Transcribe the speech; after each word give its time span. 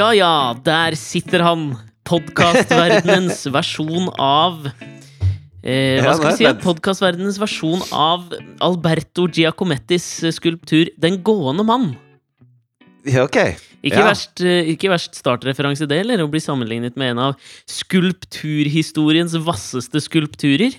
Ja 0.00 0.10
ja, 0.16 0.34
der 0.64 0.96
sitter 0.96 1.42
han. 1.44 1.64
Podkastverdenens 2.08 3.42
versjon 3.56 4.06
av 4.16 4.64
eh, 5.60 6.00
Hva 6.00 6.14
skal 6.16 6.30
vi 6.30 6.36
si? 6.38 6.46
Podkastverdenens 6.62 7.36
versjon 7.38 7.82
av 7.92 8.30
Alberto 8.64 9.26
Giacomettis 9.28 10.06
skulptur 10.32 10.88
'Den 10.96 11.20
gående 11.22 11.66
mann'. 11.68 11.92
Ja, 13.04 13.26
ok. 13.28 13.36
Ikke, 13.84 14.00
Ja. 14.00 14.06
verst, 14.08 14.40
eh, 14.40 14.72
ikke 14.72 14.88
verst 14.92 15.14
startreferanse, 15.20 15.86
det, 15.88 16.00
eller? 16.00 16.24
Å 16.24 16.30
bli 16.32 16.40
sammenlignet 16.40 16.96
med 16.96 17.12
en 17.12 17.18
av 17.30 17.36
skulpturhistoriens 17.68 19.36
vasseste 19.44 20.00
skulpturer. 20.00 20.74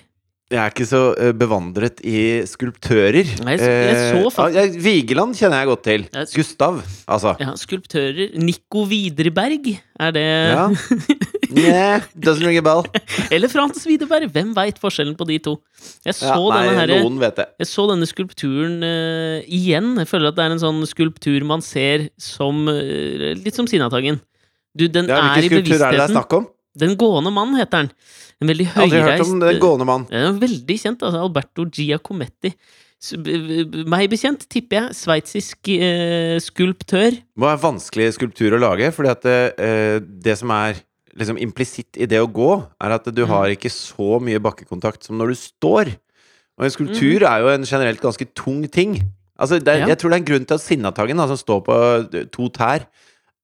Jeg 0.52 0.60
er 0.60 0.73
ikke 0.73 0.86
så 0.90 1.00
eh, 1.16 1.32
bevandret 1.38 2.02
i 2.04 2.41
skulptører. 2.50 3.30
Nei, 3.46 3.54
jeg 3.55 3.62
så- 3.62 4.20
Eh, 4.20 4.30
fakt- 4.36 4.54
ja, 4.54 4.66
jeg- 4.66 4.82
Vigeland 4.84 5.36
kjenner 5.40 5.62
jeg 5.62 5.68
godt 5.70 5.84
til. 5.84 6.04
Gustav, 6.36 6.82
altså. 7.08 7.36
Ja, 7.40 7.54
skulptører. 7.55 8.36
Nico 8.36 8.84
Widerberg, 8.86 9.80
er 10.00 10.12
det 10.12 10.26
Ja. 10.52 10.68
yeah, 11.55 12.02
doesn't 12.20 12.46
ring 12.46 12.58
a 12.58 12.62
bell. 12.62 12.84
Eller 13.32 13.48
Frans 13.48 13.86
Widerberg. 13.88 14.27
Hvem 14.32 14.54
veit 14.54 14.77
forskjellen 14.80 15.16
på 15.16 15.26
de 15.27 15.40
to? 15.40 15.55
Jeg 16.05 16.16
så 16.16 16.27
Ja, 16.27 16.36
nei, 16.50 16.68
denne 16.68 17.24
her. 17.40 17.48
Jeg 17.60 17.68
så 17.68 17.88
denne 17.90 18.08
skulpturen 18.08 18.84
uh, 18.84 19.41
igjen. 19.48 19.96
Jeg 20.04 20.07
føler 20.12 20.27
at 20.34 20.35
det 20.35 20.46
er 20.46 20.52
en 20.52 20.60
sånn 20.60 20.84
skulptur 20.88 21.44
man 21.48 21.62
ser 21.62 22.10
som 22.20 22.68
uh, 22.68 23.34
Litt 23.40 23.55
som 23.55 23.68
Sinnataggen. 23.68 24.20
Du, 24.76 24.88
den 24.88 25.07
Ja, 25.07 25.18
er 25.35 25.40
i 25.40 25.48
Hvilken 25.48 25.63
skulptur 25.66 25.79
er 25.85 25.91
det 25.91 25.99
det 25.99 26.10
er 26.10 26.13
snakk 26.16 26.34
om? 26.34 26.48
Den 26.77 26.96
gående 26.96 27.32
mann 27.36 27.55
heter 27.60 27.84
han. 27.84 27.90
En 28.41 28.48
veldig 28.48 28.68
Aldri 28.80 29.02
hørt 29.04 29.22
om 29.26 29.40
Den 29.40 29.60
gående 29.60 29.86
mann. 29.86 30.05
Den 30.10 30.40
veldig 30.40 30.78
kjent, 30.80 31.02
altså. 31.04 31.20
Alberto 31.26 31.66
Giacometti. 31.68 32.54
Meg 33.90 34.10
bekjent, 34.12 34.44
tipper 34.52 34.78
jeg, 34.78 34.96
sveitsisk 35.00 35.72
eh, 35.74 36.38
skulptør. 36.44 37.18
Må 37.36 37.50
være 37.50 37.63
vanskelig 37.63 38.12
skulptur 38.18 38.54
å 38.55 38.62
lage, 38.62 38.91
fordi 38.94 39.10
at 39.12 39.26
det, 39.26 39.40
eh, 39.58 39.98
det 40.00 40.38
som 40.38 40.54
er 40.54 40.78
liksom 41.18 41.40
implisitt 41.41 41.98
i 42.00 42.05
det 42.08 42.22
å 42.24 42.30
gå, 42.32 42.52
er 42.80 42.94
at 42.96 43.10
du 43.10 43.24
Mm. 43.26 43.28
har 43.34 43.48
ikke 43.50 43.72
så 43.74 44.22
mye 44.22 44.40
bakkekontakt 44.40 45.04
som 45.04 45.18
når 45.18 45.34
du 45.34 45.35
står. 45.35 45.91
Og 46.58 46.63
en 46.66 46.70
skulptur 46.72 47.24
er 47.28 47.41
jo 47.41 47.50
en 47.50 47.66
generelt 47.66 48.00
ganske 48.00 48.28
tung 48.35 48.68
ting. 48.70 49.02
Altså, 49.40 49.58
det 49.60 49.68
er, 49.68 49.78
Mm. 49.82 49.88
Ja. 49.88 49.88
Jeg 49.88 49.98
tror 49.98 50.10
det 50.12 50.16
er 50.16 50.22
en 50.22 50.30
grunn 50.32 50.46
til 50.46 50.54
at 50.56 50.62
Sinnataggen, 50.62 51.18
som 51.28 51.38
står 51.38 51.63
på 51.66 52.13
eh, 52.13 52.26
to 52.32 52.50
tær, 52.50 52.85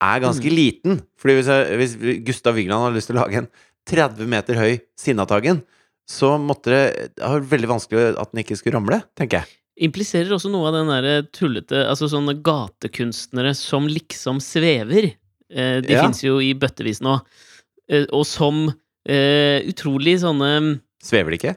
er 0.02 0.20
ganske 0.22 0.46
Mm. 0.50 0.56
liten. 0.56 1.02
Fordi 1.18 1.34
hvis, 1.40 1.48
jeg, 1.48 1.78
hvis 1.78 2.24
Gustav 2.26 2.56
Vigeland 2.56 2.82
har 2.86 2.92
lyst 2.94 3.08
til 3.10 3.18
å 3.18 3.24
lage 3.26 3.38
en 3.44 3.48
30 3.88 4.28
meter 4.28 4.56
høy 4.56 4.80
Sinnataggen, 5.00 5.64
så 6.08 6.38
måtte 6.40 6.72
det 6.72 7.16
Det 7.18 7.24
var 7.24 7.40
veldig 7.42 7.68
vanskelig 7.68 8.18
at 8.20 8.32
den 8.32 8.44
ikke 8.44 8.58
skulle 8.58 8.76
ramle, 8.78 9.02
tenker 9.16 9.40
jeg. 9.42 9.48
Impliserer 9.90 10.32
også 10.34 10.50
noe 10.50 10.68
av 10.70 10.74
den 10.74 10.88
derre 10.90 11.28
tullete 11.32 11.84
Altså 11.88 12.08
sånne 12.10 12.42
gatekunstnere 12.42 13.54
som 13.56 13.86
liksom 13.88 14.40
svever. 14.42 15.14
Eh, 15.50 15.82
de 15.82 15.94
Ja. 15.94 16.04
fins 16.04 16.22
jo 16.24 16.40
i 16.40 16.54
bøttevis 16.54 17.02
nå. 17.02 17.20
Eh, 17.90 18.06
og 18.12 18.26
som 18.26 18.68
eh, 19.08 19.62
utrolig 19.68 20.20
sånne 20.20 20.80
Svever 21.04 21.30
de 21.32 21.38
ikke? 21.38 21.56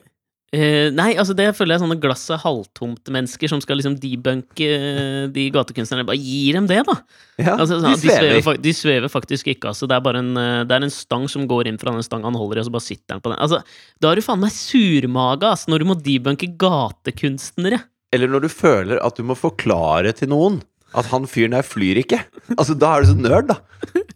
Eh, 0.56 0.88
Nei, 0.94 1.12
altså 1.20 1.34
det 1.38 1.48
føler 1.56 1.74
jeg 1.74 1.80
er 1.80 1.84
sånne 1.84 1.98
glasset 2.02 2.42
halvtomt-mennesker 2.42 3.50
som 3.52 3.60
skal 3.62 3.78
liksom 3.80 3.96
debunke 4.02 4.68
eh, 4.76 5.26
de 5.34 5.44
gatekunstnerne. 5.54 6.06
Bare 6.08 6.18
gi 6.20 6.52
dem 6.56 6.66
det, 6.70 6.80
da! 6.88 6.96
Ja, 7.40 7.54
Altså, 7.56 7.78
de 7.78 7.84
sånn, 7.84 7.94
de, 7.96 8.00
svever, 8.04 8.40
svever. 8.42 8.62
de 8.66 8.74
svever 8.76 9.12
faktisk 9.12 9.52
ikke, 9.54 9.70
altså. 9.72 9.88
Det 9.90 9.96
er 9.98 10.04
bare 10.06 10.22
en, 10.24 10.32
eh, 10.40 10.62
det 10.68 10.76
er 10.78 10.88
en 10.88 10.94
stang 10.94 11.28
som 11.32 11.46
går 11.50 11.70
inn 11.70 11.80
fra 11.80 11.94
den 11.94 12.06
stanga 12.06 12.28
han 12.30 12.38
holder 12.40 12.60
i, 12.60 12.64
og 12.64 12.70
så 12.70 12.74
bare 12.78 12.88
sitter 12.88 13.16
han 13.16 13.22
på 13.24 13.32
den. 13.34 13.40
Altså, 13.42 13.62
da 14.02 14.10
er 14.12 14.20
du 14.20 14.26
faen 14.26 14.42
meg 14.42 14.54
surmaga, 14.56 15.54
altså, 15.54 15.70
når 15.72 15.84
du 15.84 15.88
må 15.92 15.98
debunke 16.04 16.50
gatekunstnere. 16.60 17.82
Eller 18.12 18.30
når 18.32 18.46
du 18.48 18.50
føler 18.50 18.98
at 19.06 19.16
du 19.16 19.22
må 19.26 19.36
forklare 19.38 20.10
til 20.18 20.32
noen 20.32 20.58
at 20.98 21.06
han 21.12 21.26
fyren 21.30 21.54
der 21.54 21.62
flyr 21.62 22.00
ikke. 22.02 22.18
Altså, 22.56 22.74
da 22.74 22.96
er 22.96 23.04
du 23.04 23.12
så 23.12 23.18
nerd, 23.18 23.50
da. 23.52 23.60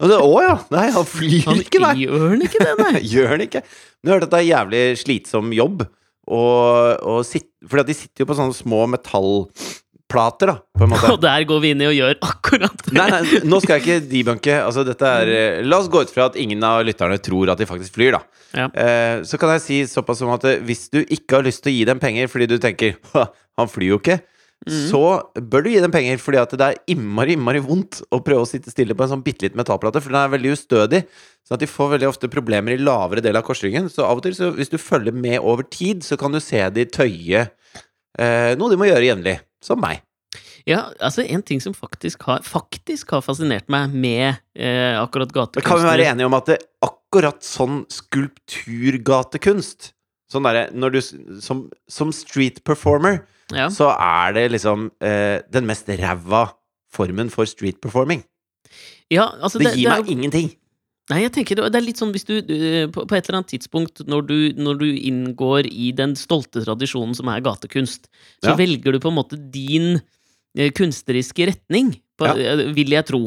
Og 0.03 0.11
å 0.11 0.41
ja! 0.43 0.55
Nei, 0.73 0.89
han 0.91 1.05
flyr 1.07 1.45
Han 1.47 1.61
ikke, 1.63 1.79
nei! 1.79 1.93
gjør 2.03 2.25
han 2.33 2.43
ikke 2.43 2.63
det, 2.65 2.73
nei? 2.81 2.99
Gjør 3.13 3.29
han 3.31 3.43
ikke? 3.45 3.61
Men 4.03 4.11
jeg 4.11 4.15
har 4.17 4.25
at 4.27 4.33
det 4.33 4.41
er 4.41 4.49
jævlig 4.49 4.81
slitsom 4.99 5.53
jobb. 5.55 5.85
Og, 6.25 7.03
og 7.05 7.25
sit, 7.27 7.47
fordi 7.69 7.91
de 7.91 7.97
sitter 7.97 8.23
jo 8.23 8.29
på 8.29 8.37
sånne 8.37 8.55
små 8.57 8.85
metallplater, 8.89 10.49
da, 10.49 10.55
på 10.73 10.85
en 10.87 10.93
måte. 10.93 11.11
Og 11.13 11.19
der 11.21 11.45
går 11.49 11.61
vi 11.61 11.73
inn 11.75 11.83
i 11.83 11.89
og 11.89 11.95
gjør 11.97 12.15
akkurat 12.25 12.85
det. 12.85 12.93
Nei, 12.97 13.07
nei, 13.13 13.41
nå 13.45 13.59
skal 13.61 13.77
jeg 13.77 13.85
ikke 13.85 14.09
debunke. 14.09 14.55
Altså, 14.57 14.85
dette 14.87 15.11
er 15.21 15.33
eh, 15.33 15.59
La 15.65 15.81
oss 15.83 15.89
gå 15.91 16.01
ut 16.01 16.13
fra 16.13 16.29
at 16.31 16.39
ingen 16.41 16.63
av 16.65 16.81
lytterne 16.87 17.19
tror 17.21 17.53
at 17.53 17.61
de 17.61 17.69
faktisk 17.69 17.99
flyr, 17.99 18.17
da. 18.17 18.41
Ja. 18.55 18.69
Eh, 18.71 19.17
så 19.27 19.37
kan 19.41 19.53
jeg 19.55 19.65
si 19.65 19.81
såpass 19.91 20.23
som 20.23 20.31
at 20.33 20.47
eh, 20.49 20.61
hvis 20.65 20.87
du 20.93 21.01
ikke 21.03 21.39
har 21.39 21.45
lyst 21.45 21.65
til 21.65 21.73
å 21.73 21.77
gi 21.77 21.85
dem 21.89 22.01
penger 22.01 22.31
fordi 22.31 22.49
du 22.53 22.57
tenker 22.63 22.97
han 23.59 23.71
flyr 23.71 23.93
jo 23.93 24.01
ikke, 24.01 24.21
Mhm. 24.65 24.87
så 24.89 25.01
bør 25.37 25.63
du 25.63 25.69
gi 25.69 25.81
dem 25.83 25.93
penger 25.93 26.17
fordi 26.17 26.39
at 26.41 26.53
det 26.57 26.65
er 26.65 26.79
innmari, 26.89 27.35
innmari 27.37 27.61
vondt 27.61 28.01
å 28.09 28.17
prøve 28.25 28.45
å 28.45 28.49
sitte 28.49 28.73
stille 28.73 28.95
på 28.97 29.05
en 29.05 29.11
sånn 29.13 29.25
bitte 29.25 29.45
liten 29.45 29.59
metallplate, 29.59 30.01
for 30.01 30.09
den 30.09 30.23
er 30.23 30.33
veldig 30.33 30.55
ustødig. 30.55 31.03
Sånn 31.45 31.59
at 31.59 31.61
de 31.61 31.69
får 31.69 31.91
veldig 31.93 32.09
ofte 32.09 32.31
problemer 32.33 32.73
i 32.73 32.81
lavere 32.81 33.21
del 33.21 33.37
av 33.37 33.45
korsryggen. 33.45 33.91
Så 33.93 34.07
av 34.07 34.17
og 34.17 34.25
til, 34.25 34.33
så 34.33 34.49
hvis 34.55 34.73
du 34.73 34.79
følger 34.81 35.13
med 35.13 35.37
over 35.39 35.67
tid, 35.69 36.01
så 36.01 36.17
kan 36.17 36.33
du 36.33 36.41
se 36.41 36.63
de 36.73 36.87
tøye 36.89 37.45
eh, 38.17 38.55
noe 38.57 38.71
de 38.71 38.79
må 38.79 38.89
gjøre 38.89 39.05
jevnlig. 39.05 39.37
Som 39.65 39.81
meg. 39.81 40.01
Ja, 40.65 40.89
altså 41.01 41.21
En 41.21 41.41
ting 41.45 41.61
som 41.61 41.73
faktisk 41.77 42.23
har, 42.25 42.41
faktisk 42.45 43.11
har 43.13 43.21
fascinert 43.25 43.69
meg 43.69 43.93
med 43.93 44.35
eh, 44.57 44.97
akkurat 44.97 45.31
gatekunst 45.33 45.67
kan 45.67 45.77
vi 45.81 45.85
være 45.85 46.05
enige 46.09 46.25
om 46.25 46.33
at 46.37 46.45
det 46.49 46.57
akkurat 46.85 47.43
sånn 47.45 47.85
skulpturgatekunst 47.93 49.94
Sånn 50.35 50.45
derre 50.47 50.67
når 50.75 50.97
du 50.97 50.99
Som, 51.43 51.65
som 51.87 52.11
street 52.15 52.61
performer, 52.67 53.21
ja. 53.55 53.69
så 53.71 53.89
er 53.95 54.35
det 54.35 54.45
liksom 54.57 54.89
eh, 54.99 55.39
den 55.53 55.67
mest 55.69 55.87
ræva 55.89 56.49
formen 56.95 57.31
for 57.33 57.47
street 57.49 57.79
performing. 57.83 58.21
ja, 59.11 59.29
altså 59.41 59.59
Det 59.61 59.73
gir 59.77 59.89
er 59.89 59.99
meg 60.01 60.11
ingenting. 60.11 60.53
Nei, 61.11 61.19
jeg 61.21 61.33
tenker 61.35 61.59
det 61.59 61.67
det 61.75 61.77
er 61.77 61.85
litt 61.85 61.99
sånn 62.01 62.09
hvis 62.15 62.25
du 62.25 62.33
eh, 62.39 62.87
på, 62.89 63.03
på 63.05 63.13
et 63.17 63.27
eller 63.27 63.37
annet 63.43 63.51
tidspunkt 63.53 64.01
når 64.09 64.23
du, 64.25 64.37
når 64.57 64.79
du 64.79 64.85
inngår 64.89 65.67
i 65.69 65.91
den 65.93 66.15
stolte 66.17 66.63
tradisjonen 66.65 67.13
som 67.13 67.29
er 67.29 67.43
gatekunst, 67.45 68.07
så 68.41 68.55
Ja. 68.55 68.55
velger 68.57 68.95
du 68.95 68.99
på 69.03 69.11
en 69.13 69.19
måte 69.19 69.37
din 69.37 69.99
eh, 70.57 70.71
kunstneriske 70.73 71.45
retning, 71.51 71.93
på, 72.17 72.25
ja. 72.25 72.55
vil 72.73 72.89
jeg 72.95 73.05
tro. 73.05 73.21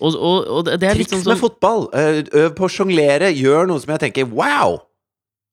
Og, 0.00 0.16
og, 0.16 0.48
og 0.48 0.64
det 0.66 0.80
Triks 0.80 1.12
sånn 1.12 1.26
med 1.28 1.38
fotball. 1.38 1.86
eh, 1.94 2.22
Øv 2.40 2.54
på 2.56 2.66
å 2.66 2.72
sjonglere. 2.72 3.30
Gjør 3.36 3.68
noe 3.68 3.78
som 3.82 3.92
jeg 3.94 4.00
tenker 4.08 4.26
wow! 4.32 4.80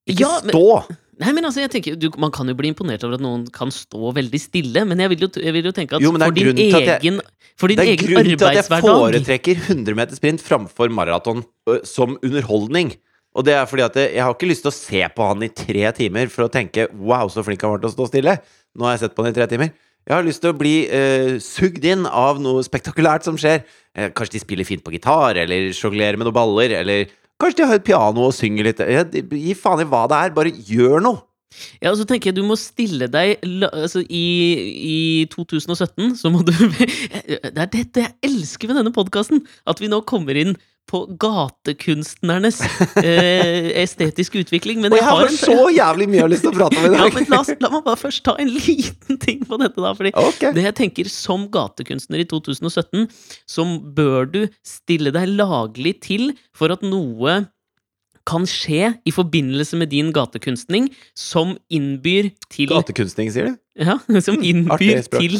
Ikke 0.07 0.19
Ja, 0.23 0.39
men- 0.43 0.55
stå! 0.55 0.95
Nei, 1.19 1.31
men 1.33 1.47
altså, 1.49 1.63
jeg 1.63 1.71
tenker, 1.73 1.95
du, 1.97 2.11
Man 2.21 2.29
kan 2.31 2.45
jo 2.47 2.53
bli 2.53 2.69
imponert 2.69 3.03
over 3.03 3.15
at 3.17 3.21
noen 3.23 3.47
kan 3.51 3.71
stå 3.73 4.11
veldig 4.13 4.39
stille, 4.39 4.83
men 4.85 4.99
jeg 5.01 5.09
vil 5.09 5.25
jo, 5.25 5.29
jeg 5.41 5.53
vil 5.55 5.65
jo 5.65 5.71
tenke 5.73 5.97
at 5.97 6.01
Jo, 6.03 6.11
for 6.13 6.31
din 6.31 6.51
egen, 6.53 6.71
jeg- 6.85 7.01
egen, 7.01 7.21
for 7.57 7.67
din 7.67 7.77
Det 7.77 7.87
er 7.89 7.97
grunnen 8.03 8.37
til 8.37 8.47
at 8.47 8.59
jeg 8.59 8.83
foretrekker 8.85 9.55
100 9.67 9.95
meter 9.97 10.15
sprint 10.15 10.41
framfor 10.45 10.89
maraton 10.93 11.43
som 11.83 12.17
underholdning. 12.21 12.93
Og 13.35 13.45
det 13.45 13.53
er 13.53 13.65
fordi 13.65 13.83
at 13.85 13.95
jeg 13.95 14.21
har 14.21 14.33
ikke 14.33 14.49
lyst 14.49 14.61
til 14.65 14.71
å 14.71 14.77
se 14.77 15.01
på 15.15 15.27
han 15.27 15.41
i 15.43 15.49
tre 15.49 15.91
timer 15.93 16.29
for 16.29 16.47
å 16.47 16.51
tenke 16.53 16.87
'wow, 16.93 17.27
så 17.29 17.43
flink 17.43 17.61
han 17.61 17.71
var 17.71 17.79
til 17.79 17.89
å 17.89 17.93
stå 17.97 18.07
stille'. 18.11 18.39
Nå 18.77 18.85
har 18.85 18.97
jeg 18.97 18.99
sett 19.09 19.15
på 19.15 19.23
han 19.25 19.31
i 19.33 19.35
tre 19.35 19.47
timer. 19.47 19.71
Jeg 20.07 20.15
har 20.15 20.23
lyst 20.23 20.41
til 20.41 20.53
å 20.53 20.57
bli 20.57 20.87
eh, 20.87 21.37
sugd 21.37 21.83
inn 21.83 22.05
av 22.05 22.39
noe 22.39 22.61
spektakulært 22.63 23.23
som 23.23 23.35
skjer. 23.35 23.63
Eh, 23.95 24.09
kanskje 24.09 24.37
de 24.37 24.39
spiller 24.39 24.63
fint 24.65 24.83
på 24.83 24.91
gitar, 24.93 25.35
eller 25.35 25.69
sjonglerer 25.73 26.15
med 26.17 26.25
noen 26.27 26.33
baller, 26.33 26.71
eller 26.79 27.07
kanskje 27.41 27.61
de 27.61 27.69
har 27.69 27.79
et 27.79 27.87
piano 27.87 28.27
og 28.27 28.35
synger 28.35 28.69
litt. 28.69 28.83
Gi 29.31 29.55
faen 29.57 29.83
i 29.83 29.87
hva 29.89 30.05
det 30.09 30.21
er, 30.21 30.35
bare 30.37 30.53
gjør 30.53 31.03
noe! 31.03 31.23
Ja, 31.81 31.89
og 31.93 31.97
så 31.97 32.05
tenker 32.05 32.29
jeg 32.29 32.37
du 32.37 32.45
må 32.45 32.57
stille 32.59 33.07
deg 33.09 33.39
altså, 33.71 34.01
i, 34.03 34.25
I 34.91 34.97
2017 35.31 36.17
så 36.19 36.29
må 36.29 36.43
du 36.45 36.51
Det 36.59 37.39
er 37.39 37.71
dette 37.71 38.03
jeg 38.03 38.13
elsker 38.27 38.69
med 38.69 38.81
denne 38.81 38.93
podkasten! 38.93 39.45
At 39.65 39.81
vi 39.81 39.89
nå 39.91 40.03
kommer 40.09 40.37
inn 40.37 40.57
på 40.87 41.03
gatekunstnernes 41.19 42.61
eh, 43.01 43.71
estetiske 43.83 44.43
utvikling. 44.45 44.81
Men 44.83 44.95
jeg 44.95 45.03
jeg 45.03 45.09
har 45.09 45.27
en 45.27 45.39
så 45.39 45.67
jævlig 45.73 46.07
mye 46.09 46.19
jeg 46.19 46.25
har 46.25 46.33
lyst 46.33 46.45
til 46.45 46.53
å 46.53 46.57
prate 46.57 46.79
om 46.79 46.87
i 46.87 46.91
ja, 46.95 47.03
dag! 47.03 47.17
men 47.17 47.27
la, 47.33 47.41
la 47.65 47.73
meg 47.73 47.83
bare 47.89 48.01
først 48.01 48.23
ta 48.27 48.37
en 48.41 48.53
liten 48.53 49.19
ting 49.23 49.43
på 49.47 49.59
dette, 49.61 49.81
da. 49.83 49.93
Fordi 49.97 50.13
okay. 50.21 50.55
det 50.55 50.65
jeg 50.69 50.77
tenker 50.81 51.11
som 51.11 51.45
gatekunstner 51.53 52.23
i 52.23 52.27
2017, 52.29 53.05
så 53.49 53.67
bør 53.97 54.31
du 54.31 54.41
stille 54.65 55.13
deg 55.15 55.35
laglig 55.35 55.97
til 56.07 56.31
for 56.55 56.73
at 56.73 56.83
noe 56.85 57.43
kan 58.27 58.43
skje 58.49 58.91
i 59.07 59.13
forbindelse 59.15 59.77
med 59.79 59.93
din 59.93 60.11
gatekunstning 60.15 60.89
som 61.15 61.55
innbyr 61.71 62.33
til 62.51 62.73
Gatekunstning, 62.73 63.31
sier 63.31 63.47
du? 63.47 63.61
Ja, 63.77 63.97
som 64.25 64.39
innbyr 64.41 65.03
til 65.11 65.37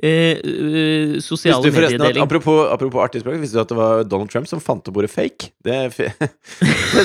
eh, 0.00 0.40
øh, 0.40 1.16
sosiale 1.22 1.68
mediedeling. 1.68 2.22
apropos, 2.22 2.64
apropos 2.72 3.02
artig 3.04 3.20
språk, 3.20 3.36
visste 3.42 3.58
du 3.58 3.62
at 3.64 3.72
det 3.72 3.76
var 3.78 4.04
Donald 4.08 4.32
Trump 4.32 4.48
som 4.48 4.62
fant 4.62 4.88
opp 4.88 5.00
ordet 5.00 5.12
fake? 5.12 5.50
Det, 5.64 5.76
det, 5.98 7.04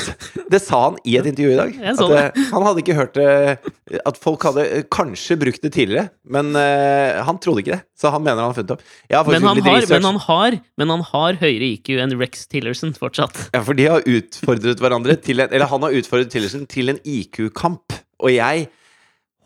det 0.54 0.62
sa 0.64 0.82
han 0.86 1.00
i 1.04 1.18
et 1.20 1.28
intervju 1.28 1.52
i 1.52 1.60
dag. 1.60 1.76
At, 1.92 2.04
eh, 2.06 2.48
han 2.54 2.68
hadde 2.68 2.84
ikke 2.84 2.96
hørt 2.98 3.18
det 3.18 4.00
At 4.08 4.20
folk 4.22 4.44
hadde 4.48 4.66
eh, 4.66 4.88
kanskje 4.92 5.40
brukt 5.42 5.64
det 5.66 5.74
tidligere, 5.76 6.10
men 6.24 6.54
eh, 6.56 7.20
han 7.28 7.42
trodde 7.44 7.66
ikke 7.66 7.76
det. 7.76 7.84
Så 8.00 8.14
han 8.14 8.24
mener 8.24 8.40
han 8.40 8.54
har 8.54 8.58
funnet 8.58 8.76
opp. 8.78 8.84
Men 9.12 9.44
han, 9.44 9.64
har, 9.68 9.86
men, 9.92 10.08
han 10.08 10.24
har, 10.30 10.60
men 10.80 10.96
han 10.96 11.06
har 11.12 11.40
høyere 11.44 11.74
IQ 11.76 11.96
enn 12.00 12.16
Rex 12.20 12.48
Tillerson 12.48 12.96
fortsatt. 12.96 13.50
Ja, 13.52 13.64
for 13.68 13.76
de 13.76 13.90
har 13.92 14.06
utfordret 14.08 14.80
hverandre 14.80 15.20
til 15.20 15.44
en 15.44 15.52
Eller 15.52 15.68
han 15.68 15.84
har 15.84 15.96
utfordret 16.00 16.32
Tillerson 16.32 16.64
til 16.72 16.94
en 16.94 17.02
IQ-kamp. 17.04 18.00
Og 18.24 18.32
jeg 18.36 18.70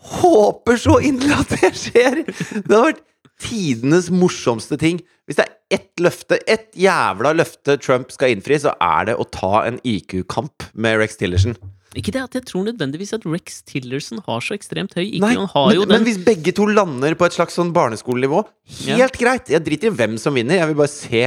håper 0.03 0.79
så 0.79 0.99
inderlig 1.03 1.39
at 1.39 1.57
det 1.57 1.73
skjer! 1.79 2.23
Det 2.27 2.63
hadde 2.67 2.85
vært 2.91 3.03
tidenes 3.43 4.09
morsomste 4.13 4.77
ting. 4.79 5.01
Hvis 5.27 5.39
det 5.39 5.45
er 5.47 5.77
ett 5.79 6.03
løfte, 6.03 6.39
ett 6.49 6.69
jævla 6.77 7.33
løfte 7.37 7.77
Trump 7.81 8.11
skal 8.13 8.33
innfri, 8.35 8.59
så 8.61 8.75
er 8.83 9.09
det 9.09 9.15
å 9.19 9.27
ta 9.31 9.63
en 9.67 9.79
IQ-kamp 9.87 10.67
med 10.73 10.99
Rex 11.01 11.17
Tillerson. 11.21 11.55
Ikke 11.97 12.13
det 12.15 12.23
at 12.23 12.35
jeg 12.39 12.47
tror 12.49 12.65
nødvendigvis 12.65 13.13
at 13.15 13.25
Rex 13.29 13.61
Tillerson 13.69 14.23
har 14.25 14.41
så 14.41 14.55
ekstremt 14.57 14.95
høy 14.97 15.05
IQ. 15.05 15.21
Nei, 15.21 15.35
han 15.37 15.49
har 15.51 15.69
men, 15.83 15.91
men 15.91 16.07
hvis 16.07 16.19
begge 16.25 16.53
to 16.57 16.65
lander 16.69 17.15
på 17.17 17.27
et 17.27 17.37
slags 17.37 17.57
sånn 17.59 17.73
barneskolenivå, 17.75 18.41
helt 18.87 19.19
greit. 19.21 19.51
Jeg 19.53 19.65
driter 19.65 19.91
i 19.91 19.95
hvem 20.01 20.17
som 20.21 20.35
vinner. 20.37 20.57
Jeg 20.59 20.71
vil 20.71 20.79
bare 20.81 20.93
se 20.93 21.23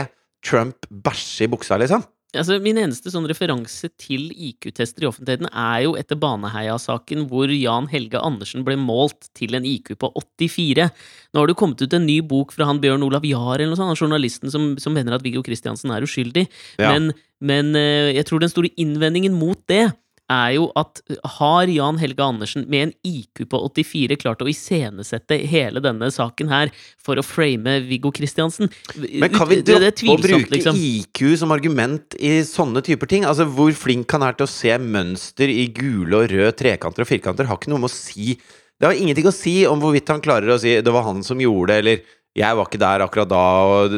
Trump 0.47 0.89
bæsje 0.91 1.47
i 1.47 1.53
buksa, 1.53 1.79
liksom. 1.83 2.03
Altså, 2.35 2.57
Min 2.63 2.79
eneste 2.81 3.13
sånn 3.13 3.29
referanse 3.31 3.89
til 4.01 4.29
IQ-tester 4.35 5.05
i 5.05 5.09
offentligheten 5.09 5.49
er 5.53 5.85
jo 5.85 5.95
etter 5.99 6.19
Baneheia-saken, 6.21 7.27
hvor 7.31 7.53
Jan 7.53 7.87
Helge 7.93 8.21
Andersen 8.21 8.65
ble 8.67 8.75
målt 8.81 9.29
til 9.39 9.55
en 9.57 9.67
IQ 9.69 9.95
på 10.03 10.11
84. 10.43 10.89
Nå 11.33 11.43
har 11.43 11.51
det 11.51 11.59
kommet 11.61 11.85
ut 11.85 11.97
en 11.97 12.09
ny 12.09 12.19
bok 12.27 12.53
fra 12.57 12.69
han 12.69 12.83
Bjørn 12.83 13.07
Olav 13.07 13.25
Jahr, 13.29 13.61
eller 13.61 13.73
noe 13.73 13.79
sånt, 13.79 13.95
han 13.95 14.01
journalisten 14.01 14.53
som, 14.53 14.75
som 14.83 14.97
mener 14.97 15.17
at 15.17 15.25
Viggo 15.25 15.45
Kristiansen 15.47 15.95
er 15.95 16.05
uskyldig. 16.05 16.49
Ja. 16.83 16.93
Men, 16.93 17.15
men 17.41 17.73
eh, 17.79 18.17
jeg 18.19 18.27
tror 18.29 18.43
den 18.43 18.53
store 18.53 18.75
innvendingen 18.75 19.37
mot 19.39 19.63
det 19.71 19.87
er 20.33 20.57
jo 20.57 20.67
at 20.79 21.01
har 21.37 21.71
Jan 21.71 21.99
Helge 22.01 22.25
Andersen 22.25 22.67
med 22.71 22.89
en 22.89 22.93
IQ 23.07 23.45
på 23.53 23.61
84 23.69 24.19
klart 24.23 24.43
å 24.43 24.49
iscenesette 24.51 25.39
hele 25.51 25.83
denne 25.85 26.09
saken 26.13 26.51
her 26.51 26.73
for 27.03 27.19
å 27.19 27.25
frame 27.27 27.79
Viggo 27.87 28.11
Kristiansen? 28.15 28.71
Men 28.97 29.33
kan 29.35 29.49
vi 29.51 29.61
droppe 29.63 30.11
å 30.13 30.19
bruke 30.19 30.57
liksom. 30.57 30.79
IQ 30.79 31.23
som 31.43 31.55
argument 31.55 32.19
i 32.19 32.41
sånne 32.47 32.83
typer 32.87 33.11
ting? 33.11 33.27
Altså, 33.29 33.47
Hvor 33.47 33.73
flink 33.77 34.11
han 34.17 34.27
er 34.27 34.37
til 34.39 34.49
å 34.49 34.51
se 34.51 34.75
mønster 34.83 35.53
i 35.53 35.69
gule 35.75 36.25
og 36.25 36.31
røde 36.35 36.53
trekanter 36.59 37.07
og 37.07 37.11
firkanter, 37.11 37.49
har 37.49 37.61
ikke 37.61 37.73
noe 37.73 37.85
med 37.85 37.93
å 37.93 37.97
si 37.97 38.35
Det 38.77 38.85
har 38.85 38.99
ingenting 38.99 39.25
å 39.25 39.33
si 39.33 39.63
om 39.65 39.81
hvorvidt 39.81 40.11
han 40.13 40.21
klarer 40.21 40.53
å 40.53 40.61
si 40.61 40.75
'det 40.77 40.93
var 40.93 41.07
han 41.07 41.23
som 41.25 41.39
gjorde 41.41 41.73
det', 41.73 41.79
eller 41.79 41.97
'jeg 42.37 42.57
var 42.57 42.67
ikke 42.67 42.79
der 42.79 43.01
akkurat 43.01 43.29
da', 43.31 43.65
og 43.65 43.89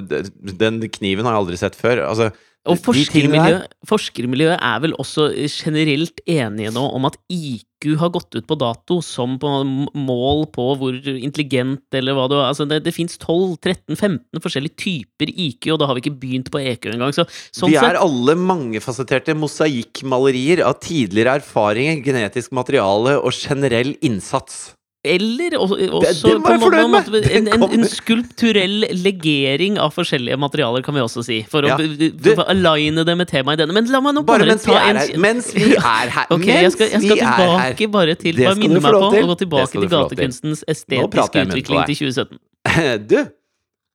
'den 0.55 0.87
kniven 0.87 1.27
har 1.27 1.35
jeg 1.35 1.43
aldri 1.43 1.59
sett 1.59 1.75
før'. 1.75 2.07
Altså, 2.07 2.31
Og 2.69 2.79
forskermiljøet, 2.83 3.71
forskermiljøet 3.89 4.59
er 4.59 4.81
vel 4.83 4.95
også 5.01 5.31
generelt 5.47 6.21
enige 6.29 6.73
nå 6.75 6.83
om 6.97 7.07
at 7.09 7.17
IQ 7.33 7.95
har 8.01 8.11
gått 8.13 8.35
ut 8.35 8.47
på 8.49 8.57
dato 8.59 8.99
som 9.05 9.37
på 9.41 9.53
mål 9.95 10.45
på 10.53 10.67
hvor 10.81 10.97
intelligent 11.15 11.95
eller 11.95 12.17
hva 12.19 12.27
du 12.29 12.35
er. 12.37 12.49
Altså 12.51 12.67
det, 12.69 12.83
det 12.85 12.93
fins 12.97 13.17
12-13-15 13.23 14.43
forskjellige 14.45 14.77
typer 14.83 15.33
IQ, 15.33 15.71
og 15.75 15.81
da 15.81 15.89
har 15.89 15.97
vi 15.97 16.05
ikke 16.05 16.19
begynt 16.21 16.51
på 16.53 16.61
EQ 16.61 16.91
engang. 16.93 17.15
Så, 17.17 17.25
sånn 17.55 17.73
Vi 17.73 17.79
er 17.79 17.95
sett, 17.95 18.03
alle 18.03 18.37
mangefasetterte 18.37 19.37
mosaikkmalerier 19.39 20.65
av 20.67 20.81
tidligere 20.83 21.39
erfaringer, 21.41 22.03
genetisk 22.05 22.53
materiale 22.59 23.17
og 23.23 23.33
generell 23.33 23.95
innsats. 24.05 24.75
Eller 25.07 25.55
også, 25.55 25.77
også 25.95 26.27
det, 26.27 26.33
det 26.35 26.41
på 26.43 26.71
en 26.75 26.91
måte, 26.91 27.21
en, 27.39 27.47
en, 27.55 27.65
en 27.77 27.85
skulpturell 27.87 28.83
legering 28.99 29.77
av 29.79 29.93
forskjellige 29.95 30.37
materialer, 30.43 30.83
kan 30.83 30.97
vi 30.97 31.05
også 31.05 31.23
si. 31.23 31.39
For 31.49 31.63
å, 31.63 31.71
Ja, 31.71 32.09
for 32.35 32.51
aligne 32.51 33.05
det 33.07 33.15
med 33.21 33.31
temaet 33.31 33.61
i 33.61 33.63
denne. 33.63 33.77
Men 33.77 33.87
la 33.93 34.01
meg 34.03 34.17
nå 34.17 34.25
Bare 34.27 34.43
bare, 34.43 34.51
mens 34.51 34.67
ta 34.67 34.75
en 34.83 34.99
her. 34.99 35.13
Mens 35.23 35.53
vi 35.55 35.71
er 35.77 36.13
her. 36.17 36.27
Ok, 36.35 36.45
jeg 36.51 36.75
skal, 36.75 36.91
jeg 36.97 37.05
skal 37.07 37.23
er 37.23 37.25
her. 37.31 37.39
tilbake 37.39 37.91
bare 37.95 38.19
til 38.19 38.41
hva 38.43 38.51
Bare 38.51 38.59
minner 38.59 38.83
minne 38.83 38.85
meg 38.85 38.99
på 38.99 39.23
å 39.23 39.31
gå 39.31 39.39
tilbake 39.45 39.71
til 39.77 39.87
du 39.87 39.93
gatekunstens 39.95 40.65
estetiske 40.67 41.43
jeg 41.45 41.53
utvikling 41.53 41.85
til 41.93 42.01
2017. 42.03 42.41
Du, 43.13 43.19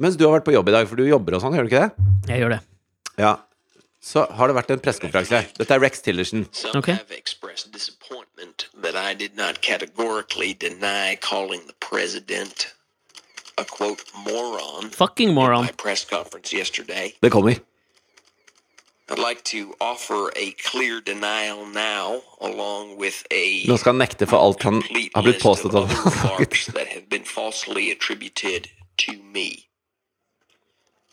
mens 0.02 0.16
du 0.18 0.24
har 0.26 0.38
vært 0.40 0.48
på 0.48 0.56
jobb 0.56 0.72
i 0.72 0.78
dag, 0.80 0.88
for 0.90 1.00
du 1.00 1.06
jobber 1.06 1.36
og 1.38 1.44
sånn, 1.44 1.60
gjør 1.60 1.68
du 1.68 1.74
ikke 1.74 1.84
det? 1.84 2.14
Jeg 2.32 2.46
gjør 2.46 2.56
det. 2.56 2.62
Ja. 3.20 3.36
Så 4.04 4.26
har 4.36 4.48
det 4.52 4.56
vært 4.58 4.72
en 4.74 4.82
pressekonferanse. 4.84 5.40
Dette 5.58 5.74
er 5.74 5.80
Rex 5.80 6.02
Tillerson. 6.04 6.44
Okay. 6.76 6.94
have 7.00 7.12
expressed 7.18 7.72
disappointment 7.72 8.68
that 8.84 8.96
I 9.00 9.14
did 9.16 9.38
not 9.38 9.62
categorically 9.62 10.54
deny 10.54 11.16
calling 11.22 11.62
the 11.68 11.74
president 11.80 12.68
a 13.58 13.64
quote 13.64 14.04
moron 14.26 14.90
Fucking 14.90 15.30
in 15.30 15.36
moron. 15.36 15.64
my 15.66 15.72
press 15.72 16.04
conference 16.04 16.52
yesterday. 16.52 17.14
Det 17.22 17.30
kommer. 17.32 17.56
I'd 19.10 19.20
like 19.20 19.44
to 19.44 19.74
offer 19.80 20.32
a 20.36 20.52
clear 20.72 21.00
denial 21.02 21.66
now, 21.66 22.22
along 22.42 22.98
with 23.00 23.24
a 23.32 23.64
Nå 23.68 23.78
skal 23.78 23.94
han 23.94 24.00
nekte 24.00 24.26
for 24.28 24.38
alt 24.38 24.64
han 24.64 24.82
har 25.14 25.24
blitt 25.24 25.42
påstått 25.44 25.76
at 25.76 25.92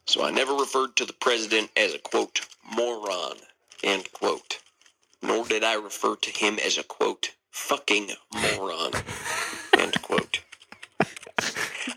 So 0.07 0.25
I 0.25 0.31
never 0.31 0.55
referred 0.55 0.97
to 0.97 1.05
the 1.05 1.13
president 1.13 1.71
as 1.77 1.95
a 1.95 1.99
quote 1.99 2.47
moron 2.75 3.37
end 3.83 4.13
quote, 4.13 4.59
nor 5.23 5.47
did 5.47 5.65
I 5.65 5.75
refer 5.75 6.17
to 6.17 6.31
him 6.31 6.59
as 6.59 6.79
a 6.79 6.83
quote 6.83 7.31
fucking 7.51 8.11
moron 8.33 8.93
end 9.79 10.01
quote. 10.03 10.41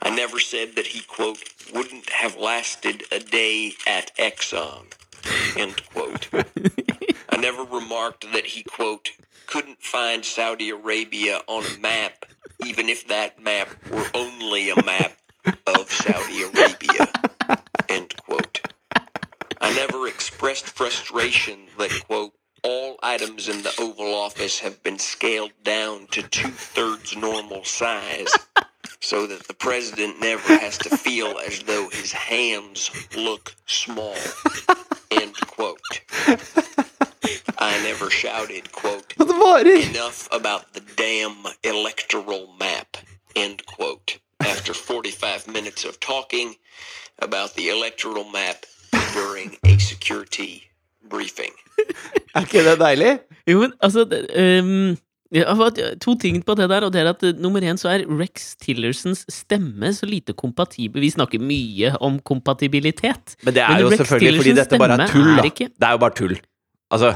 I 0.02 0.10
never 0.16 0.40
said 0.40 0.76
that 0.76 0.88
he 0.88 1.02
quote 1.02 1.44
wouldn't 1.74 2.10
have 2.10 2.38
lasted 2.38 3.04
a 3.12 3.20
day 3.20 3.74
at 3.88 4.16
Exxon 4.18 4.86
end 5.58 5.82
quote. 5.90 6.28
I 7.30 7.38
never 7.38 7.64
remarked 7.64 8.32
that 8.34 8.46
he, 8.46 8.64
quote, 8.64 9.10
couldn't 9.48 9.82
find 9.82 10.24
Saudi 10.24 10.70
Arabia 10.70 11.42
on 11.48 11.64
a 11.66 11.80
map, 11.80 12.26
even 12.66 12.90
if 12.90 13.08
that 13.08 13.42
map 13.42 13.70
were 13.90 14.06
only 14.14 14.70
a 14.70 14.84
map 14.84 15.18
of 15.68 15.92
Saudi 15.92 16.44
Arabia, 16.44 17.08
end 17.90 18.16
quote. 18.18 18.62
I 19.62 19.74
never 19.74 20.08
expressed 20.08 20.68
frustration 21.24 21.68
that, 21.78 22.04
quote, 22.06 22.34
all 22.64 22.98
items 23.02 23.48
in 23.48 23.64
the 23.64 23.74
Oval 23.80 24.14
Office 24.14 24.60
have 24.60 24.84
been 24.84 25.00
scaled 25.00 25.54
down 25.64 26.08
to 26.12 26.22
two 26.22 26.50
thirds 26.50 27.16
normal 27.16 27.64
size 27.64 28.28
so 29.00 29.26
that 29.28 29.48
the 29.48 29.54
president 29.54 30.20
never 30.20 30.58
has 30.58 30.78
to 30.80 30.90
feel 30.98 31.40
as 31.48 31.60
though 31.60 31.88
his 31.90 32.12
hands 32.12 32.92
look 33.16 33.56
small. 33.68 34.18
End 35.12 35.36
quote. 35.48 36.02
I 37.58 37.82
never 37.84 38.10
shouted, 38.10 38.74
quote, 38.74 39.14
Og 39.20 39.28
det 39.28 39.36
varer! 39.36 39.90
enough 39.90 40.28
about 40.32 40.74
the 40.74 40.84
damn 40.98 41.46
electoral 41.64 42.54
map, 42.60 42.98
end 43.36 43.66
quote. 43.66 44.20
After 44.42 44.74
45 44.74 45.48
minutes 45.48 45.86
of 45.86 46.02
talking 46.02 46.56
about 47.20 47.54
the 47.54 47.70
electoral 47.70 48.26
map 48.26 48.66
during 49.14 49.56
a 49.64 49.78
security 49.80 50.73
briefing. 51.14 51.54
Er 52.36 52.46
ikke 52.48 52.64
det 52.66 52.78
deilig? 52.82 53.10
Jo, 53.50 53.60
men 53.62 53.74
altså 53.86 54.04
det, 54.10 54.24
um, 54.64 54.96
ja, 55.34 55.54
To 56.02 56.14
ting 56.22 56.40
på 56.46 56.56
det 56.58 56.68
der, 56.70 56.86
og 56.88 56.94
det 56.94 57.02
er 57.02 57.10
at 57.12 57.24
eh, 57.26 57.34
nummer 57.42 57.62
én 57.66 57.78
så 57.82 57.90
er 57.94 58.04
Rex 58.20 58.56
Tillersons 58.62 59.26
stemme 59.34 59.90
så 59.94 60.06
lite 60.10 60.34
kompatibel. 60.38 61.02
Vi 61.02 61.10
snakker 61.14 61.42
mye 61.42 61.94
om 62.02 62.20
kompatibilitet. 62.26 63.36
Men 63.46 63.54
det 63.56 63.64
er 63.64 63.70
Men 63.74 63.82
jo 63.86 63.90
Rex 63.94 64.02
selvfølgelig 64.04 64.42
fordi 64.44 64.56
dette 64.60 64.80
bare 64.82 64.98
er 65.02 65.08
tull, 65.14 65.32
er 65.34 65.42
da. 65.42 65.44
ikke- 65.50 65.70
Det 65.74 65.88
er 65.88 65.92
jo 65.92 65.98
bare 65.98 66.16
tull. 66.18 66.36
Altså, 66.92 67.14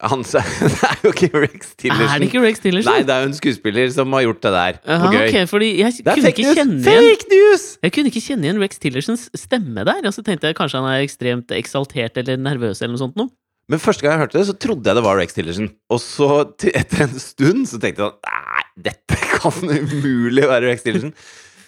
han 0.00 0.22
Det 0.28 0.40
er 0.40 1.02
jo 1.04 1.10
ikke 1.12 1.28
Rex 1.42 1.74
Tillerson. 1.76 2.06
Er 2.08 2.22
det 2.22 2.28
ikke 2.30 2.42
Rex 2.44 2.62
Tillerson? 2.64 2.88
Nei, 2.92 3.02
det 3.04 3.12
er 3.14 3.24
jo 3.24 3.28
en 3.30 3.36
skuespiller 3.36 3.90
som 3.92 4.14
har 4.16 4.22
gjort 4.24 4.40
det 4.46 4.52
der. 4.54 4.78
Aha, 4.86 5.06
På 5.06 5.10
gøy. 5.12 5.26
ok, 5.28 5.36
fordi 5.50 5.68
jeg 5.80 5.96
kunne 6.06 6.30
ikke 6.32 6.46
news! 6.46 6.56
kjenne 6.56 6.78
igjen 6.78 7.10
Fake 7.10 7.28
news! 7.34 7.64
Jeg 7.84 7.94
kunne 7.96 8.12
ikke 8.12 8.22
kjenne 8.24 8.48
igjen 8.48 8.62
Rex 8.62 8.80
Tillersons 8.80 9.26
stemme 9.36 9.84
der, 9.88 10.00
og 10.08 10.14
så 10.16 10.24
tenkte 10.26 10.48
jeg 10.48 10.56
kanskje 10.58 10.80
han 10.80 10.88
er 10.94 11.04
ekstremt 11.04 11.52
eksaltert 11.56 12.16
eller 12.22 12.40
nervøs 12.40 12.80
eller 12.80 12.94
noe 12.96 13.02
sånt 13.04 13.20
noe. 13.20 13.28
Men 13.70 13.78
første 13.82 14.02
gang 14.02 14.16
jeg 14.16 14.24
hørte 14.24 14.38
det, 14.40 14.46
så 14.48 14.56
trodde 14.58 14.88
jeg 14.90 14.98
det 14.98 15.04
var 15.06 15.20
Rex 15.20 15.36
Tillerson. 15.36 15.68
Og 15.94 16.00
så 16.02 16.30
etter 16.72 17.04
en 17.06 17.20
stund 17.22 17.68
så 17.70 17.78
tenkte 17.82 18.08
jeg 18.08 18.16
nei, 18.32 18.64
dette 18.88 19.20
kan 19.36 19.60
umulig 19.76 20.48
være 20.48 20.72
Rex 20.72 20.86
Tillerson. 20.86 21.12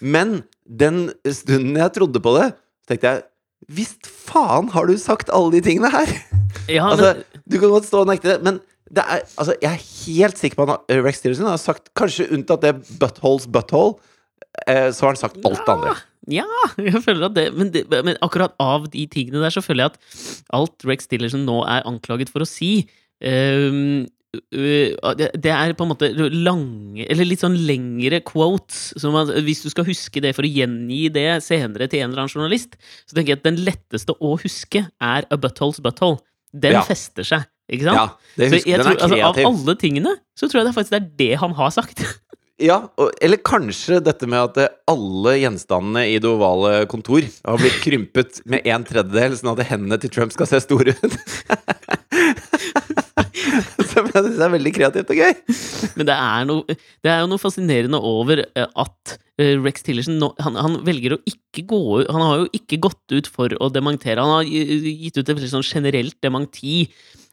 Men 0.03 0.41
den 0.67 1.05
stunden 1.31 1.77
jeg 1.79 1.95
trodde 1.95 2.23
på 2.25 2.33
det, 2.41 2.49
tenkte 2.91 3.13
jeg 3.13 3.23
Visst 3.71 4.09
faen 4.11 4.73
har 4.75 4.89
du 4.91 4.97
sagt 4.99 5.29
alle 5.31 5.53
de 5.55 5.61
tingene 5.63 5.87
her! 5.93 6.11
Ja, 6.67 6.89
Altså, 6.93 7.13
men, 7.15 7.32
du 7.53 7.59
kan 7.61 7.73
godt 7.73 7.89
stå 7.89 8.03
og 8.03 8.09
nekte 8.11 8.33
det, 8.33 8.39
men 8.47 8.61
det 8.93 9.05
er, 9.05 9.27
altså, 9.41 9.55
jeg 9.63 9.71
er 9.71 9.85
helt 10.07 10.41
sikker 10.41 10.59
på 10.59 10.67
at 10.69 10.97
Rex 11.05 11.23
Tillerson 11.23 11.49
har 11.49 11.61
sagt 11.61 11.93
Kanskje 11.97 12.29
unntatt 12.35 12.65
det 12.65 12.75
buttholes 13.01 13.47
butthole, 13.49 13.95
eh, 14.67 14.91
så 14.93 15.07
har 15.07 15.15
han 15.15 15.21
sagt 15.21 15.39
alt 15.47 15.63
det 15.63 15.77
andre. 15.77 15.95
ja, 16.41 16.49
jeg 16.79 17.03
føler 17.05 17.29
at 17.31 17.37
det 17.39 17.47
men, 17.57 17.73
det 17.75 17.87
men 17.91 18.19
akkurat 18.25 18.57
av 18.61 18.91
de 18.93 19.07
tingene 19.11 19.45
der, 19.45 19.55
så 19.55 19.65
føler 19.65 19.87
jeg 19.87 19.95
at 19.95 20.27
alt 20.59 20.89
Rex 20.89 21.09
Tillerson 21.09 21.47
nå 21.49 21.63
er 21.65 21.87
anklaget 21.89 22.33
for 22.33 22.45
å 22.45 22.49
si 22.49 22.73
det, 24.33 25.29
det 25.37 25.53
er 25.53 25.75
på 25.77 25.85
en 25.85 25.91
måte 25.91 26.09
lange, 26.17 27.05
eller 27.05 27.29
litt 27.29 27.43
sånn 27.45 27.59
lengre 27.69 28.23
quotes. 28.25 28.95
Som 29.01 29.17
at 29.21 29.31
hvis 29.45 29.61
du 29.65 29.69
skal 29.73 29.87
huske 29.87 30.23
det 30.25 30.33
for 30.37 30.49
å 30.49 30.51
gjengi 30.51 31.05
det 31.13 31.43
senere 31.45 31.89
til 31.91 32.01
en 32.01 32.11
eller 32.11 32.25
annen 32.25 32.33
journalist, 32.33 32.79
så 33.05 33.15
tenker 33.15 33.35
jeg 33.35 33.43
at 33.43 33.49
den 33.51 33.61
letteste 33.67 34.17
å 34.17 34.35
huske 34.41 34.87
er 34.89 35.29
a 35.29 35.39
butthole's 35.39 35.83
butthole. 35.85 36.23
Den 36.53 36.73
Ja. 36.77 36.83
fester 36.85 37.25
seg, 37.25 37.47
ikke 37.73 37.87
sant? 37.89 37.97
Ja, 37.97 38.09
det 38.37 38.51
Så 38.53 38.61
jeg 38.69 38.81
tror, 38.81 38.97
altså, 38.99 39.23
av 39.25 39.39
alle 39.39 39.75
tingene, 39.81 40.17
så 40.37 40.49
tror 40.49 40.61
jeg 40.63 40.67
det 40.69 40.75
faktisk 40.77 40.93
er 40.99 41.09
det 41.17 41.33
han 41.41 41.55
har 41.55 41.71
sagt. 41.71 42.05
Ja, 42.63 42.77
eller 43.21 43.41
kanskje 43.43 43.97
dette 44.05 44.29
med 44.29 44.39
at 44.39 44.57
eh, 44.61 44.69
alle 44.87 45.33
gjenstandene 45.41 46.05
i 46.13 46.19
det 46.23 46.29
ovale 46.31 46.85
kontor 46.87 47.25
har 47.43 47.59
blitt 47.59 47.81
krympet 47.83 48.39
med 48.47 48.63
en 48.71 48.85
tredjedel, 48.87 49.35
sånn 49.35 49.59
at 49.59 49.67
hendene 49.67 49.99
til 49.99 50.13
Trump 50.15 50.31
skal 50.37 50.47
se 50.47 50.61
store 50.63 50.95
ut. 50.95 51.17
Jeg 54.15 54.25
synes 54.27 54.39
det 54.39 54.45
er 54.47 54.53
veldig 54.53 54.73
kreativt 54.77 55.11
og 55.15 55.21
gøy. 55.23 55.33
Men 55.99 56.09
det 56.09 56.17
er, 56.17 56.45
noe, 56.49 56.77
det 57.05 57.11
er 57.13 57.21
jo 57.23 57.31
noe 57.33 57.41
fascinerende 57.43 58.01
over 58.01 58.43
eh, 58.45 58.67
at 58.85 59.15
eh, 59.41 59.55
Rex 59.63 59.83
Tillerson 59.87 60.21
han, 60.45 60.59
han 60.61 60.79
velger 60.87 61.17
å 61.17 61.21
ikke 61.29 61.65
gå 61.71 61.81
ut 62.03 62.11
Han 62.13 62.25
har 62.25 62.43
jo 62.43 62.49
ikke 62.57 62.79
gått 62.85 63.15
ut 63.17 63.31
for 63.33 63.55
å 63.59 63.71
dementere. 63.73 64.21
Han 64.23 64.43
har 64.43 64.49
gitt 64.49 65.17
ut 65.17 65.25
et 65.25 65.35
veldig 65.35 65.51
sånn 65.55 65.67
generelt 65.67 66.19
dementi, 66.25 66.87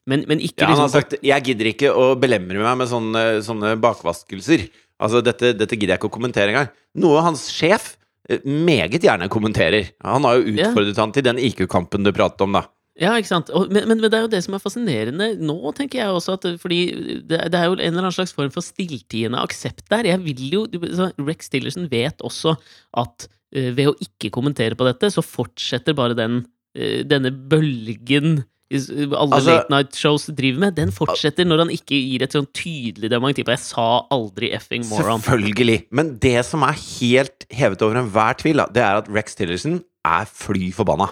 men, 0.10 0.24
men 0.30 0.40
ikke 0.42 0.64
Ja, 0.64 0.72
han 0.72 0.80
har 0.80 0.88
liksom 0.88 0.96
sagt 0.96 1.18
'jeg 1.22 1.46
gidder 1.52 1.72
ikke 1.74 1.92
å 1.94 2.16
belemre 2.20 2.64
meg 2.64 2.78
med 2.82 2.90
sånne, 2.90 3.24
sånne 3.46 3.76
bakvaskelser'. 3.84 4.70
Altså, 5.00 5.22
dette, 5.24 5.54
dette 5.56 5.78
gidder 5.78 5.94
jeg 5.96 6.02
ikke 6.02 6.10
å 6.12 6.16
kommentere 6.18 6.52
engang. 6.52 6.72
Noe 7.00 7.22
hans 7.24 7.46
sjef 7.54 7.94
eh, 8.30 8.42
meget 8.44 9.04
gjerne 9.06 9.30
kommenterer. 9.32 9.92
Han 10.04 10.26
har 10.28 10.40
jo 10.40 10.56
Ja. 10.56 10.72
utfordret 10.72 10.98
han 11.00 11.14
til 11.16 11.24
den 11.24 11.38
IQ-kampen 11.40 12.04
du 12.04 12.12
pratet 12.12 12.42
om, 12.42 12.52
da. 12.58 12.66
Ja, 13.00 13.14
ikke 13.16 13.30
sant? 13.32 13.50
Og, 13.56 13.72
men, 13.72 13.88
men, 13.88 14.02
det 14.04 14.12
er 14.18 14.26
jo 14.26 14.32
det 14.32 14.42
som 14.44 14.58
er 14.58 14.64
fascinerende 14.64 15.32
nå, 15.40 15.58
tenker 15.78 16.02
jeg 16.02 16.12
også, 16.12 16.36
at 16.36 16.48
fordi 16.62 16.82
det, 17.24 17.42
det 17.54 17.60
er 17.60 17.70
jo 17.70 17.78
en 17.78 17.84
eller 17.86 18.04
annen 18.04 18.16
slags 18.16 18.36
form 18.36 18.52
for 18.52 18.66
stilltiende 18.66 19.40
aksept 19.40 19.86
der. 19.92 20.10
Jeg 20.12 20.24
vil 20.26 20.46
jo 20.52 20.66
så 20.98 21.12
Rex 21.24 21.52
Tillerson 21.54 21.88
vet 21.92 22.20
også 22.26 22.58
at 23.00 23.28
uh, 23.30 23.72
ved 23.78 23.94
å 23.94 23.98
ikke 24.04 24.34
kommentere 24.36 24.76
på 24.80 24.88
dette, 24.88 25.12
så 25.14 25.24
fortsetter 25.24 25.96
bare 25.98 26.18
den 26.20 26.42
uh, 26.44 27.02
denne 27.08 27.32
bølgen 27.32 28.42
alle 28.70 29.34
Altså- 29.34 29.50
late 29.50 29.70
night 29.74 29.96
shows 29.96 30.28
driver 30.28 30.60
med, 30.60 30.76
den 30.76 30.92
fortsetter 30.92 31.46
når 31.46 31.58
han 31.64 31.72
ikke 31.74 31.98
gir 31.98 32.22
et 32.22 32.36
sånn 32.36 32.46
tydelig 32.54 33.10
dementi 33.10 33.42
på 33.42 33.50
'jeg 33.50 33.60
sa 33.60 34.06
aldri 34.12 34.54
effing 34.54 34.84
moron'. 34.84 35.24
Selvfølgelig. 35.24 35.86
Men 35.92 36.20
det 36.20 36.46
som 36.46 36.62
er 36.62 36.74
helt 36.74 37.46
hevet 37.50 37.82
over 37.82 37.96
enhver 37.98 38.38
tvil, 38.38 38.62
det 38.72 38.84
er 38.84 38.98
at 38.98 39.10
Rex 39.10 39.36
Tillerson 39.36 39.84
er 40.06 40.26
fly 40.26 40.72
forbanna. 40.72 41.10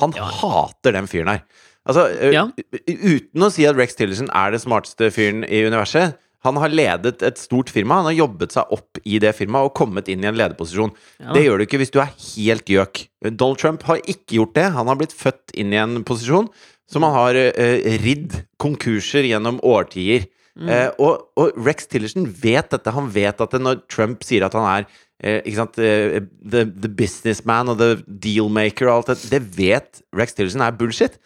Han 0.00 0.12
Ja. 0.16 0.24
hater 0.24 0.92
den 0.92 1.06
fyren 1.06 1.28
her. 1.28 1.42
Altså, 1.86 2.08
Ja. 2.32 2.46
uten 2.88 3.42
å 3.44 3.50
si 3.52 3.66
at 3.66 3.76
Rex 3.76 3.94
Tillerson 3.94 4.30
er 4.32 4.50
det 4.50 4.62
smarteste 4.62 5.10
fyren 5.12 5.44
i 5.44 5.64
universet. 5.68 6.16
Han 6.44 6.56
har 6.60 6.68
ledet 6.68 7.22
et 7.22 7.38
stort 7.40 7.70
firma, 7.72 8.02
han 8.02 8.10
har 8.10 8.26
jobbet 8.26 8.52
seg 8.52 8.68
opp 8.70 8.98
i 9.08 9.18
det 9.18 9.32
firmaet 9.34 9.70
og 9.70 9.74
kommet 9.74 10.10
inn 10.12 10.22
i 10.24 10.28
en 10.28 10.36
lederposisjon. 10.36 10.92
Ja. 11.20 11.32
Det 11.32 11.44
gjør 11.46 11.58
du 11.58 11.64
ikke 11.64 11.80
hvis 11.80 11.92
du 11.94 12.00
er 12.00 12.12
helt 12.12 12.66
gjøk. 12.68 13.06
Donald 13.32 13.58
Trump 13.58 13.82
har 13.88 14.02
ikke 14.04 14.36
gjort 14.36 14.54
det. 14.54 14.66
Han 14.72 14.86
har 14.86 14.96
blitt 15.00 15.16
født 15.16 15.54
inn 15.56 15.72
i 15.72 15.80
en 15.80 16.02
posisjon 16.04 16.50
som 16.86 17.02
han 17.06 17.16
har 17.16 17.34
uh, 17.34 17.98
ridd 18.04 18.44
konkurser 18.60 19.24
gjennom 19.24 19.56
årtier. 19.64 20.26
Mm. 20.54 20.68
Uh, 20.68 20.90
og, 21.00 21.24
og 21.40 21.56
Rex 21.64 21.88
Tillerson 21.90 22.28
vet 22.28 22.68
dette. 22.70 22.92
Han 22.92 23.08
vet 23.10 23.40
at 23.40 23.56
når 23.56 23.80
Trump 23.88 24.22
sier 24.22 24.44
at 24.44 24.52
han 24.52 24.68
er 24.68 24.86
eh, 25.22 25.40
ikke 25.42 25.60
sant, 25.60 25.78
eh, 25.78 26.20
the, 26.42 26.64
the 26.66 26.90
businessman 26.90 27.72
og 27.72 27.80
the 27.80 27.90
dealmaker 28.06 28.90
og 28.90 29.02
alt 29.02 29.14
det, 29.14 29.32
det 29.32 29.42
vet 29.58 30.02
Rex 30.16 30.34
Tillerson 30.34 30.64
er 30.64 30.76
bullshit. 30.78 31.18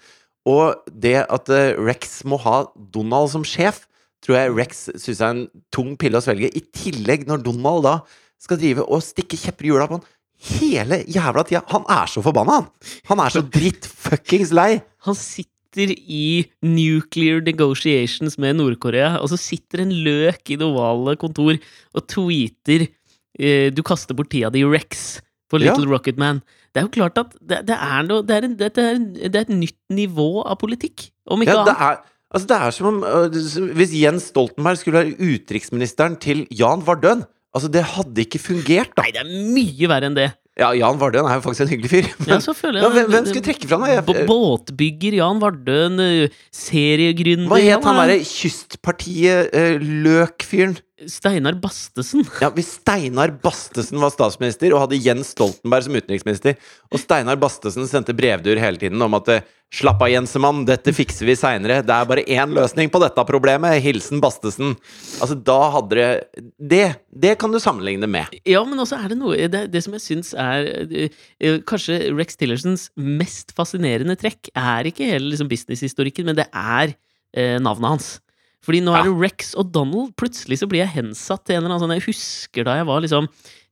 Og 0.49 0.78
det 0.92 1.21
at 1.25 1.52
eh, 1.52 1.75
Rex 1.76 2.23
må 2.28 2.40
ha 2.45 2.62
Donald 2.95 3.33
som 3.35 3.45
sjef, 3.47 3.85
tror 4.25 4.40
jeg 4.40 4.54
Rex 4.57 4.87
syns 4.99 5.21
er 5.21 5.35
en 5.35 5.45
tung 5.75 5.95
pille 6.00 6.18
å 6.18 6.25
svelge. 6.25 6.50
I 6.50 6.64
tillegg, 6.75 7.28
når 7.28 7.45
Donald 7.47 7.85
da 7.87 7.99
skal 8.42 8.61
drive 8.61 8.87
og 8.87 9.02
stikke 9.02 9.38
kjepper 9.38 9.66
i 9.66 9.73
hjula 9.73 9.88
på 9.90 9.99
han 9.99 10.07
hele 10.38 11.00
jævla 11.11 11.42
tida 11.47 11.64
Han 11.73 11.87
er 11.90 12.11
så 12.11 12.23
forbanna, 12.23 12.61
han! 12.61 12.68
Han 13.11 13.23
er 13.25 13.35
så 13.35 13.42
drittfuckings 13.57 14.54
lei! 14.54 14.80
Han 15.07 15.16
sitter 15.18 15.92
i 15.95 16.47
nuclear 16.64 17.42
negotiations 17.45 18.38
med 18.40 18.57
Nord-Korea, 18.59 19.18
og 19.23 19.30
så 19.33 19.38
sitter 19.38 19.85
en 19.85 19.92
løk 19.92 20.50
i 20.50 20.57
det 20.59 20.66
ovale 20.66 21.14
kontor 21.21 21.59
og 21.59 22.07
tweeter 22.11 22.88
'Du 23.38 23.83
kaster 23.83 24.14
bort 24.14 24.28
tida 24.30 24.50
di, 24.50 24.62
Rex', 24.64 25.21
på 25.50 25.59
Ja. 25.61 25.73
Little 25.73 25.87
Rocket 25.90 26.18
Man. 26.18 26.42
Det 26.75 26.80
er 26.83 26.87
jo 26.87 26.90
klart 26.92 27.18
at 27.18 27.33
det, 27.40 27.66
det 27.66 27.76
er 27.80 28.02
noe 28.04 28.23
det 28.23 28.37
er, 28.37 28.42
en, 28.45 28.57
det, 28.59 28.76
er 28.76 28.95
en, 28.95 29.12
det 29.14 29.35
er 29.37 29.40
et 29.47 29.54
nytt 29.54 29.78
nivå 29.90 30.42
av 30.45 30.57
politikk, 30.61 31.11
om 31.26 31.40
ikke 31.42 31.54
Ja, 31.54 31.64
det 31.64 31.75
annet. 31.78 31.99
altså 32.35 32.47
det 32.50 32.57
er 32.61 32.71
som 32.76 32.87
om 32.90 32.99
øh, 33.04 33.30
Hvis 33.78 33.92
Jens 33.97 34.23
Stoltenberg 34.28 34.76
skulle 34.76 34.99
være 35.00 35.16
utenriksministeren 35.16 36.16
til 36.21 36.47
Jan 36.52 36.83
Vardøen 36.87 37.25
Altså, 37.57 37.68
det 37.73 37.80
hadde 37.83 38.21
ikke 38.21 38.38
fungert, 38.38 38.90
da. 38.95 39.02
Nei, 39.02 39.11
det 39.16 39.21
er 39.25 39.28
mye 39.57 39.88
verre 39.88 40.04
enn 40.11 40.14
det. 40.18 40.26
Ja, 40.61 40.68
Jan 40.76 40.99
Vardøen 41.00 41.25
er 41.25 41.35
jo 41.38 41.42
faktisk 41.47 41.64
en 41.64 41.71
hyggelig 41.73 41.88
fyr. 41.90 42.04
Ja, 42.28 42.37
så 42.45 42.52
føler 42.54 42.76
jeg 42.76 42.85
Ja, 42.85 42.88
hvem, 42.92 43.09
hvem 43.14 43.25
skulle 43.30 43.47
trekke 43.47 43.64
fram 43.71 43.80
det? 43.88 44.04
Båtbygger 44.28 45.12
Jan 45.16 45.40
Vardøen, 45.40 45.97
eh, 45.99 46.28
seriegründer 46.52 47.49
Hva 47.49 47.57
het 47.64 47.80
han 47.88 47.97
er- 47.97 48.00
derre 48.12 48.21
Kystpartiet-løkfyren? 48.28 50.76
Steinar 51.07 51.55
Bastesen. 51.62 52.25
Ja, 52.43 52.50
Hvis 52.55 52.73
Steinar 52.81 53.31
Bastesen 53.43 54.00
var 54.02 54.11
statsminister 54.14 54.73
og 54.75 54.87
hadde 54.87 54.99
Jens 54.99 55.35
Stoltenberg 55.37 55.87
som 55.87 55.99
utenriksminister, 55.99 56.59
og 56.90 57.02
Steinar 57.02 57.38
Bastesen 57.38 57.87
sendte 57.90 58.17
brevduer 58.17 58.59
hele 58.62 58.81
tiden 58.81 59.02
om 59.05 59.17
at 59.19 59.31
eh, 59.37 59.47
Slapp 59.69 60.00
av, 60.00 60.09
Jensemann, 60.09 60.62
dette 60.64 60.95
fikser 60.97 61.28
vi 61.28 61.35
seinere. 61.37 61.83
Det 61.85 61.93
er 61.93 62.07
bare 62.09 62.23
én 62.25 62.55
løsning 62.57 62.88
på 62.88 63.02
dette 63.02 63.21
problemet. 63.28 63.83
Hilsen 63.85 64.23
Bastesen. 64.25 64.71
Altså, 65.21 65.37
da 65.37 65.59
hadde 65.75 65.99
det 65.99 66.47
Det, 66.57 66.87
det 67.12 67.35
kan 67.38 67.52
du 67.52 67.59
sammenligne 67.61 68.09
med. 68.09 68.33
Ja, 68.49 68.62
men 68.64 68.81
også 68.81 68.97
er 68.97 69.12
det 69.12 69.19
noe 69.21 69.37
Det, 69.37 69.67
det 69.69 69.83
som 69.85 69.93
jeg 69.93 70.05
syns 70.07 70.33
er 70.33 70.71
eh, 70.88 71.59
Kanskje 71.69 71.99
Rex 72.17 72.40
Tillersons 72.40 72.87
mest 72.97 73.52
fascinerende 73.57 74.17
trekk 74.17 74.49
er 74.57 74.88
ikke 74.88 75.05
hele 75.05 75.35
liksom, 75.35 75.52
businesshistorikken, 75.52 76.31
men 76.31 76.40
det 76.40 76.49
er 76.49 76.97
eh, 77.37 77.61
navnet 77.61 77.93
hans. 77.93 78.09
Fordi 78.66 78.80
nå 78.84 78.92
Ja. 78.96 79.00
er 79.00 79.08
det 79.08 79.20
Rex 79.22 79.54
og 79.54 79.70
Donald. 79.72 80.14
Plutselig 80.16 80.58
så 80.60 80.68
blir 80.68 80.82
jeg 80.84 80.94
hensatt 80.96 81.44
til 81.46 81.56
en 81.56 81.64
eller 81.64 81.76
annen 81.76 81.86
sånn 81.88 81.96
Jeg 81.98 82.06
husker 82.08 82.64
da 82.64 82.76
jeg 82.80 82.86
var 82.86 83.00
liksom 83.04 83.28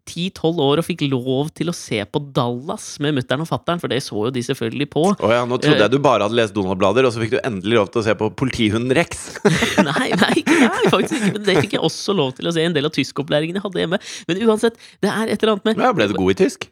10-12 0.07 0.61
år 0.63 0.79
og 0.79 0.85
fikk 0.87 1.01
lov 1.11 1.49
til 1.51 1.67
å 1.67 1.75
se 1.75 1.99
på 2.07 2.21
Dallas 2.33 3.01
med 3.03 3.17
mutter'n 3.17 3.41
og 3.43 3.49
fatter'n, 3.51 3.81
for 3.83 3.89
det 3.91 3.99
så 4.07 4.15
jo 4.15 4.31
de 4.31 4.39
selvfølgelig 4.47 4.87
på. 4.93 5.03
Oh 5.19 5.33
ja, 5.35 5.41
nå 5.45 5.59
trodde 5.59 5.75
Eh. 5.75 5.83
jeg 5.83 5.91
du 5.91 5.99
bare 5.99 6.23
hadde 6.23 6.37
lest 6.39 6.55
Donald-blader, 6.55 7.05
og 7.05 7.13
så 7.13 7.19
fikk 7.25 7.33
du 7.35 7.41
endelig 7.43 7.75
lov 7.75 7.91
til 7.91 8.03
å 8.03 8.05
se 8.07 8.15
på 8.15 8.31
politihunden 8.39 8.95
Rex. 8.95 9.35
nei, 9.83 10.13
nei, 10.15 10.31
ikke, 10.39 10.61
nei, 10.63 10.85
faktisk 10.95 11.19
ikke. 11.19 11.33
Men 11.35 11.43
det 11.51 11.57
fikk 11.59 11.73
jeg 11.75 11.83
også 11.83 12.15
lov 12.15 12.37
til 12.39 12.47
å 12.47 12.53
se 12.55 12.63
i 12.63 12.69
en 12.71 12.73
del 12.79 12.87
av 12.87 12.95
tyskopplæringen 12.95 13.59
jeg 13.59 13.63
hadde 13.67 13.83
hjemme. 13.83 13.99
Men 14.31 14.43
uansett, 14.47 14.79
det 15.03 15.11
er 15.11 15.27
et 15.35 15.43
eller 15.43 15.57
annet 15.57 15.65
med 15.73 15.83
Ja, 15.83 15.93
ble 15.93 16.07
du 16.07 16.15
god 16.15 16.31
i 16.37 16.39
tysk? 16.45 16.69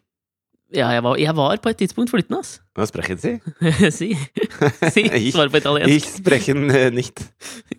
Ja, 0.75 0.89
jeg 0.91 1.03
var, 1.07 1.17
jeg 1.21 1.35
var 1.39 1.61
på 1.63 1.71
et 1.71 1.79
tidspunkt 1.79 2.11
flyttende, 2.11 2.41
ass. 2.43 2.57
Hva 2.75 2.87
sprechen 2.91 3.19
si? 3.23 3.31
si. 3.95 4.09
si. 4.95 5.05
Svar 5.31 5.53
på 5.53 5.61
italiensk. 5.61 5.93
Ich 5.95 6.09
sprechen 6.17 6.65
eh, 6.75 6.89
nicht. 6.91 7.23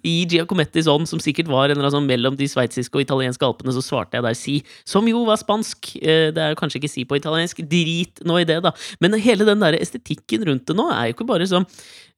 I 0.07 0.13
Giacomettis 0.31 0.87
ånd, 0.87 1.09
som 1.11 1.19
sikkert 1.19 1.49
var 1.51 1.67
en 1.67 1.75
eller 1.75 1.89
annen 1.89 1.97
sånn 1.97 2.07
mellom 2.07 2.37
de 2.39 2.47
sveitsiske 2.47 2.95
og 2.95 3.03
italienske 3.03 3.43
alpene, 3.43 3.73
så 3.75 3.83
svarte 3.83 4.15
jeg 4.15 4.23
der 4.27 4.37
si, 4.39 4.55
som 4.87 5.07
jo 5.11 5.25
var 5.27 5.41
spansk. 5.41 5.91
Eh, 5.99 6.29
Det 6.31 6.39
er 6.45 6.55
jo 6.55 6.59
kanskje 6.61 6.79
ikke 6.79 6.93
si 6.93 7.03
på 7.09 7.19
italiensk. 7.19 7.59
Drit 7.67 8.23
nå 8.23 8.39
i 8.39 8.47
det, 8.47 8.61
da. 8.63 8.71
Men 9.03 9.19
hele 9.19 9.43
den 9.47 9.59
der 9.65 9.75
estetikken 9.81 10.47
rundt 10.47 10.65
det 10.71 10.77
nå 10.79 10.87
er 10.95 11.09
jo 11.11 11.17
ikke 11.17 11.31
bare 11.35 11.47
sånn 11.51 11.67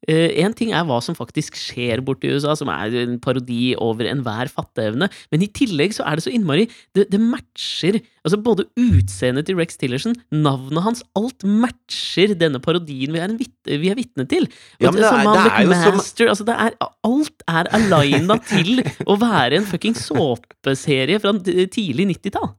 Én 0.06 0.52
ting 0.54 0.70
er 0.70 0.84
hva 0.86 1.00
som 1.02 1.16
faktisk 1.18 1.56
skjer 1.58 1.98
borti 2.06 2.28
USA, 2.30 2.52
som 2.54 2.68
er 2.70 2.92
en 3.00 3.16
parodi 3.18 3.72
over 3.82 4.06
enhver 4.06 4.46
fatteevne, 4.46 5.08
men 5.34 5.42
i 5.42 5.48
tillegg 5.50 5.90
så 5.96 6.06
er 6.06 6.20
det 6.20 6.22
så 6.22 6.30
innmari 6.30 6.68
Det, 6.94 7.08
det 7.10 7.18
matcher 7.18 7.98
altså 8.28 8.38
både 8.44 8.66
utseendet 8.78 9.46
til 9.48 9.56
Rex 9.58 9.76
Tillerson, 9.80 10.14
navnet 10.30 10.84
hans, 10.84 11.02
alt 11.18 11.42
matcher 11.44 12.34
denne 12.38 12.60
parodien 12.62 13.12
vi 13.16 13.18
er, 13.24 13.34
vi 13.80 13.90
er 13.90 13.98
vitne 13.98 14.28
til. 14.30 14.46
Ja, 14.80 14.90
men 14.92 15.00
det 15.02 15.08
er- 15.08 15.32
det 15.34 15.52
er 15.52 15.66
jo 15.66 15.98
som- 15.98 16.28
altså 16.28 16.44
det 16.46 16.54
er, 16.54 16.76
alt 17.08 17.42
er 17.48 17.64
alina 17.72 18.38
til 18.38 18.82
å 19.06 19.18
være 19.18 19.56
en 19.58 19.64
fucking 19.66 19.94
såpeserie 19.98 21.18
fra 21.20 21.32
tidlig 21.32 22.06
90-tall. 22.14 22.54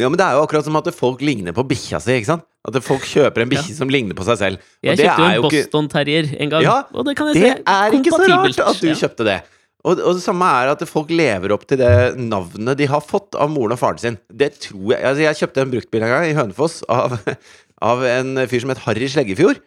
Ja, 0.00 0.08
men 0.08 0.16
det 0.16 0.24
er 0.24 0.38
jo 0.38 0.46
akkurat 0.46 0.64
som 0.64 0.76
at 0.76 0.86
folk 0.96 1.20
ligner 1.20 1.52
på 1.52 1.66
bikkja 1.68 2.00
si, 2.00 2.14
ikke 2.16 2.30
sant? 2.30 2.44
At 2.66 2.78
folk 2.82 3.02
kjøper 3.04 3.42
en 3.44 3.50
bikkje 3.50 3.74
som 3.76 3.90
ligner 3.92 4.14
på 4.16 4.24
seg 4.24 4.38
selv. 4.40 4.56
Og 4.56 4.88
Jeg 4.88 4.98
kjøpte 5.02 5.18
jo 5.18 5.24
er 5.26 5.34
en 5.34 5.42
Boston 5.42 5.88
Terrier 5.92 6.30
en 6.40 6.48
gang, 6.48 6.62
Ja, 6.62 6.76
og 6.94 7.04
det 7.04 7.16
kan 7.18 7.26
jeg 7.28 7.34
Det 7.34 7.42
se 7.42 7.62
er 7.66 7.90
ikke 7.98 8.14
så 8.14 8.28
rart 8.30 8.58
at 8.58 8.80
du 8.80 8.86
Ja. 8.88 8.94
kjøpte 8.94 9.24
det. 9.28 9.42
Og, 9.82 9.98
og 9.98 10.14
det 10.14 10.22
samme 10.22 10.46
er 10.46 10.70
at 10.72 10.84
folk 10.86 11.10
lever 11.10 11.54
opp 11.54 11.64
til 11.66 11.80
det 11.80 12.14
navnet 12.20 12.78
de 12.78 12.86
har 12.90 13.02
fått 13.02 13.34
av 13.34 13.50
moren 13.50 13.74
og 13.74 13.80
faren 13.80 13.98
sin. 13.98 14.18
Det 14.30 14.52
tror 14.62 14.94
jeg 14.94 15.02
Altså, 15.02 15.24
jeg 15.24 15.40
kjøpte 15.40 15.64
en 15.64 15.72
bruktbil 15.72 16.06
en 16.06 16.12
gang 16.14 16.28
i 16.28 16.36
Hønefoss 16.38 16.82
av, 16.92 17.16
av 17.90 18.04
en 18.06 18.44
fyr 18.50 18.62
som 18.62 18.72
het 18.74 18.84
Harry 18.86 19.10
Sleggefjord. 19.10 19.58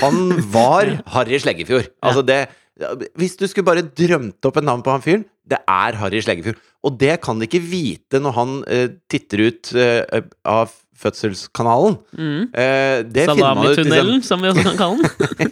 Han 0.00 0.32
var 0.54 0.94
Harry 1.12 1.40
Sleggefjord. 1.42 1.92
Altså, 2.00 2.24
det 2.24 2.46
Hvis 3.20 3.36
du 3.36 3.44
skulle 3.44 3.68
bare 3.68 3.84
drømt 3.84 4.48
opp 4.48 4.56
et 4.56 4.64
navn 4.64 4.84
på 4.84 4.94
han 4.94 5.04
fyren, 5.04 5.26
det 5.44 5.60
er 5.68 5.98
Harry 6.00 6.22
Sleggefjord. 6.24 6.60
Og 6.86 6.96
det 6.96 7.18
kan 7.20 7.36
de 7.36 7.48
ikke 7.48 7.60
vite 7.60 8.20
når 8.22 8.36
han 8.38 8.60
uh, 8.64 8.86
titter 9.12 9.44
ut 9.50 9.72
uh, 9.76 10.22
av 10.48 10.72
fødselskanalen. 11.00 11.96
Mm. 12.12 12.42
Eh, 12.52 13.00
det 13.08 13.24
finner 13.30 13.60
liksom, 13.64 14.22
som 14.26 14.42
vi 14.44 14.50
også 14.52 14.64
kan 14.68 14.78
kalle 14.80 15.10
den. 15.40 15.50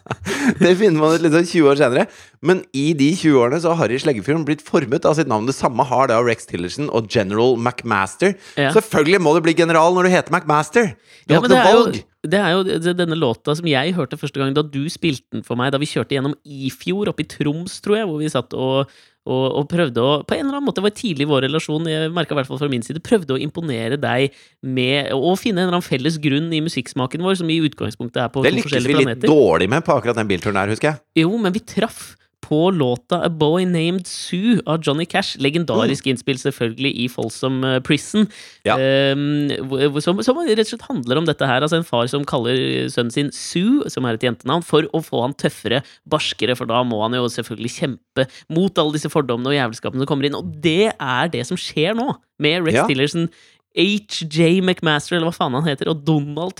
det 0.64 0.72
finner 0.80 0.98
man 1.00 1.14
ut 1.16 1.24
liksom 1.24 1.46
20 1.46 1.70
år 1.70 1.80
senere. 1.80 2.06
Men 2.42 2.62
i 2.76 2.90
de 2.98 3.10
20 3.14 3.38
årene 3.40 3.60
så 3.62 3.72
har 3.74 3.84
Harry 3.84 3.98
Sleggefjorden 4.02 4.44
blitt 4.48 4.64
formet 4.66 5.06
av 5.08 5.16
sitt 5.18 5.30
navn. 5.30 5.48
Det 5.48 5.56
samme 5.56 5.84
har 5.86 6.10
da 6.10 6.20
Rex 6.24 6.48
Tillerson 6.50 6.90
og 6.90 7.08
General 7.12 7.56
McMaster. 7.60 8.34
Ja. 8.58 8.72
Selvfølgelig 8.76 9.22
må 9.22 9.34
du 9.36 9.42
bli 9.46 9.54
general 9.58 9.94
når 9.96 10.08
du 10.08 10.14
heter 10.16 10.34
McMaster! 10.34 10.92
Du 11.26 11.34
Ja, 11.34 11.38
har 11.38 11.44
ikke 11.44 11.52
det 11.52 11.58
noe 11.60 11.74
jo, 11.74 11.82
valg! 11.84 12.00
det 12.30 12.40
er 12.40 12.50
jo 12.52 12.94
denne 12.98 13.16
låta 13.16 13.54
som 13.56 13.68
jeg 13.70 13.94
hørte 13.96 14.18
første 14.20 14.40
gang 14.40 14.52
da 14.56 14.64
du 14.66 14.82
spilte 14.92 15.24
den 15.38 15.44
for 15.46 15.56
meg, 15.60 15.70
da 15.72 15.78
vi 15.80 15.88
kjørte 15.88 16.16
gjennom 16.16 16.34
Ifjord, 16.44 17.08
oppe 17.12 17.24
i 17.24 17.28
Troms, 17.30 17.78
tror 17.84 18.00
jeg, 18.00 18.08
hvor 18.10 18.20
vi 18.20 18.28
satt 18.32 18.56
og, 18.56 18.90
og, 19.30 19.46
og 19.60 19.68
prøvde 19.70 20.02
å 20.02 20.12
På 20.26 20.36
en 20.36 20.44
eller 20.44 20.58
annen 20.58 20.68
måte, 20.68 20.80
det 20.80 20.88
var 20.88 20.96
tidlig 20.98 21.26
i 21.26 21.30
vår 21.30 21.46
relasjon, 21.46 21.88
jeg 21.90 22.12
merka 22.14 22.34
i 22.34 22.40
hvert 22.40 22.50
fall 22.50 22.60
fra 22.60 22.70
min 22.72 22.84
side, 22.86 23.02
prøvde 23.06 23.36
å 23.36 23.40
imponere 23.40 23.98
deg 24.00 24.36
med 24.60 25.12
å 25.16 25.34
finne 25.40 25.62
en 25.62 25.68
eller 25.68 25.78
annen 25.78 25.86
felles 25.86 26.18
grunn 26.22 26.50
i 26.54 26.62
musikksmaken 26.64 27.24
vår, 27.24 27.40
som 27.40 27.50
i 27.52 27.60
utgangspunktet 27.64 28.24
er 28.26 28.32
på 28.32 28.44
Det 28.44 28.54
to 28.54 28.60
lykkes 28.60 28.88
vi 28.88 28.98
litt 29.00 29.28
dårlig 29.28 29.70
med 29.72 29.86
på 29.86 29.96
akkurat 29.96 30.18
den 30.18 30.30
bilturen 30.30 30.58
der, 30.60 30.74
husker 30.74 30.92
jeg. 30.92 31.02
Jo, 31.22 31.34
men 31.40 31.54
vi 31.54 31.62
traff 31.64 32.14
på 32.50 32.58
låta 32.74 33.20
A 33.22 33.28
Boy 33.30 33.62
Named 33.70 34.08
Sue 34.10 34.56
av 34.66 34.80
Johnny 34.82 35.04
Cash. 35.06 35.36
Legendarisk 35.38 36.08
innspill 36.10 36.40
selvfølgelig 36.42 36.90
i 37.04 37.06
Folsom 37.12 37.60
eh, 37.64 37.76
Prison. 37.86 38.26
Ja. 38.66 38.74
Hvor- 38.74 40.00
som, 40.02 40.18
som 40.26 40.40
rett 40.42 40.58
og 40.64 40.70
slett 40.72 40.86
handler 40.88 41.20
om 41.20 41.28
dette 41.28 41.46
her. 41.46 41.62
Altså 41.62 41.78
en 41.78 41.86
far 41.86 42.08
som 42.10 42.24
kaller 42.28 42.58
sønnen 42.90 43.14
sin 43.14 43.30
Sue, 43.36 43.86
som 43.92 44.08
er 44.10 44.18
et 44.18 44.26
jentenavn, 44.26 44.64
for 44.66 44.88
å 44.96 45.02
få 45.06 45.22
han 45.22 45.36
tøffere, 45.38 45.82
barskere, 46.10 46.56
for 46.58 46.66
da 46.70 46.82
må 46.86 46.98
han 47.04 47.14
jo 47.18 47.28
selvfølgelig 47.30 47.72
kjempe 47.78 48.26
mot 48.50 48.82
alle 48.82 48.96
disse 48.98 49.12
fordommene 49.12 49.52
og 49.52 49.58
jævelskapene 49.60 50.02
som 50.02 50.10
kommer 50.10 50.26
inn. 50.28 50.38
Og 50.40 50.50
det 50.64 50.90
er 50.96 51.30
det 51.32 51.46
som 51.48 51.58
skjer 51.60 51.94
nå, 51.98 52.10
med 52.42 52.66
Rex 52.66 52.80
Ja. 52.82 52.86
Tillerson. 52.90 53.30
HJ 53.78 54.56
McMaster, 54.66 55.14
eller 55.16 55.30
hva 55.30 55.36
faen 55.36 55.54
han 55.54 55.68
heter, 55.70 55.86
og 55.92 56.00
Donald 56.02 56.58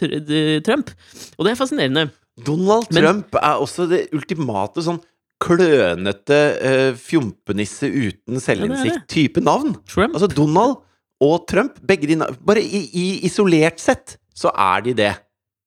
Trump. 0.62 0.92
Og 1.36 1.42
det 1.46 1.56
er 1.56 1.58
fascinerende. 1.58 2.04
Donald 2.46 2.86
Men- 2.94 3.02
Trump 3.02 3.34
er 3.42 3.58
også 3.58 3.88
det 3.90 4.04
ultimate 4.14 4.80
sånn 4.86 5.00
klønete 5.40 6.38
uh, 6.60 6.90
fjompenisse 7.00 7.88
uten 7.90 8.40
selvinnsikt-type 8.42 9.42
navn. 9.44 9.74
Trump. 9.88 10.14
Altså 10.16 10.28
Donald 10.32 10.78
og 11.20 11.42
Trump, 11.50 11.80
begge 11.86 12.08
de. 12.10 12.20
Bare 12.46 12.62
i, 12.64 12.84
i 12.96 13.08
isolert 13.28 13.80
sett 13.82 14.18
så 14.36 14.52
er 14.56 14.86
de 14.86 14.96
det. 15.02 15.10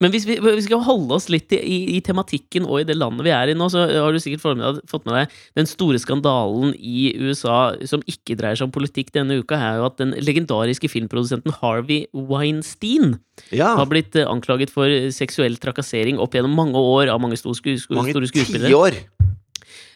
Men 0.02 0.10
hvis 0.10 0.24
vi, 0.26 0.34
vi 0.42 0.60
skal 0.66 0.80
holde 0.84 1.14
oss 1.16 1.28
litt 1.30 1.52
i, 1.54 1.60
i, 1.94 2.00
tematikken 2.04 2.64
og 2.66 2.80
i 2.82 2.84
det 2.84 2.96
landet 2.98 3.22
vi 3.24 3.30
er 3.32 3.52
i 3.52 3.54
nå, 3.56 3.68
så 3.72 3.84
har 3.88 4.12
du 4.12 4.18
sikkert 4.20 4.42
fått 4.90 5.06
med, 5.06 5.14
deg- 5.14 5.36
den 5.56 5.68
store 5.70 6.00
skandalen 6.02 6.74
i 6.76 7.12
USA 7.22 7.70
som 7.88 8.02
ikke 8.10 8.34
dreier 8.36 8.58
seg 8.58 8.66
om 8.66 8.74
politikk 8.74 9.12
denne 9.14 9.38
uka, 9.40 9.54
er 9.56 9.78
jo 9.78 9.86
at 9.86 9.96
den 10.02 10.12
legendariske 10.18 10.90
filmprodusenten 10.92 11.54
Harvey 11.62 12.02
Weinstein 12.12 13.14
Ja. 13.54 13.70
har 13.78 13.86
blitt 13.90 14.18
eh, 14.18 14.26
anklaget 14.28 14.74
for 14.74 14.90
seksuell 15.14 15.56
trakassering 15.62 16.18
opp 16.20 16.34
gjennom 16.36 16.52
mange 16.58 16.76
år 16.82 17.14
av 17.14 17.22
mange 17.22 17.38
store, 17.40 17.56
sku, 17.62 17.72
sku, 17.80 17.94
Mange 17.96 18.12
skuespillere. 18.18 18.68
tiår. 18.74 18.98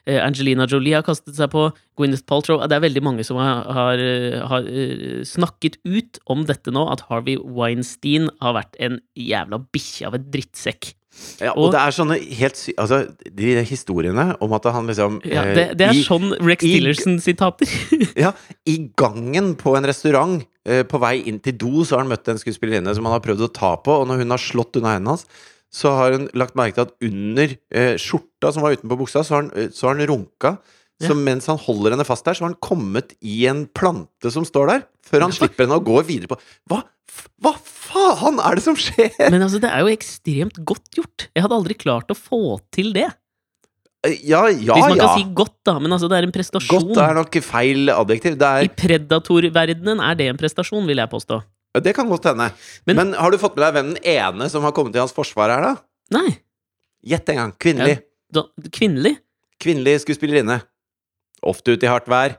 Eh, 0.07 0.19
Angelina 0.25 0.67
Jolie 0.71 0.95
har 0.99 1.05
kastet 1.07 1.37
seg 1.39 1.51
på. 1.53 1.69
Gwyneth 1.99 2.25
Paltrow. 2.29 2.61
Det 2.69 2.77
er 2.77 2.85
veldig 2.85 3.03
mange 3.03 3.25
som 3.27 3.39
har, 3.41 3.65
har, 3.75 3.99
eh, 4.03 4.39
har 4.47 4.69
eh, 4.69 5.25
snakket 5.27 5.81
ut 5.89 6.21
om 6.31 6.45
dette 6.49 6.71
nå, 6.75 6.85
at 6.93 7.03
Harvey 7.09 7.39
Weinstein 7.39 8.29
har 8.43 8.55
vært 8.61 8.79
en 8.79 9.01
jævla 9.19 9.61
bikkje 9.75 10.07
av 10.09 10.19
et 10.19 10.31
drittsekk. 10.35 10.93
Ja, 11.43 11.51
og 11.57 11.65
Og- 11.67 11.73
det 11.75 11.81
er 11.83 11.91
sånne 11.97 12.19
helt 12.39 12.57
sy... 12.61 12.73
Altså, 12.79 13.01
de 13.35 13.65
historiene 13.67 14.37
om 14.45 14.53
at 14.55 14.69
han 14.71 14.87
liksom 14.87 15.19
Ja, 15.27 15.43
det, 15.51 15.65
det 15.81 15.89
er 15.89 15.97
i, 15.97 16.05
sånn 16.07 16.31
Rex 16.39 16.63
Tillerson-sitater. 16.63 17.67
ja, 18.25 18.31
I 18.71 18.77
gangen 18.95 19.57
på 19.59 19.75
en 19.77 19.89
restaurant, 19.89 20.45
på 20.63 20.99
vei 21.01 21.23
inn 21.27 21.39
til 21.41 21.57
do, 21.57 21.83
så 21.83 21.97
har 21.97 22.05
han 22.05 22.11
møtt 22.13 22.29
en 22.29 22.39
skuespillerinne 22.39 22.93
som 22.95 23.07
han 23.09 23.17
har 23.17 23.25
prøvd 23.25 23.47
å 23.47 23.53
ta 23.57 23.71
på, 23.81 24.03
og 24.03 24.07
når 24.11 24.21
hun 24.23 24.35
har 24.37 24.43
slått 24.43 24.77
unna 24.77 24.95
hendene 24.95 25.15
hans, 25.17 25.25
så 25.73 25.91
har 25.97 26.13
hun 26.17 26.29
lagt 26.39 26.55
merke 26.57 26.77
til 26.77 26.87
at 26.87 26.95
under 27.05 27.55
eh, 27.73 27.95
skjorta 28.01 28.28
som 28.47 28.63
var 28.63 28.77
utenpå 28.77 28.99
buksa, 28.99 29.25
så 29.27 29.35
har 29.35 29.43
han, 29.43 29.51
eh, 29.59 29.69
så 29.75 29.89
har 29.89 29.97
han 29.99 30.07
runka. 30.07 30.59
Så 31.03 31.11
Ja. 31.11 31.15
mens 31.15 31.47
han 31.47 31.59
holder 31.59 31.91
henne 31.95 32.05
fast 32.07 32.25
der, 32.25 32.35
så 32.35 32.43
har 32.43 32.51
han 32.51 32.59
kommet 32.61 33.13
i 33.23 33.47
en 33.47 33.67
plante 33.67 34.31
som 34.35 34.45
står 34.45 34.67
der, 34.67 34.81
før 35.07 35.21
han 35.23 35.31
slipper 35.33 35.67
henne 35.67 35.77
og 35.79 35.85
går 35.87 36.03
videre 36.07 36.27
på 36.33 36.39
Hva, 36.69 36.83
hva 37.43 37.53
faen 37.63 38.39
er 38.43 38.55
det 38.59 38.65
som 38.65 38.75
skjer?! 38.75 39.31
Men 39.31 39.43
altså, 39.43 39.61
det 39.63 39.71
er 39.71 39.79
jo 39.87 39.93
ekstremt 39.95 40.59
godt 40.65 40.91
gjort. 40.99 41.29
Jeg 41.35 41.43
hadde 41.45 41.55
aldri 41.55 41.75
klart 41.79 42.11
å 42.11 42.17
få 42.19 42.61
til 42.75 42.93
det. 42.93 43.07
Ja, 44.07 44.15
Ja, 44.23 44.47
ja, 44.49 44.75
Hvis 44.75 44.89
man 44.89 44.97
ja. 44.97 45.07
kan 45.07 45.19
si 45.19 45.25
godt, 45.35 45.55
da, 45.67 45.79
men 45.79 45.91
altså, 45.93 46.09
det 46.09 46.19
er 46.19 46.27
en 46.27 46.33
prestasjon. 46.33 46.69
Godt 46.95 46.99
er 47.03 47.15
nok 47.15 47.39
feil 47.43 47.91
adjektiv. 47.91 48.37
Det, 48.39 48.51
I 48.65 48.69
predatorverdenen 48.69 50.01
er 50.03 50.15
det 50.19 50.29
en 50.31 50.39
prestasjon, 50.39 50.87
vil 50.87 50.97
jeg 51.03 51.11
påstå. 51.11 51.43
er, 51.75 51.81
det 51.81 51.95
kan 51.95 52.09
godt 52.09 52.25
hende. 52.25 52.53
Men- 52.87 52.97
Men, 52.97 53.13
har 53.15 53.31
du 53.31 53.39
fått 53.39 53.55
med 53.57 53.67
deg 53.67 53.75
hvem 53.75 53.95
den 53.95 54.03
ene 54.05 54.49
som 54.51 54.63
har 54.63 54.73
kommet 54.73 54.93
til 54.93 55.01
hans 55.03 55.13
forsvar 55.13 55.51
her, 55.51 55.63
da? 55.63 55.77
Nei. 56.11 56.39
Gjett 57.07 57.29
en 57.29 57.37
gang. 57.37 57.53
Kvinnelig. 57.59 58.03
Da, 58.35 58.45
kvinnelig? 58.75 59.17
Kvinnelig 59.63 60.03
skuespillerinne. 60.05 60.61
Ofte 61.49 61.75
ute 61.77 61.87
i 61.87 61.91
hardt 61.91 62.09
vær. 62.11 62.37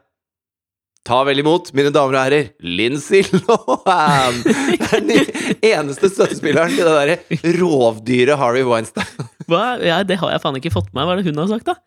Ta 1.07 1.21
vel 1.25 1.39
imot, 1.41 1.71
mine 1.73 1.89
damer 1.95 2.17
og 2.17 2.19
herrer, 2.27 2.49
Lindsay 2.61 3.23
Lohan! 3.47 4.41
Det 4.43 4.89
er 4.91 5.05
den 5.07 5.61
eneste 5.71 6.09
støttespilleren 6.11 6.73
til 6.75 6.85
det 6.85 6.95
derre 6.97 7.53
rovdyret 7.61 8.37
Harvey 8.37 8.65
Weinstein. 8.67 9.07
Hva? 9.49 9.63
Ja, 9.81 10.01
det 10.05 10.19
har 10.21 10.33
jeg 10.35 10.43
faen 10.43 10.59
ikke 10.59 10.73
fått 10.75 10.91
med 10.91 10.99
meg. 10.99 11.07
Hva 11.07 11.15
er 11.15 11.21
det 11.23 11.31
hun 11.31 11.41
har 11.41 11.49
sagt, 11.55 11.69
da? 11.71 11.77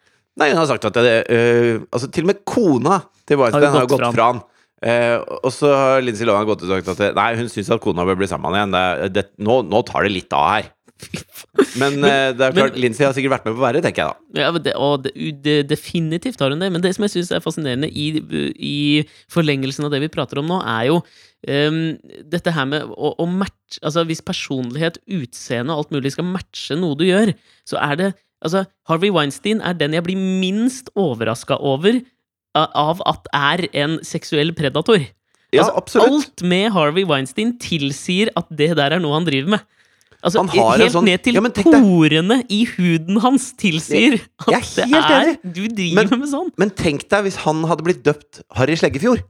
Nei, 0.40 0.48
hun 0.54 0.62
har 0.62 0.68
sagt 0.70 0.86
at 0.88 0.96
det 0.96 1.12
øh, 1.28 1.82
Altså, 1.92 2.08
til 2.08 2.24
og 2.24 2.30
med 2.30 2.38
kona 2.48 3.02
til 3.28 3.36
Weinstein 3.36 3.66
Har 3.68 3.74
har, 3.76 3.84
gått 3.84 4.00
gått 4.00 4.16
fra 4.16 4.28
han. 4.30 4.40
Eh, 4.82 5.18
og 5.44 5.52
så 5.54 5.70
har 5.76 6.02
Lindsay 6.02 6.26
Lohan 6.26 6.48
gått 6.48 6.64
og 6.64 6.72
sagt 6.72 6.88
at 6.94 7.02
det- 7.04 7.12
Nei, 7.20 7.28
hun 7.38 7.52
syns 7.52 7.68
at 7.76 7.82
kona 7.84 8.08
bør 8.08 8.18
bli 8.18 8.30
sammen 8.32 8.56
igjen. 8.56 8.72
Det, 8.74 9.10
det, 9.20 9.26
nå, 9.44 9.60
nå 9.68 9.84
tar 9.86 10.08
det 10.08 10.14
litt 10.16 10.32
av 10.34 10.48
her. 10.56 10.72
Men, 11.80 11.98
eh, 12.04 12.30
det 12.36 12.46
er 12.46 12.54
klart, 12.54 12.72
men- 12.72 12.80
Lindsay 12.84 13.04
har 13.06 13.14
sikkert 13.16 13.34
vært 13.34 13.46
med 13.48 13.56
på 13.56 13.64
verre, 13.64 13.82
tenker 13.84 14.02
jeg 14.02 14.12
da. 14.12 14.40
Ja, 14.40 14.50
det, 14.56 14.74
og 14.76 15.04
det, 15.04 15.12
det, 15.42 15.56
definitivt 15.70 16.40
har 16.40 16.50
hun 16.54 16.62
det. 16.62 16.70
Men 16.72 16.84
det 16.84 16.94
som 16.96 17.06
jeg 17.06 17.14
syns 17.16 17.32
er 17.32 17.44
fascinerende 17.44 17.90
i, 17.90 18.08
i 18.56 19.04
forlengelsen 19.32 19.86
av 19.86 19.92
det 19.94 20.02
vi 20.04 20.12
prater 20.12 20.40
om 20.40 20.48
nå, 20.48 20.60
er 20.62 20.88
jo 20.90 20.98
um, 21.00 21.80
dette 22.32 22.54
her 22.54 22.68
med 22.70 22.88
å, 22.92 23.14
å 23.18 23.26
matche 23.26 23.80
Altså 23.82 24.02
hvis 24.04 24.20
personlighet, 24.20 24.98
utseende 25.08 25.72
og 25.72 25.86
alt 25.86 25.94
mulig 25.94 26.12
skal 26.12 26.26
matche 26.28 26.76
noe 26.76 26.98
du 27.00 27.06
gjør, 27.08 27.32
så 27.64 27.80
er 27.80 27.96
det 27.96 28.10
Altså, 28.42 28.64
Harvey 28.90 29.12
Weinstein 29.14 29.60
er 29.62 29.76
den 29.78 29.94
jeg 29.94 30.02
blir 30.02 30.18
minst 30.18 30.88
overraska 30.98 31.60
over 31.62 32.00
av 32.58 33.00
at 33.08 33.28
er 33.32 33.62
en 33.84 34.00
seksuell 34.04 34.50
predator. 34.56 35.04
Ja, 35.52 35.62
altså, 35.62 35.76
absolutt. 35.78 36.16
Alt 36.16 36.42
med 36.48 36.72
Harvey 36.74 37.04
Weinstein 37.08 37.54
tilsier 37.60 38.32
at 38.36 38.48
det 38.50 38.72
der 38.78 38.96
er 38.96 39.02
noe 39.02 39.14
han 39.18 39.28
driver 39.28 39.54
med. 39.56 39.66
Altså, 40.22 40.38
Han 40.38 40.48
har 40.48 40.74
en 40.74 40.80
helt 40.80 40.94
sånn- 40.94 41.04
ned 41.04 41.22
til 41.24 41.34
Ja, 41.34 41.40
porene 41.42 42.44
i 42.48 42.64
huden 42.76 43.18
hans 43.20 43.52
tilsier 43.58 44.20
Jeg 44.46 44.54
er 44.54 44.58
at 44.60 44.74
det 44.76 44.86
er 44.86 45.12
enig. 45.18 45.38
Du 45.42 45.66
driver 45.66 46.08
Men- 46.10 46.20
med 46.20 46.28
sånn. 46.28 46.50
Men 46.56 46.70
tenk 46.70 47.08
deg 47.08 47.24
hvis 47.24 47.36
han 47.42 47.64
hadde 47.64 47.82
blitt 47.82 48.02
døpt 48.04 48.42
Harry 48.54 48.76
Sleggefjord. 48.76 49.22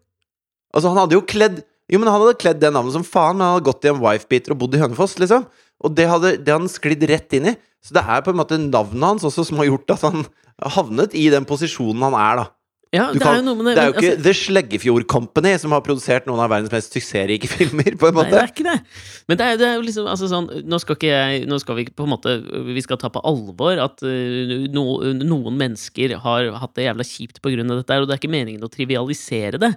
Altså, 0.75 0.89
han 0.89 0.99
hadde 0.99 1.13
jo 1.17 1.23
kledd 1.23 1.63
Jo, 1.91 1.99
men 1.99 2.09
han 2.09 2.21
hadde 2.23 2.39
kledd 2.39 2.61
det 2.61 2.73
navnet 2.73 2.93
som 2.93 3.03
faen, 3.05 3.37
men 3.37 3.45
han 3.47 3.61
hadde 3.61 3.67
gått 3.69 3.85
i 3.85 3.89
en 3.89 4.01
wifebeater 4.01 4.53
og 4.53 4.59
bodd 4.61 4.75
i 4.75 4.79
Hønefoss, 4.79 5.19
liksom. 5.19 5.45
Og 5.85 5.95
det 5.95 6.09
hadde, 6.09 6.39
det 6.43 6.49
han 6.49 6.69
sklidd 6.71 7.03
rett 7.09 7.29
inn 7.37 7.47
i. 7.51 7.57
Så 7.83 7.93
det 7.93 8.05
er 8.07 8.23
på 8.23 8.29
en 8.31 8.39
måte 8.39 8.57
navnet 8.57 9.03
hans 9.03 9.25
også 9.25 9.45
som 9.45 9.59
har 9.59 9.67
gjort 9.67 9.91
at 9.91 10.01
han 10.07 10.25
havnet 10.63 11.13
i 11.19 11.29
den 11.29 11.45
posisjonen 11.45 12.01
han 12.01 12.15
er, 12.15 12.37
da. 12.37 12.47
Ja, 12.93 13.07
det 13.09 13.23
kan- 13.23 13.33
er 13.33 13.39
jo 13.41 13.45
noe 13.47 13.57
med 13.57 13.65
det. 13.71 13.75
Det 13.75 13.83
er 13.83 13.87
jo 13.89 13.93
men, 13.95 14.03
ikke 14.03 14.13
altså, 14.13 14.23
The 14.27 14.33
Sleggefjord 14.37 15.07
Company 15.09 15.53
som 15.57 15.73
har 15.73 15.81
produsert 15.81 16.27
noen 16.29 16.43
av 16.45 16.51
verdens 16.53 16.73
mest 16.75 16.93
suksessrike 16.93 17.49
filmer, 17.55 17.97
på 17.97 18.11
en 18.11 18.19
Nei, 18.21 18.25
det 18.29 18.41
er 18.43 18.51
ikke 18.53 18.67
det. 18.67 18.75
Men 19.31 19.41
det 19.41 19.47
er, 19.47 19.57
det 19.63 19.67
er 19.71 19.75
jo 19.79 19.87
liksom 19.87 20.11
altså 20.13 20.29
sånn 20.29 20.51
Nå 20.69 20.81
skal 20.83 20.99
jeg 21.09 21.47
Nå 21.49 21.59
skal 21.63 21.79
vi 21.79 21.87
på 21.89 22.05
en 22.05 22.13
måte 22.13 22.35
Vi 22.69 22.85
skal 22.85 23.01
ta 23.01 23.09
på 23.15 23.23
alvor 23.25 23.81
at 23.81 24.05
uh, 24.05 24.69
no, 24.77 24.85
noen 25.25 25.57
mennesker 25.57 26.19
har 26.21 26.51
hatt 26.61 26.75
det 26.77 26.85
jævla 26.91 27.07
kjipt 27.09 27.41
på 27.41 27.55
grunn 27.55 27.73
av 27.73 27.81
dette, 27.81 27.97
og 28.03 28.11
det 28.11 28.19
er 28.19 28.21
ikke 28.21 28.35
meningen 28.37 28.67
å 28.67 28.73
trivialisere 28.73 29.57
det. 29.63 29.73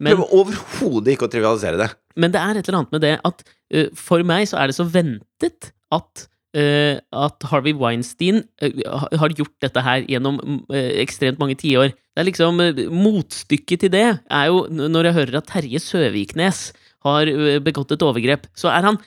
Men, 0.00 0.16
Prøv 0.16 0.32
overhodet 0.40 1.14
ikke 1.18 1.28
å 1.28 1.32
trivialisere 1.36 1.80
det. 1.84 1.90
men 2.16 2.32
det 2.32 2.40
er 2.40 2.56
et 2.62 2.68
eller 2.68 2.80
annet 2.80 2.96
med 2.96 3.04
det 3.04 3.14
at 3.28 3.44
uh, 3.76 3.88
for 3.98 4.24
meg 4.24 4.48
så 4.48 4.62
er 4.62 4.72
det 4.72 4.78
så 4.80 4.88
ventet 4.88 5.74
at 5.92 6.28
at 6.54 7.46
Harvey 7.50 7.74
Weinstein 7.74 8.44
uh, 8.62 9.06
har 9.18 9.34
gjort 9.34 9.54
dette 9.64 9.82
her 9.82 10.04
gjennom 10.06 10.38
uh, 10.40 10.90
ekstremt 11.02 11.40
mange 11.42 11.56
tiår. 11.58 11.90
Det 11.90 12.22
er 12.22 12.28
liksom 12.28 12.60
Motstykket 12.94 13.84
til 13.84 13.90
det 13.90 14.06
er 14.14 14.44
jo 14.46 14.64
når 14.70 15.10
jeg 15.10 15.18
hører 15.18 15.40
at 15.40 15.48
Terje 15.50 15.82
Søviknes 15.82 16.68
har 17.04 17.28
begått 17.60 17.90
et 17.92 18.04
overgrep, 18.06 18.46
så 18.56 18.70
er 18.72 18.86
han 18.86 19.00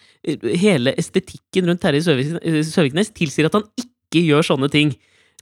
Hele 0.60 0.92
estetikken 1.00 1.70
rundt 1.70 1.80
Terje 1.82 2.04
Søvik- 2.04 2.42
Søviknes 2.68 3.14
tilsier 3.16 3.48
at 3.48 3.56
han 3.56 3.64
ikke 3.80 4.26
gjør 4.28 4.44
sånne 4.50 4.68
ting. 4.74 4.92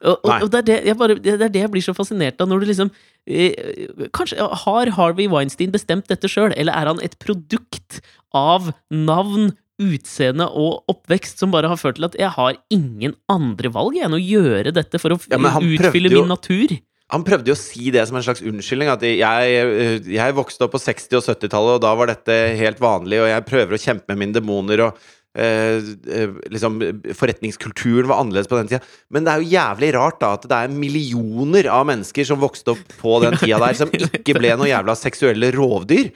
Og, 0.04 0.20
og, 0.28 0.32
og 0.44 0.50
det, 0.52 0.60
er 0.60 0.66
det, 0.68 0.78
jeg 0.90 0.98
bare, 1.00 1.16
det 1.16 1.34
er 1.40 1.52
det 1.52 1.62
jeg 1.62 1.72
blir 1.72 1.84
så 1.86 1.94
fascinert 1.96 2.42
av, 2.44 2.50
når 2.52 2.62
du 2.62 2.68
liksom 2.68 2.90
eh, 3.32 3.88
Kanskje 4.14 4.44
Har 4.66 4.92
Harvey 4.98 5.30
Weinstein 5.32 5.72
bestemt 5.72 6.10
dette 6.12 6.28
sjøl, 6.28 6.52
eller 6.60 6.76
er 6.76 6.92
han 6.92 7.00
et 7.06 7.16
produkt 7.24 8.02
av 8.36 8.74
navn, 8.92 9.54
utseende 9.82 10.48
og 10.50 10.86
oppvekst 10.92 11.42
som 11.42 11.52
bare 11.52 11.68
har 11.72 11.80
ført 11.80 11.98
til 12.00 12.08
at 12.08 12.16
jeg 12.20 12.30
har 12.36 12.58
ingen 12.74 13.16
andre 13.32 13.72
valg 13.76 13.98
enn 14.00 14.16
å 14.16 14.22
gjøre 14.22 14.72
dette 14.76 15.00
for 15.02 15.16
å 15.16 15.20
Ja, 15.30 15.38
utfylle 15.60 16.12
jo- 16.12 16.22
min 16.24 16.30
natur? 16.32 16.78
Han 17.14 17.24
prøvde 17.24 17.52
jo 17.52 17.54
å 17.54 17.58
si 17.60 17.92
det 17.92 18.08
som 18.08 18.18
en 18.18 18.24
slags 18.24 18.42
unnskyldning. 18.42 18.90
At 18.90 19.02
jeg, 19.02 19.20
eh, 19.22 20.00
jeg 20.16 20.34
vokste 20.34 20.66
opp 20.66 20.72
på 20.74 20.82
60- 20.82 21.18
og 21.20 21.24
70-tallet, 21.24 21.76
og 21.76 21.82
da 21.82 21.94
var 21.94 22.08
dette 22.08 22.58
helt 22.58 22.80
vanlig, 22.80 23.20
og 23.22 23.30
jeg 23.30 23.46
prøver 23.46 23.78
å 23.78 23.84
kjempe 23.84 24.08
med 24.10 24.18
mine 24.18 24.34
demoner, 24.34 24.88
og 24.88 24.98
liksom 25.36 26.78
Forretningskulturen 27.18 28.08
var 28.08 28.22
annerledes 28.24 28.48
på 28.48 28.58
den 28.60 28.70
tida. 28.72 28.82
Men 29.12 29.26
det 29.26 29.34
er 29.34 29.44
jo 29.44 29.52
jævlig 29.52 29.92
rart 29.98 30.20
da 30.22 30.32
at 30.38 30.48
det 30.48 30.58
er 30.58 30.74
millioner 30.74 31.70
av 31.72 31.86
mennesker 31.90 32.28
som 32.28 32.42
vokste 32.42 32.76
opp 32.76 32.98
på 33.02 33.18
den 33.26 33.38
tida 33.42 33.60
der, 33.60 33.78
som 33.78 33.92
ikke 33.92 34.38
ble 34.38 34.56
noen 34.56 34.72
jævla 34.72 34.96
seksuelle 35.00 35.52
rovdyr. 35.56 36.12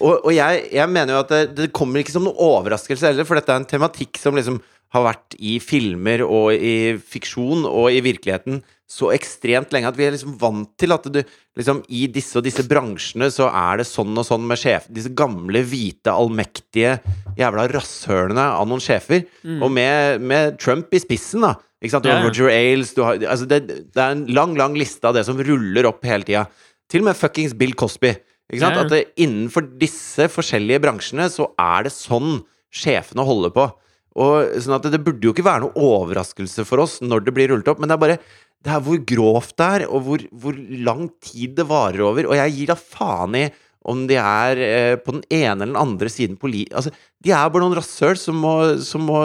Og, 0.00 0.24
og 0.24 0.30
jeg, 0.34 0.66
jeg 0.74 0.90
mener 0.90 1.16
jo 1.16 1.22
at 1.22 1.34
det, 1.34 1.42
det 1.60 1.72
kommer 1.76 2.02
ikke 2.02 2.16
som 2.16 2.26
noen 2.26 2.40
overraskelse 2.42 3.12
heller, 3.12 3.28
for 3.28 3.38
dette 3.38 3.54
er 3.54 3.62
en 3.62 3.70
tematikk 3.76 4.18
som 4.20 4.38
liksom 4.38 4.60
har 4.94 5.08
vært 5.08 5.34
i 5.42 5.58
filmer 5.62 6.22
og 6.26 6.54
i 6.54 6.94
fiksjon 6.98 7.66
og 7.66 7.90
i 7.90 8.02
virkeligheten 8.04 8.62
så 8.94 9.10
ekstremt 9.14 9.72
lenge 9.74 9.90
at 9.90 9.96
vi 9.98 10.06
er 10.06 10.14
liksom 10.14 10.36
vant 10.38 10.70
til 10.78 10.94
at 10.94 11.06
du 11.10 11.20
liksom 11.58 11.80
i 11.90 12.04
disse 12.12 12.38
og 12.38 12.44
disse 12.46 12.62
bransjene 12.68 13.26
så 13.32 13.48
er 13.50 13.80
det 13.80 13.88
sånn 13.88 14.14
og 14.14 14.26
sånn 14.26 14.44
med 14.46 14.60
sjef 14.60 14.86
Disse 14.94 15.10
gamle, 15.16 15.64
hvite, 15.66 16.12
allmektige 16.14 16.96
jævla 17.38 17.66
rasshølene 17.72 18.46
av 18.54 18.68
noen 18.70 18.82
sjefer. 18.82 19.24
Og 19.58 19.70
med, 19.74 20.22
med 20.22 20.58
Trump 20.62 20.94
i 20.94 21.02
spissen, 21.02 21.46
da. 21.46 21.56
Ikke 21.82 21.96
sant? 21.96 22.06
Du 22.06 22.12
har 22.12 22.22
ja. 22.22 22.28
Roger 22.28 22.52
Ailes 22.52 22.94
du 22.96 23.02
har, 23.04 23.18
altså 23.28 23.48
det, 23.50 23.60
det 23.66 24.00
er 24.00 24.14
en 24.14 24.26
lang, 24.32 24.54
lang 24.58 24.76
liste 24.78 25.04
av 25.08 25.16
det 25.16 25.26
som 25.26 25.40
ruller 25.42 25.90
opp 25.90 26.04
hele 26.06 26.26
tida. 26.26 26.46
Til 26.90 27.02
og 27.02 27.10
med 27.10 27.18
fuckings 27.18 27.56
Bill 27.58 27.74
Cosby. 27.76 28.14
Ikke 28.52 28.62
sant? 28.62 28.78
Ja. 28.78 28.84
At 28.84 28.92
det, 28.92 29.06
innenfor 29.20 29.66
disse 29.80 30.28
forskjellige 30.32 30.82
bransjene 30.84 31.28
så 31.32 31.50
er 31.60 31.88
det 31.88 31.94
sånn 31.96 32.38
sjefene 32.74 33.26
holder 33.26 33.54
på. 33.54 33.68
Og 34.14 34.60
sånn 34.62 34.76
at 34.76 34.84
det, 34.86 34.94
det 34.94 35.02
burde 35.02 35.26
jo 35.26 35.32
ikke 35.34 35.46
være 35.46 35.64
noe 35.66 35.86
overraskelse 35.90 36.64
for 36.68 36.84
oss 36.84 37.00
når 37.02 37.26
det 37.26 37.34
blir 37.34 37.50
rullet 37.50 37.70
opp, 37.70 37.80
men 37.82 37.90
det 37.90 37.96
er 37.96 38.02
bare 38.04 38.18
det 38.64 38.72
er 38.72 38.80
hvor 38.86 39.00
grovt 39.10 39.54
det 39.60 39.68
er, 39.76 39.84
og 39.90 40.06
hvor, 40.06 40.24
hvor 40.32 40.56
lang 40.56 41.06
tid 41.22 41.58
det 41.58 41.68
varer 41.68 42.04
over. 42.06 42.30
Og 42.30 42.38
jeg 42.38 42.56
gir 42.56 42.72
da 42.72 42.78
faen 42.80 43.36
i 43.42 43.44
om 43.84 44.06
de 44.08 44.16
er 44.16 44.60
eh, 44.64 44.96
på 44.96 45.12
den 45.12 45.24
ene 45.28 45.58
eller 45.58 45.74
den 45.74 45.80
andre 45.80 46.08
siden 46.08 46.38
poli... 46.40 46.64
Altså, 46.72 46.94
de 47.20 47.34
er 47.36 47.50
bare 47.52 47.60
noen 47.60 47.76
rasshøl 47.76 48.16
som 48.16 48.40
som 48.80 49.04
må 49.04 49.20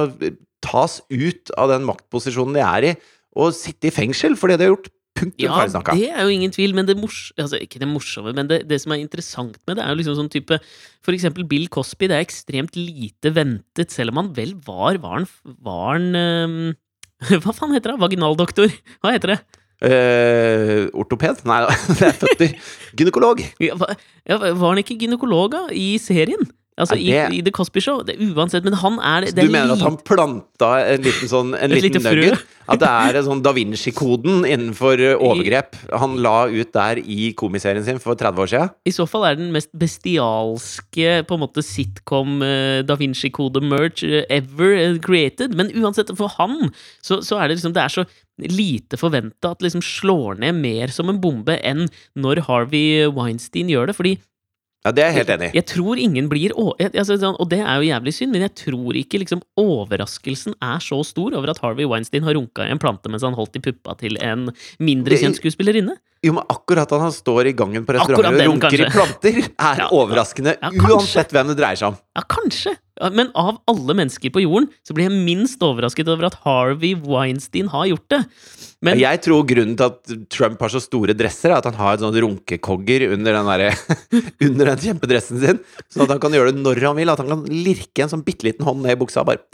tas 0.64 1.00
ut 1.08 1.52
av 1.56 1.72
den 1.72 1.86
maktposisjonen 1.88 2.58
de 2.58 2.64
er 2.66 2.88
i, 2.90 2.96
og 3.40 3.56
sitte 3.56 3.88
i 3.88 3.94
fengsel 3.96 4.36
for 4.40 4.52
det 4.52 4.60
de 4.60 4.68
har 4.68 4.76
gjort. 4.76 4.90
Punktum 5.20 5.42
Ja, 5.42 5.56
ferdig 5.58 5.96
det 5.98 6.10
er 6.14 6.28
jo 6.28 6.32
ingen 6.32 6.52
tvil, 6.54 6.76
men 6.78 6.88
det 6.88 6.96
mors 7.00 7.32
altså, 7.40 7.58
ikke 7.60 7.80
det 7.82 7.90
morsomme, 7.90 8.32
men 8.38 8.48
det, 8.48 8.62
det 8.70 8.78
som 8.84 8.94
er 8.94 9.02
interessant 9.02 9.58
med 9.68 9.80
det, 9.80 9.84
er 9.84 9.92
jo 9.92 10.00
liksom 10.00 10.16
sånn 10.20 10.32
type 10.32 10.60
For 11.04 11.16
eksempel 11.16 11.48
Bill 11.50 11.66
Cosby, 11.72 12.08
det 12.08 12.20
er 12.20 12.28
ekstremt 12.28 12.78
lite 12.78 13.34
ventet, 13.36 13.92
selv 13.92 14.14
om 14.14 14.22
han 14.22 14.30
vel 14.38 14.54
var 14.68 15.00
Var 15.02 15.18
han, 15.18 15.28
var 15.66 15.90
han 15.98 16.20
øhm, 16.20 16.70
Hva 17.44 17.52
faen 17.56 17.76
heter 17.76 17.94
det? 17.94 18.02
Vaginaldoktor? 18.02 18.72
Hva 19.04 19.16
heter 19.16 19.36
det? 19.36 19.40
Uh, 19.80 20.88
ortoped? 21.00 21.44
Nei, 21.48 21.62
det 22.00 22.08
er 22.10 22.16
føtter. 22.20 22.56
Gynekolog. 23.00 23.44
Ja, 23.64 23.76
var 23.80 24.66
han 24.66 24.82
ikke 24.82 24.98
gynekolog 25.00 25.52
da, 25.56 25.66
i 25.72 25.94
serien? 26.04 26.48
Altså 26.80 26.98
det... 26.98 27.06
i, 27.06 27.40
i 27.40 27.44
The 27.46 27.54
Cosby 27.56 27.84
Show? 27.84 28.04
Det, 28.08 28.16
uansett, 28.32 28.66
men 28.68 28.78
han 28.80 29.00
er 29.04 29.28
det 29.28 29.36
Du 29.38 29.46
er 29.48 29.54
mener 29.54 29.76
at 29.76 29.84
han 29.84 30.00
planta 30.08 30.72
en 30.96 31.04
liten 31.06 31.32
sånn 31.32 31.54
En 31.58 31.74
Et 31.76 31.86
liten 31.86 32.06
nugget? 32.06 32.46
At 32.70 32.82
det 32.84 32.90
er 32.90 33.18
en 33.20 33.26
sånn 33.26 33.40
da 33.42 33.54
Vinci-koden 33.56 34.44
innenfor 34.46 35.02
uh, 35.02 35.16
overgrep 35.26 35.78
han 35.98 36.20
la 36.22 36.44
ut 36.50 36.70
der 36.76 37.02
i 37.02 37.32
komiserien 37.38 37.86
sin 37.86 38.02
for 38.02 38.18
30 38.20 38.44
år 38.44 38.52
siden? 38.52 38.74
I 38.86 38.94
så 38.94 39.06
fall 39.10 39.26
er 39.28 39.40
den 39.40 39.52
mest 39.56 39.72
bestialske 39.78 41.20
på 41.28 41.38
en 41.38 41.44
måte 41.44 41.64
sitcom 41.66 42.40
eh, 42.46 42.80
Da 42.88 42.98
Vinci-kode-merge 43.00 44.08
eh, 44.22 44.26
ever 44.40 44.76
eh, 44.78 44.98
created. 45.04 45.56
Men 45.58 45.72
uansett, 45.74 46.12
for 46.18 46.32
han 46.38 46.72
så, 47.02 47.22
så 47.26 47.40
er 47.40 47.50
det 47.50 47.60
liksom 47.60 47.76
Det 47.78 47.86
er 47.86 47.96
så 48.00 48.08
lite 48.40 48.96
forventa 48.96 49.50
at 49.52 49.60
det 49.60 49.68
liksom 49.68 49.84
slår 49.84 50.38
ned 50.40 50.62
mer 50.62 50.94
som 50.96 51.10
en 51.12 51.18
bombe 51.20 51.58
enn 51.60 51.90
når 52.16 52.46
Harvey 52.48 53.10
Weinstein 53.12 53.72
gjør 53.72 53.90
det. 53.90 53.98
Fordi 53.98 54.14
Ja, 54.86 54.92
det 54.96 55.04
er 55.04 55.10
jeg 55.10 55.18
helt 55.20 55.32
enig 55.34 55.48
i. 55.50 55.58
jeg 55.60 55.66
tror 55.68 56.00
ingen 56.00 56.30
blir 56.32 56.54
altså, 56.56 57.18
sånn- 57.20 57.36
Og 57.40 57.50
det 57.52 57.60
er 57.60 57.82
jo 57.82 57.90
jævlig 57.90 58.14
synd, 58.16 58.32
men 58.32 58.42
jeg 58.46 58.54
tror 58.56 58.96
ikke 58.96 59.20
liksom 59.20 59.42
overraskelsen 59.60 60.56
er 60.62 60.80
så 60.80 61.04
stor 61.04 61.36
over 61.36 61.50
at 61.52 61.60
Harvey 61.60 61.86
Weinstein 61.86 62.24
har 62.24 62.34
runka 62.34 62.64
i 62.64 62.72
en 62.72 62.80
plante 62.80 63.10
mens 63.12 63.24
han 63.24 63.36
holdt 63.36 63.58
i 63.60 63.60
puppa 63.60 63.98
til 64.00 64.16
en 64.24 64.50
mindre 64.80 65.18
kjent 65.20 65.36
skuespillerinne. 65.36 65.98
Jo, 66.26 66.34
men 66.36 66.44
akkurat 66.52 66.92
at 66.92 67.00
han 67.00 67.14
står 67.16 67.48
i 67.48 67.56
gangen 67.56 67.86
på 67.88 67.96
restauranten 67.96 68.42
og 68.44 68.50
runker 68.52 68.82
i 68.84 68.88
planter, 68.92 69.38
er 69.40 69.82
Ja, 69.86 69.88
overraskende 69.96 70.58
ja, 70.58 70.72
uansett 70.90 71.32
hvem 71.32 71.54
det 71.54 71.56
dreier 71.62 71.80
seg 71.80 71.94
om. 71.94 72.00
Ja, 72.18 72.24
kanskje. 72.28 72.74
Men 73.16 73.30
av 73.40 73.62
alle 73.72 73.96
mennesker 73.96 74.34
på 74.36 74.42
jorden, 74.44 74.68
så 74.84 74.92
blir 74.96 75.08
jeg 75.08 75.22
minst 75.24 75.62
overrasket 75.64 76.10
over 76.12 76.28
at 76.28 76.36
Harvey 76.44 76.98
Weinstein 77.00 77.70
har 77.72 77.88
gjort 77.88 78.10
det. 78.12 78.20
Men 78.84 79.00
Jeg 79.00 79.22
tror 79.24 79.48
grunnen 79.48 79.78
til 79.80 79.88
at 79.88 80.12
Trump 80.36 80.60
har 80.60 80.74
så 80.74 80.82
store 80.84 81.16
dresser, 81.16 81.54
er 81.54 81.62
at 81.62 81.70
han 81.72 81.80
har 81.80 81.96
et 81.96 82.04
sånt 82.04 82.20
runkekogger 82.20 83.08
under 83.14 83.40
den, 83.40 83.52
der, 83.54 83.80
under 84.50 84.74
den 84.74 84.84
kjempedressen 84.84 85.40
sin. 85.40 85.64
Sånn 85.88 86.04
at 86.04 86.18
han 86.18 86.24
kan 86.24 86.36
gjøre 86.36 86.52
det 86.52 86.60
når 86.66 86.84
han 86.90 87.00
vil. 87.00 87.14
At 87.16 87.24
han 87.24 87.32
kan 87.32 87.48
lirke 87.48 88.04
en 88.04 88.12
sånn 88.12 88.28
bitte 88.28 88.50
liten 88.50 88.68
hånd 88.68 88.84
ned 88.84 88.98
i 88.98 89.00
buksa. 89.00 89.24
Bare 89.28 89.46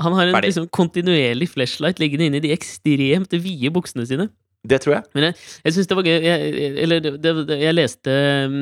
han 0.00 0.14
har 0.16 0.30
en 0.30 0.38
liksom, 0.46 0.68
kontinuerlig 0.72 1.50
flashlight 1.52 1.98
liggende 2.00 2.30
inni 2.30 2.40
de 2.40 2.54
ekstremt 2.54 3.34
vide 3.34 3.72
buksene 3.74 4.06
sine. 4.08 4.30
Det 4.60 4.76
tror 4.84 4.92
jeg. 4.92 5.04
Men 5.16 5.24
jeg, 5.24 5.36
jeg 5.64 5.72
syns 5.72 5.88
det 5.88 5.96
var 5.96 6.04
gøy 6.04 6.24
jeg, 6.26 6.50
Eller 6.82 7.00
det, 7.00 7.12
det, 7.24 7.56
jeg 7.62 7.72
leste 7.72 8.16
um, 8.44 8.56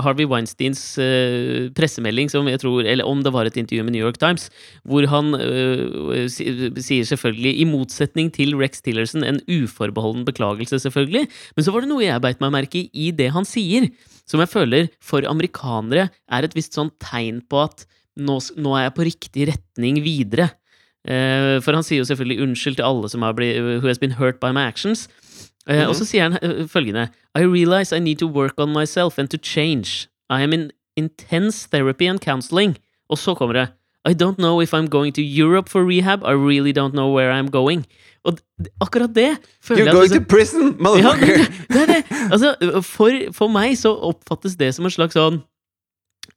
Harvey 0.00 0.24
Weinsteins 0.24 0.80
uh, 0.96 1.68
pressemelding, 1.76 2.30
som 2.32 2.48
jeg 2.48 2.62
tror 2.62 2.88
Eller 2.88 3.04
om 3.04 3.20
det 3.20 3.34
var 3.34 3.50
et 3.50 3.58
intervju 3.60 3.84
med 3.84 3.92
New 3.92 4.06
York 4.06 4.16
Times, 4.22 4.48
hvor 4.88 5.04
han 5.12 5.36
uh, 5.36 6.24
sier 6.32 7.04
selvfølgelig, 7.08 7.52
i 7.60 7.68
motsetning 7.68 8.32
til 8.32 8.56
Rex 8.56 8.80
Tillerson, 8.80 9.26
en 9.28 9.42
uforbeholden 9.44 10.24
beklagelse, 10.24 10.80
selvfølgelig. 10.86 11.26
Men 11.56 11.66
så 11.66 11.74
var 11.74 11.84
det 11.84 11.92
noe 11.92 12.06
jeg 12.06 12.24
beit 12.24 12.40
meg 12.40 12.54
merke 12.56 12.86
i 12.86 13.02
i 13.02 13.10
det 13.14 13.30
han 13.34 13.46
sier, 13.48 13.88
som 14.28 14.42
jeg 14.42 14.50
føler 14.52 14.88
for 15.02 15.26
amerikanere 15.28 16.08
er 16.32 16.46
et 16.46 16.56
visst 16.56 16.76
sånn 16.78 16.92
tegn 17.02 17.42
på 17.50 17.64
at 17.64 17.84
nå, 18.20 18.38
nå 18.60 18.74
er 18.76 18.86
jeg 18.86 18.96
på 18.96 19.06
riktig 19.08 19.48
retning 19.52 20.00
videre. 20.04 20.50
Eh, 21.08 21.58
for 21.64 21.74
han 21.74 21.82
sier 21.82 21.98
jo 21.98 22.06
selvfølgelig 22.06 22.42
unnskyld 22.44 22.76
til 22.78 22.86
alle 22.86 23.08
som 23.10 23.22
har 23.26 23.34
blitt, 23.34 23.58
who 23.58 23.88
has 23.88 23.98
been 23.98 24.12
hurt 24.20 24.38
by 24.40 24.52
my 24.54 24.62
actions. 24.62 25.08
Eh, 25.66 25.88
Og 25.88 25.94
så 25.98 26.06
sier 26.06 26.28
han 26.28 26.38
eh, 26.42 26.66
følgende 26.70 27.08
I 27.38 27.42
realize 27.46 27.92
I 27.96 28.00
need 28.00 28.18
to 28.18 28.26
work 28.26 28.54
on 28.58 28.72
myself 28.72 29.18
and 29.18 29.28
to 29.28 29.38
change. 29.38 30.08
I 30.30 30.42
am 30.42 30.52
in 30.52 30.70
intense 30.96 31.68
therapy 31.70 32.06
and 32.08 32.20
counseling. 32.20 32.76
Og 33.10 33.18
så 33.18 33.34
kommer 33.34 33.52
det 33.54 33.68
I 34.08 34.14
don't 34.14 34.36
know 34.38 34.60
if 34.60 34.74
I'm 34.74 34.88
going 34.88 35.12
to 35.14 35.22
Europe 35.22 35.68
for 35.70 35.84
rehab. 35.84 36.22
I 36.24 36.32
really 36.34 36.72
don't 36.72 36.92
know 36.92 37.08
where 37.16 37.30
I'm 37.32 37.50
going. 37.50 37.84
Og 38.24 38.38
akkurat 38.80 39.14
det 39.14 39.36
føler 39.62 39.82
You're 39.82 39.84
jeg 39.86 39.94
going 39.94 40.02
altså, 40.02 40.18
to 40.18 40.24
prison, 40.36 40.62
ja, 40.62 40.82
motherfucker! 40.82 41.26
det, 41.36 41.52
det 41.74 41.82
er 41.82 41.86
det. 41.86 42.04
Altså, 42.32 42.82
for, 42.82 43.10
for 43.32 43.48
meg 43.48 43.78
så 43.78 43.94
oppfattes 43.94 44.56
det 44.56 44.74
som 44.74 44.84
en 44.86 44.90
slags 44.94 45.14
sånn 45.18 45.40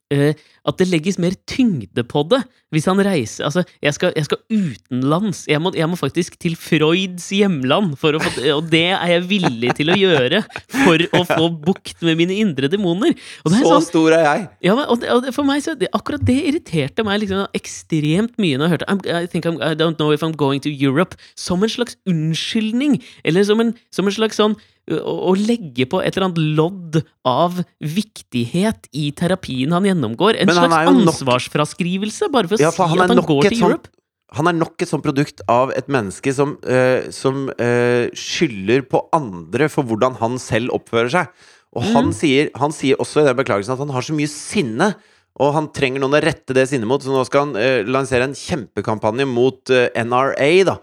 At 0.06 0.78
det 0.78 0.86
legges 0.86 1.16
mer 1.18 1.34
tyngde 1.50 2.04
på 2.06 2.22
det 2.30 2.44
hvis 2.74 2.86
han 2.86 3.00
reiser 3.02 3.46
Altså, 3.46 3.62
jeg 3.82 3.94
skal, 3.94 4.12
jeg 4.14 4.26
skal 4.26 4.38
utenlands. 4.50 5.44
Jeg 5.50 5.62
må, 5.62 5.72
jeg 5.74 5.88
må 5.90 5.98
faktisk 5.98 6.36
til 6.42 6.56
Freuds 6.58 7.28
hjemland, 7.34 7.96
få, 7.98 8.12
og 8.16 8.68
det 8.70 8.84
er 8.94 9.12
jeg 9.14 9.24
villig 9.30 9.72
til 9.78 9.90
å 9.90 9.98
gjøre 9.98 10.42
for 10.72 11.04
å 11.16 11.22
få 11.26 11.48
bukt 11.66 12.02
med 12.06 12.18
mine 12.20 12.36
indre 12.42 12.70
demoner. 12.70 13.14
Er 13.16 13.56
Så 13.56 13.62
sånn, 13.62 13.86
stor 13.86 14.16
er 14.18 14.24
jeg! 14.26 14.46
ja, 14.68 14.76
og 14.76 15.00
det, 15.02 15.10
og 15.14 15.24
det, 15.24 15.34
for 15.36 15.48
meg 15.48 15.62
så 15.64 15.76
det, 15.78 15.90
Akkurat 15.96 16.22
det 16.26 16.36
irriterte 16.50 17.06
meg 17.06 17.22
liksom 17.22 17.46
ekstremt 17.56 18.36
mye 18.42 18.58
når 18.58 18.66
jeg 18.66 18.76
hørte 18.76 18.90
I'm, 18.92 19.02
I, 19.06 19.26
think 19.30 19.48
I'm, 19.48 19.58
I 19.62 19.74
don't 19.78 19.98
know 20.00 20.14
if 20.14 20.26
I'm 20.26 20.36
going 20.36 20.62
to 20.66 20.70
Europe 20.72 21.18
Som 21.38 21.64
en 21.66 21.72
slags 21.72 21.98
unnskyldning, 22.06 23.00
eller 23.24 23.46
som 23.46 23.62
en, 23.62 23.74
som 23.94 24.10
en 24.10 24.18
slags 24.18 24.38
sånn 24.42 24.58
å, 24.94 25.34
legge 25.34 25.86
på 25.90 26.00
et 26.02 26.14
eller 26.14 26.28
annet 26.28 26.56
lodd 26.58 26.98
av 27.26 27.58
viktighet 27.82 28.88
i 28.94 29.10
terapien 29.18 29.74
han 29.74 29.86
gjennomgår. 29.88 30.38
En 30.42 30.52
han 30.52 30.70
slags 30.70 30.92
ansvarsfraskrivelse, 30.92 32.30
bare 32.32 32.50
for 32.50 32.58
å 32.58 32.62
Ja, 32.62 32.72
for 32.74 32.86
si 32.86 32.94
han 32.94 33.04
at 33.06 33.14
han 33.16 33.26
går 33.26 33.48
til 33.48 33.58
sånt- 33.58 33.70
Europe. 33.70 33.90
Han 34.34 34.48
er 34.50 34.56
nok 34.58 34.82
et 34.82 34.90
sånt 34.90 35.04
produkt 35.04 35.40
av 35.48 35.70
et 35.70 35.86
menneske 35.86 36.32
som, 36.34 36.56
uh, 36.66 37.10
som 37.10 37.46
uh, 37.48 38.10
skylder 38.10 38.82
på 38.82 39.08
andre 39.14 39.68
for 39.70 39.86
hvordan 39.86 40.18
han 40.18 40.38
selv 40.38 40.74
oppfører 40.74 41.10
seg. 41.10 41.44
Og 41.76 41.82
han, 41.92 42.10
sier, 42.12 42.50
han 42.56 42.72
sier 42.72 42.98
også 42.98 43.22
i 43.22 43.26
den 43.26 43.36
beklagelsen 43.36 43.74
at 43.74 43.82
han 43.82 43.92
har 43.94 44.02
så 44.02 44.14
mye 44.16 44.30
sinne, 44.30 44.94
og 45.38 45.52
han 45.52 45.68
trenger 45.68 46.00
noen 46.00 46.16
å 46.16 46.22
rette 46.22 46.54
det 46.56 46.68
sinnet 46.70 46.88
mot, 46.88 47.02
så 47.02 47.12
nå 47.12 47.22
skal 47.28 47.50
han 47.50 47.56
eh, 47.60 47.84
lansere 47.84 48.24
en 48.24 48.34
kjempekampanje 48.34 49.26
mot 49.28 49.60
NRA, 49.68 50.50
da, 50.64 50.78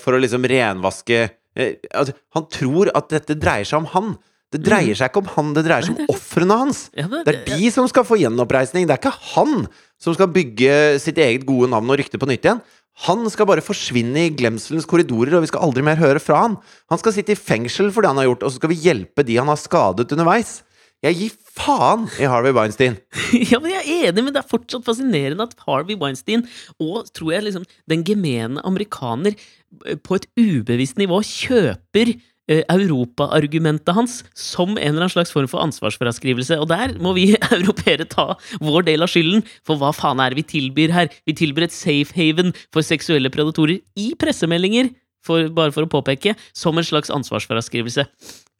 for 0.00 0.16
å 0.16 0.20
liksom 0.22 0.46
renvaske 0.48 1.26
altså, 1.56 2.14
Han 2.36 2.46
tror 2.52 2.90
at 2.94 3.10
dette 3.12 3.36
dreier 3.38 3.68
seg 3.68 3.82
om 3.82 3.90
han. 3.94 4.14
Det 4.54 4.60
dreier 4.62 4.94
seg 4.94 5.10
ikke 5.10 5.24
om 5.24 5.30
han, 5.34 5.50
det 5.56 5.64
dreier 5.66 5.86
seg 5.86 5.96
om 5.98 6.12
ofrene 6.14 6.58
hans. 6.60 6.84
Det 6.94 7.32
er 7.32 7.40
de 7.48 7.70
som 7.74 7.88
skal 7.90 8.06
få 8.06 8.20
gjenoppreisning, 8.20 8.86
det 8.86 8.94
er 8.94 9.00
ikke 9.02 9.16
han 9.34 9.64
som 9.98 10.14
skal 10.14 10.30
bygge 10.30 11.00
sitt 11.02 11.18
eget 11.18 11.46
gode 11.48 11.72
navn 11.72 11.90
og 11.90 11.98
rykte 11.98 12.20
på 12.22 12.28
nytt 12.30 12.46
igjen. 12.46 12.60
Han 13.08 13.26
skal 13.32 13.48
bare 13.50 13.64
forsvinne 13.64 14.28
i 14.28 14.34
glemselens 14.38 14.86
korridorer, 14.86 15.34
og 15.34 15.42
vi 15.42 15.50
skal 15.50 15.64
aldri 15.66 15.82
mer 15.82 15.98
høre 15.98 16.22
fra 16.22 16.44
han. 16.44 16.54
Han 16.92 17.00
skal 17.00 17.16
sitte 17.16 17.34
i 17.34 17.40
fengsel 17.40 17.90
for 17.90 18.04
det 18.04 18.12
han 18.12 18.20
har 18.22 18.28
gjort, 18.28 18.46
og 18.46 18.52
så 18.52 18.60
skal 18.60 18.70
vi 18.70 18.78
hjelpe 18.84 19.26
de 19.26 19.40
han 19.40 19.50
har 19.50 19.58
skadet 19.58 20.06
underveis. 20.14 20.60
Jeg 21.04 21.18
gir 21.18 21.32
faen 21.52 22.06
i 22.16 22.28
Harvey 22.30 22.54
Weinstein. 22.56 22.96
Ja, 23.50 23.58
men 23.60 23.74
Jeg 23.74 23.82
er 23.82 24.06
enig, 24.08 24.22
men 24.24 24.32
det 24.32 24.40
er 24.40 24.48
fortsatt 24.48 24.86
fascinerende 24.86 25.44
at 25.44 25.56
Harvey 25.66 25.98
Weinstein 26.00 26.46
og 26.80 27.10
tror 27.12 27.34
jeg 27.34 27.48
liksom 27.48 27.66
den 27.90 28.04
gemene 28.08 28.62
amerikaner 28.64 29.34
eh, 29.34 29.98
på 30.00 30.16
et 30.16 30.28
ubevisst 30.40 30.96
nivå 31.00 31.18
kjøper 31.28 32.14
eh, 32.14 32.62
Europa-argumentet 32.72 33.92
hans 33.98 34.22
som 34.32 34.72
en 34.72 34.80
eller 34.80 35.04
annen 35.04 35.12
slags 35.12 35.34
form 35.34 35.50
for 35.50 35.60
ansvarsfraskrivelse. 35.66 36.56
Og 36.62 36.70
der 36.72 36.96
må 37.04 37.12
vi 37.18 37.34
europeere 37.58 38.08
ta 38.08 38.30
vår 38.64 38.88
del 38.88 39.04
av 39.04 39.12
skylden, 39.12 39.44
for 39.66 39.80
hva 39.82 39.92
faen 39.92 40.24
er 40.24 40.32
det 40.32 40.40
vi 40.40 40.48
tilbyr 40.54 40.94
her? 40.94 41.12
Vi 41.28 41.36
tilbyr 41.36 41.68
et 41.68 41.76
safe 41.76 42.16
haven 42.16 42.54
for 42.72 42.86
seksuelle 42.86 43.32
predatorer 43.34 43.82
i 44.00 44.14
pressemeldinger, 44.16 44.94
for, 45.24 45.52
bare 45.52 45.72
for 45.72 45.84
å 45.84 45.92
påpeke, 45.92 46.32
som 46.56 46.80
en 46.80 46.84
slags 46.84 47.12
ansvarsfraskrivelse. 47.12 48.08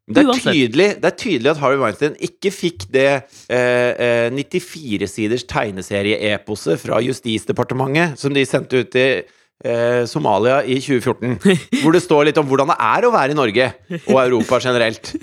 Det 0.05 0.21
er, 0.21 0.37
tydelig, 0.37 0.89
det 1.01 1.09
er 1.09 1.17
tydelig 1.17 1.51
at 1.55 1.61
Harvey 1.63 1.81
Weinstein 1.81 2.17
ikke 2.21 2.51
fikk 2.53 2.83
det 2.93 3.07
eh, 3.49 4.27
eh, 4.29 4.35
94-siders 4.37 5.47
tegneserie-eposet 5.49 6.83
fra 6.83 6.99
Justisdepartementet 7.01 8.21
som 8.21 8.35
de 8.37 8.45
sendte 8.45 8.83
ut 8.83 8.91
til 8.93 9.23
eh, 9.65 10.03
Somalia 10.11 10.59
i 10.61 10.77
2014. 10.77 11.39
Hvor 11.81 11.97
det 11.97 12.05
står 12.05 12.29
litt 12.29 12.41
om 12.41 12.51
hvordan 12.51 12.75
det 12.75 12.77
er 12.85 13.09
å 13.09 13.15
være 13.15 13.33
i 13.33 13.39
Norge 13.39 13.71
og 14.03 14.21
Europa 14.27 14.61
generelt. 14.67 15.15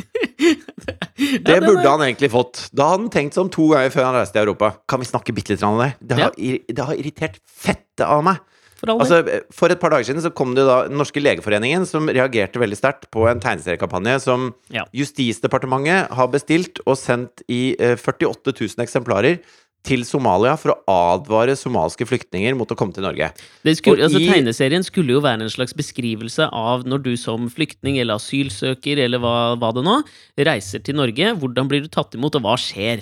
Det 1.21 1.59
burde 1.61 1.85
han 1.85 2.01
egentlig 2.01 2.31
fått. 2.33 2.63
Da 2.73 2.87
hadde 2.89 3.03
han 3.03 3.11
tenkt 3.13 3.35
seg 3.35 3.43
om 3.43 3.49
to 3.53 3.67
ganger 3.69 3.91
før 3.93 4.07
han 4.07 4.15
reiste 4.17 4.33
til 4.33 4.47
Europa. 4.47 4.71
Kan 4.89 5.03
vi 5.03 5.05
snakke 5.05 5.35
bitte 5.37 5.53
litt 5.53 5.65
om 5.67 5.77
det? 5.77 5.91
Det 6.01 6.17
har, 6.17 6.33
det 6.33 6.87
har 6.87 6.97
irritert 6.97 7.37
fettet 7.45 8.07
av 8.07 8.23
meg. 8.25 8.41
For. 8.81 8.89
Altså, 8.97 9.21
for 9.53 9.69
et 9.69 9.79
par 9.79 9.93
dager 9.93 10.07
siden 10.09 10.23
så 10.25 10.31
kom 10.33 10.55
det 10.57 10.63
da 10.65 10.87
Den 10.87 10.97
norske 10.97 11.21
legeforeningen 11.21 11.85
som 11.85 12.07
reagerte 12.09 12.57
veldig 12.61 12.77
sterkt 12.79 13.09
på 13.13 13.27
en 13.29 13.39
tegneseriekampanje 13.43 14.15
som 14.23 14.47
Ja. 14.73 14.85
Justisdepartementet 14.93 16.09
har 16.17 16.27
bestilt 16.33 16.81
og 16.87 16.97
sendt 16.97 17.43
i 17.51 17.75
eh, 17.79 17.95
48 17.99 18.53
000 18.57 18.81
eksemplarer 18.85 19.37
til 19.81 20.03
Somalia 20.05 20.53
for 20.61 20.75
å 20.75 20.93
advare 21.15 21.55
somalske 21.57 22.05
flyktninger 22.05 22.53
mot 22.53 22.69
å 22.69 22.75
komme 22.77 22.93
til 22.93 23.01
Norge. 23.01 23.31
Skulle, 23.65 24.03
altså, 24.05 24.19
i- 24.21 24.27
tegneserien 24.29 24.83
skulle 24.85 25.15
jo 25.15 25.21
være 25.25 25.41
en 25.41 25.49
slags 25.49 25.73
beskrivelse 25.73 26.49
av 26.53 26.83
når 26.85 27.01
du 27.01 27.15
som 27.17 27.47
flyktning 27.49 27.97
eller 27.97 28.19
asylsøker 28.21 29.01
eller 29.01 29.17
hva, 29.23 29.57
hva 29.57 29.71
det 29.73 29.83
nå, 29.87 29.95
reiser 30.37 30.83
til 30.85 30.95
Norge. 31.01 31.33
Hvordan 31.41 31.67
blir 31.71 31.81
du 31.81 31.89
tatt 31.89 32.13
imot, 32.13 32.35
og 32.37 32.45
hva 32.45 32.53
skjer? 32.61 33.01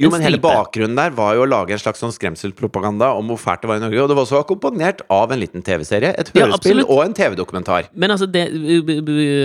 Jo, 0.00 0.08
men 0.12 0.22
hele 0.24 0.40
bakgrunnen 0.40 0.96
der 0.96 1.12
var 1.16 1.34
jo 1.36 1.44
å 1.44 1.48
lage 1.48 1.74
en 1.76 1.80
slags 1.82 2.00
sånn 2.00 2.14
skremselspropaganda 2.14 3.10
om 3.18 3.28
hvor 3.32 3.40
fælt 3.40 3.64
det 3.64 3.70
var 3.70 3.80
i 3.80 3.84
Norge. 3.84 4.00
Og 4.00 4.08
det 4.08 4.16
var 4.16 4.24
også 4.24 4.40
akkompagnert 4.40 5.02
av 5.12 5.34
en 5.34 5.42
liten 5.42 5.64
TV-serie, 5.66 6.14
et 6.16 6.32
hørespill 6.32 6.80
ja, 6.80 6.86
og 6.88 7.02
en 7.04 7.16
TV-dokumentar. 7.16 7.90
Men 7.92 8.14
altså, 8.14 8.28
det, 8.30 8.46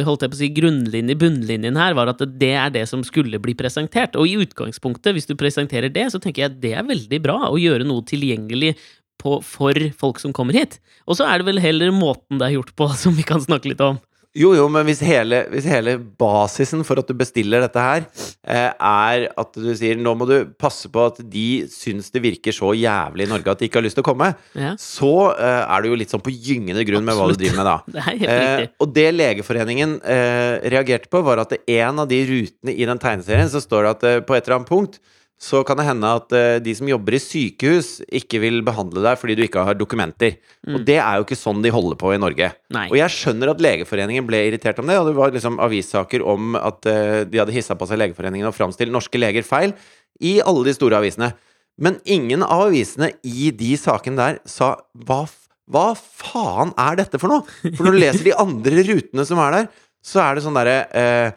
holdt 0.08 0.24
jeg 0.24 0.32
på 0.32 0.40
å 0.40 0.42
si, 0.42 0.52
grunnlinje, 0.56 1.18
bunnlinjen 1.20 1.80
her 1.80 1.98
var 1.98 2.14
at 2.14 2.24
det 2.40 2.54
er 2.56 2.72
det 2.76 2.86
som 2.92 3.04
skulle 3.08 3.42
bli 3.44 3.58
presentert. 3.60 4.16
Og 4.16 4.32
i 4.32 4.38
utgangspunktet, 4.46 5.12
hvis 5.18 5.28
du 5.28 5.36
presenterer 5.40 5.92
det, 5.92 6.08
så 6.14 6.24
tenker 6.24 6.46
jeg 6.46 6.54
at 6.54 6.62
det 6.64 6.76
er 6.80 6.88
veldig 6.88 7.22
bra 7.26 7.40
å 7.50 7.60
gjøre 7.60 7.88
noe 7.88 8.06
tilgjengelig 8.08 8.78
på, 9.22 9.40
for 9.44 9.88
folk 10.00 10.24
som 10.24 10.34
kommer 10.36 10.56
hit. 10.56 10.80
Og 11.04 11.20
så 11.20 11.28
er 11.28 11.42
det 11.42 11.50
vel 11.50 11.64
heller 11.64 11.92
måten 11.96 12.40
det 12.40 12.50
er 12.50 12.58
gjort 12.60 12.76
på, 12.80 12.90
som 13.04 13.18
vi 13.18 13.28
kan 13.28 13.44
snakke 13.44 13.74
litt 13.74 13.84
om. 13.84 14.00
Jo, 14.36 14.50
jo, 14.58 14.66
men 14.68 14.84
hvis 14.88 15.00
hele, 15.06 15.44
hvis 15.48 15.64
hele 15.72 15.94
basisen 16.20 16.82
for 16.84 17.00
at 17.00 17.08
du 17.08 17.14
bestiller 17.16 17.64
dette 17.64 17.80
her, 17.80 18.04
eh, 18.44 18.72
er 18.76 19.26
at 19.40 19.54
du 19.56 19.70
sier 19.80 19.96
nå 19.96 20.12
må 20.20 20.28
du 20.28 20.34
passe 20.60 20.90
på 20.92 21.06
at 21.08 21.22
de 21.32 21.46
syns 21.72 22.12
det 22.12 22.20
virker 22.26 22.52
så 22.56 22.74
jævlig 22.76 23.28
i 23.28 23.32
Norge 23.32 23.54
at 23.54 23.62
de 23.64 23.70
ikke 23.70 23.80
har 23.80 23.86
lyst 23.88 23.96
til 23.96 24.04
å 24.04 24.10
komme, 24.10 24.34
Ja, 24.60 24.74
så 24.82 25.14
eh, 25.40 25.62
er 25.64 25.82
du 25.86 25.90
jo 25.94 26.00
litt 26.02 26.12
sånn 26.12 26.24
på 26.26 26.34
gyngende 26.36 26.84
grunn 26.88 27.08
med 27.08 27.16
hva 27.16 27.30
du 27.32 27.38
driver 27.40 27.62
med 27.62 27.70
da. 27.72 27.78
det 27.96 28.04
er 28.04 28.12
helt 28.12 28.30
Eh, 28.36 28.46
riktig. 28.60 28.70
og 28.84 28.94
det 29.00 29.08
Legeforeningen 29.16 29.98
eh, 30.04 30.54
reagerte 30.76 31.10
på, 31.16 31.24
var 31.24 31.46
at 31.46 31.56
en 31.64 32.04
av 32.04 32.12
de 32.12 32.20
rutene 32.28 32.76
i 32.76 32.86
den 32.92 33.00
tegneserien 33.00 33.50
så 33.56 33.64
står 33.64 33.88
det 33.88 33.94
at 33.96 34.04
eh, 34.12 34.20
på 34.28 34.36
et 34.36 34.44
eller 34.50 34.60
annet 34.60 34.72
punkt 34.76 35.00
så 35.42 35.62
kan 35.68 35.76
det 35.78 35.86
hende 35.90 36.10
at 36.18 36.32
eh, 36.36 36.58
de 36.64 36.74
som 36.78 36.88
jobber 36.88 37.18
i 37.18 37.20
sykehus, 37.20 37.90
ikke 38.08 38.40
vil 38.40 38.62
behandle 38.66 39.04
deg 39.04 39.20
fordi 39.20 39.36
du 39.36 39.44
ikke 39.46 39.66
har 39.68 39.76
dokumenter. 39.78 40.38
Mm. 40.64 40.78
Og 40.78 40.86
det 40.88 40.98
er 41.02 41.20
jo 41.20 41.26
ikke 41.26 41.38
sånn 41.38 41.60
de 41.66 41.74
holder 41.76 42.00
på 42.00 42.14
i 42.16 42.20
Norge. 42.22 42.50
Nei. 42.74 42.86
Og 42.88 42.98
jeg 43.00 43.14
skjønner 43.18 43.52
at 43.52 43.64
Legeforeningen 43.64 44.28
ble 44.28 44.46
irritert 44.48 44.80
om 44.82 44.88
det, 44.90 44.98
og 45.02 45.10
det 45.10 45.18
var 45.18 45.36
liksom 45.36 45.60
avissaker 45.64 46.24
om 46.24 46.56
at 46.60 46.88
eh, 46.90 47.22
de 47.28 47.42
hadde 47.42 47.56
hissa 47.56 47.76
på 47.76 47.88
seg 47.90 48.00
Legeforeningen 48.02 48.48
og 48.48 48.56
framstilt 48.56 48.94
norske 48.96 49.20
leger 49.20 49.46
feil 49.48 49.76
i 50.24 50.38
alle 50.40 50.70
de 50.70 50.76
store 50.78 51.04
avisene. 51.04 51.34
Men 51.76 52.00
ingen 52.08 52.46
av 52.46 52.70
avisene 52.70 53.12
i 53.28 53.52
de 53.52 53.74
sakene 53.80 54.22
der 54.22 54.38
sa 54.48 54.78
hva, 55.04 55.26
hva 55.68 55.90
faen 56.00 56.72
er 56.80 57.02
dette 57.02 57.20
for 57.20 57.34
noe? 57.34 57.74
For 57.76 57.84
når 57.84 57.98
du 57.98 58.04
leser 58.06 58.30
de 58.30 58.38
andre 58.40 58.86
rutene 58.88 59.28
som 59.28 59.42
er 59.44 59.60
der, 59.60 59.74
så 60.06 60.22
er 60.24 60.38
det 60.38 60.46
sånn 60.46 60.56
derre 60.56 60.78
eh, 60.96 61.36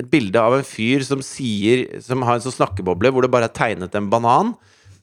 Et 0.00 0.08
bilde 0.10 0.40
av 0.40 0.54
en 0.58 0.64
fyr 0.66 1.02
som 1.06 1.20
sier 1.24 2.00
Som 2.04 2.22
har 2.26 2.38
en 2.38 2.44
sånn 2.44 2.54
snakkeboble 2.54 3.10
hvor 3.12 3.22
det 3.26 3.30
bare 3.32 3.48
er 3.50 3.56
tegnet 3.56 3.94
en 3.98 4.10
banan, 4.12 4.54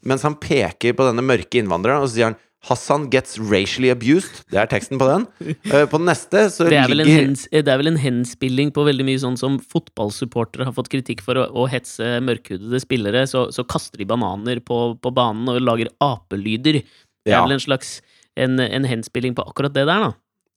mens 0.03 0.23
han 0.27 0.35
peker 0.35 0.95
på 0.97 1.05
denne 1.07 1.23
mørke 1.25 1.61
innvandreren, 1.61 2.01
og 2.03 2.09
så 2.09 2.15
sier 2.17 2.29
han 2.31 2.39
Hassan 2.63 3.09
gets 3.11 3.35
racially 3.43 3.89
abused. 3.91 4.37
Det 4.47 4.55
er 4.61 4.69
teksten 4.71 4.95
på 4.95 5.03
den. 5.09 5.25
Eh, 5.67 5.83
på 5.91 5.99
den 5.99 6.07
neste 6.07 6.45
så 6.47 6.69
Det 6.71 6.77
er, 6.79 6.87
ligger 6.87 7.09
hens, 7.25 7.41
det 7.51 7.67
er 7.67 7.79
vel 7.81 7.89
en 7.91 7.99
henspilling 7.99 8.71
på 8.71 8.85
veldig 8.87 9.03
mye 9.03 9.19
sånn 9.19 9.35
som 9.39 9.57
fotballsupportere 9.59 10.69
har 10.69 10.75
fått 10.75 10.87
kritikk 10.93 11.19
for 11.25 11.35
å, 11.41 11.43
å 11.51 11.65
hetse 11.67 12.21
mørkhudede 12.23 12.79
spillere. 12.79 13.25
Så, 13.27 13.49
så 13.51 13.65
kaster 13.67 13.99
de 13.99 14.07
bananer 14.07 14.61
på, 14.63 14.77
på 14.95 15.11
banen 15.11 15.51
og 15.51 15.59
lager 15.59 15.91
apelyder. 16.03 16.79
Det 16.83 17.33
er 17.33 17.35
Ja. 17.35 17.43
vel 17.43 17.57
en 17.57 17.65
slags 17.67 17.97
en, 18.39 18.55
en 18.63 18.87
henspilling 18.87 19.35
på 19.35 19.43
akkurat 19.43 19.75
det 19.75 19.83
der, 19.85 20.07
da. 20.07 20.13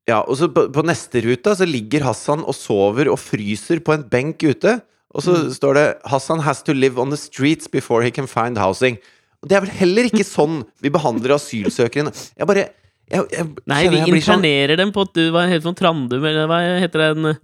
Ja, 0.06 0.20
og 0.22 0.36
så 0.38 0.46
på, 0.54 0.68
på 0.70 0.84
neste 0.86 1.18
ruta 1.24 1.54
så 1.58 1.66
ligger 1.66 2.04
Hassan 2.06 2.44
og 2.46 2.54
sover 2.54 3.08
og 3.10 3.18
fryser 3.18 3.80
på 3.82 3.94
en 3.96 4.04
benk 4.10 4.44
ute. 4.46 4.76
Og 5.16 5.22
så 5.24 5.32
Mm. 5.34 5.50
står 5.54 5.74
det 5.74 5.86
'Hassan 6.04 6.40
has 6.42 6.62
to 6.62 6.72
live 6.72 6.98
on 7.00 7.10
the 7.10 7.16
streets 7.16 7.66
before 7.68 8.02
he 8.04 8.10
can 8.10 8.26
find 8.26 8.56
housing'. 8.58 8.98
Og 9.42 9.48
det 9.48 9.56
er 9.56 9.60
vel 9.60 9.70
heller 9.70 10.04
ikke 10.04 10.24
sånn 10.36 10.64
vi 10.82 10.90
behandler 10.90 11.34
asylsøkere. 11.34 12.12
Jeg 12.38 12.46
bare 12.46 12.68
jeg, 13.10 13.22
jeg, 13.32 13.46
Nei, 13.66 13.88
vi 13.88 13.96
sånn- 13.96 14.16
internerer 14.42 14.76
dem 14.76 14.92
på 14.92 15.02
at 15.02 15.12
du 15.14 15.30
var 15.30 15.46
helt 15.48 15.62
sånn 15.62 15.76
Trandum, 15.78 16.24
eller 16.24 16.46
hva 16.46 16.80
heter 16.80 17.14
den 17.14 17.36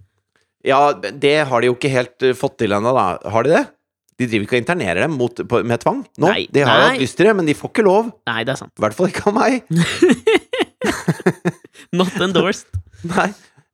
Ja, 0.63 0.93
det 0.93 1.47
har 1.47 1.61
de 1.61 1.67
jo 1.67 1.75
ikke 1.75 1.89
helt 1.91 2.21
eh, 2.23 2.33
fått 2.33 2.57
til 2.57 2.71
ennå, 2.71 2.93
da. 2.95 3.29
Har 3.29 3.43
de 3.43 3.49
det? 3.49 3.67
De 4.19 4.27
driver 4.27 4.45
ikke 4.45 4.55
og 4.59 4.63
internerer 4.63 5.01
dem 5.07 5.17
mot, 5.17 5.35
på, 5.35 5.63
med 5.65 5.79
tvang 5.81 6.05
nå. 6.19 6.27
Nei, 6.29 6.47
de 6.51 6.61
har 6.61 6.77
jo 6.79 6.87
hatt 6.91 6.99
lyst 7.01 7.17
til 7.17 7.25
det, 7.27 7.35
men 7.35 7.45
de 7.45 7.53
får 7.55 7.69
ikke 7.73 7.83
lov. 7.83 8.11
Nei, 8.27 8.43
det 8.45 8.53
er 8.53 8.55
sant. 8.61 8.71
I 8.77 8.81
hvert 8.83 8.93
fall 8.95 9.07
ikke 9.07 9.27
av 9.27 9.33
meg. 9.33 9.63
Not 11.99 12.15
endorsed. 12.21 12.69
Nei, 13.13 13.29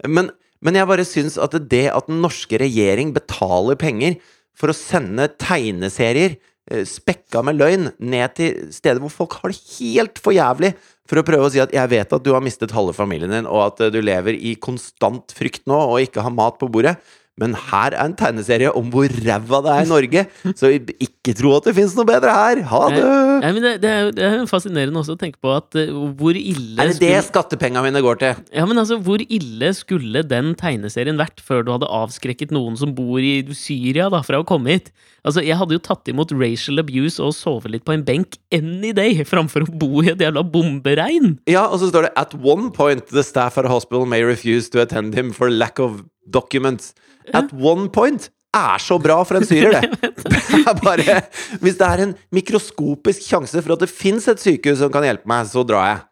men, 0.07 0.31
men 0.63 0.79
jeg 0.79 0.89
bare 0.89 1.07
syns 1.07 1.37
at 1.41 1.55
det 1.71 1.87
at 1.93 2.09
den 2.09 2.21
norske 2.23 2.59
regjering 2.61 3.13
betaler 3.15 3.79
penger 3.79 4.19
for 4.59 4.71
å 4.71 4.75
sende 4.75 5.29
tegneserier 5.39 6.35
eh, 6.71 6.85
spekka 6.87 7.43
med 7.45 7.59
løgn 7.59 7.91
ned 7.99 8.35
til 8.39 8.71
steder 8.75 9.01
hvor 9.03 9.13
folk 9.13 9.37
har 9.39 9.53
det 9.53 9.61
helt 9.77 10.19
for 10.21 10.35
jævlig, 10.35 10.73
for 11.09 11.21
å 11.21 11.25
prøve 11.25 11.47
å 11.47 11.51
si 11.53 11.61
at 11.61 11.73
'jeg 11.73 11.89
vet 11.89 12.11
at 12.13 12.25
du 12.25 12.33
har 12.35 12.43
mistet 12.43 12.75
halve 12.75 12.93
familien 12.93 13.31
din', 13.33 13.49
og 13.49 13.71
at 13.71 13.81
eh, 13.81 13.93
du 13.93 14.01
lever 14.01 14.35
i 14.35 14.55
konstant 14.55 15.31
frykt 15.35 15.65
nå 15.65 15.77
og 15.77 16.03
ikke 16.03 16.25
har 16.25 16.35
mat 16.35 16.59
på 16.59 16.69
bordet. 16.69 16.97
Men 17.39 17.55
her 17.69 17.95
er 17.95 18.03
en 18.03 18.15
tegneserie 18.19 18.71
om 18.75 18.89
hvor 18.93 19.09
ræva 19.09 19.61
det 19.65 19.73
er 19.73 19.85
i 19.85 19.89
Norge, 19.89 20.23
så 20.59 20.71
ikke 20.75 21.35
tro 21.37 21.53
at 21.57 21.69
det 21.69 21.75
fins 21.77 21.95
noe 21.97 22.07
bedre 22.07 22.33
her! 22.35 22.63
Ha 22.69 22.81
det! 22.93 23.03
Nei, 23.43 23.51
men 23.55 23.65
det, 23.65 23.73
det, 23.83 23.91
er 23.91 24.11
det 24.15 24.25
er 24.27 24.47
fascinerende 24.49 24.99
også 24.99 25.15
å 25.15 25.19
tenke 25.19 25.39
på 25.43 25.53
at 25.55 25.77
uh, 25.79 25.93
hvor 26.19 26.37
ille 26.37 26.79
Er 26.79 26.91
det 26.91 26.99
det 27.01 27.21
skattepengene 27.29 27.85
mine 27.87 28.03
går 28.03 28.19
til? 28.21 28.41
Ja, 28.55 28.65
men 28.69 28.81
altså, 28.81 28.99
hvor 29.03 29.23
ille 29.23 29.71
skulle 29.77 30.25
den 30.27 30.51
tegneserien 30.59 31.19
vært 31.19 31.43
før 31.43 31.63
du 31.63 31.73
hadde 31.75 31.91
avskrekket 31.99 32.53
noen 32.55 32.75
som 32.79 32.91
bor 32.97 33.23
i 33.23 33.39
Syria, 33.55 34.09
da, 34.11 34.23
fra 34.25 34.41
å 34.41 34.47
komme 34.47 34.75
hit? 34.75 34.91
Altså, 35.27 35.43
jeg 35.43 35.57
hadde 35.59 35.75
jo 35.75 35.83
tatt 35.83 36.07
imot 36.11 36.31
racial 36.35 36.79
abuse 36.81 37.19
og 37.23 37.35
sovet 37.35 37.73
litt 37.73 37.87
på 37.87 37.95
en 37.95 38.05
benk 38.07 38.37
any 38.55 38.93
day, 38.95 39.17
framfor 39.27 39.65
å 39.65 39.73
bo 39.81 40.03
i 40.03 40.11
et 40.13 40.21
jævla 40.23 40.45
bomberegn! 40.47 41.37
Ja, 41.49 41.67
og 41.67 41.81
så 41.81 41.91
står 41.91 42.07
det 42.07 42.15
At 42.19 42.35
one 42.35 42.71
point 42.75 43.11
the 43.11 43.23
staff 43.25 43.59
at 43.59 43.67
a 43.67 43.71
hospital 43.71 44.07
may 44.09 44.23
refuse 44.23 44.71
to 44.71 44.81
attend 44.83 45.15
him 45.15 45.33
for 45.35 45.51
lack 45.51 45.79
of 45.79 46.03
documents. 46.31 46.93
At 47.33 47.51
one 47.53 47.89
point 47.93 48.29
er 48.55 48.81
så 48.81 48.97
bra 49.01 49.19
for 49.27 49.37
en 49.37 49.45
syrer, 49.45 49.81
det! 50.01 50.09
Det 50.25 50.61
er 50.65 50.79
bare 50.81 51.19
Hvis 51.61 51.77
det 51.77 51.85
er 51.85 52.05
en 52.05 52.15
mikroskopisk 52.33 53.25
sjanse 53.27 53.61
for 53.61 53.75
at 53.75 53.83
det 53.85 53.91
fins 53.91 54.25
et 54.31 54.41
sykehus 54.41 54.81
som 54.81 54.93
kan 54.93 55.05
hjelpe 55.05 55.29
meg, 55.29 55.45
så 55.49 55.65
drar 55.67 55.89
jeg. 55.91 56.05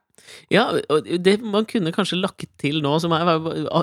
Ja, 0.54 0.70
og 0.94 1.08
det 1.20 1.42
man 1.44 1.66
kunne 1.68 1.92
kanskje 1.92 2.22
lagt 2.22 2.46
til 2.62 2.78
nå, 2.84 2.94
som 3.04 3.12
er 3.12 3.28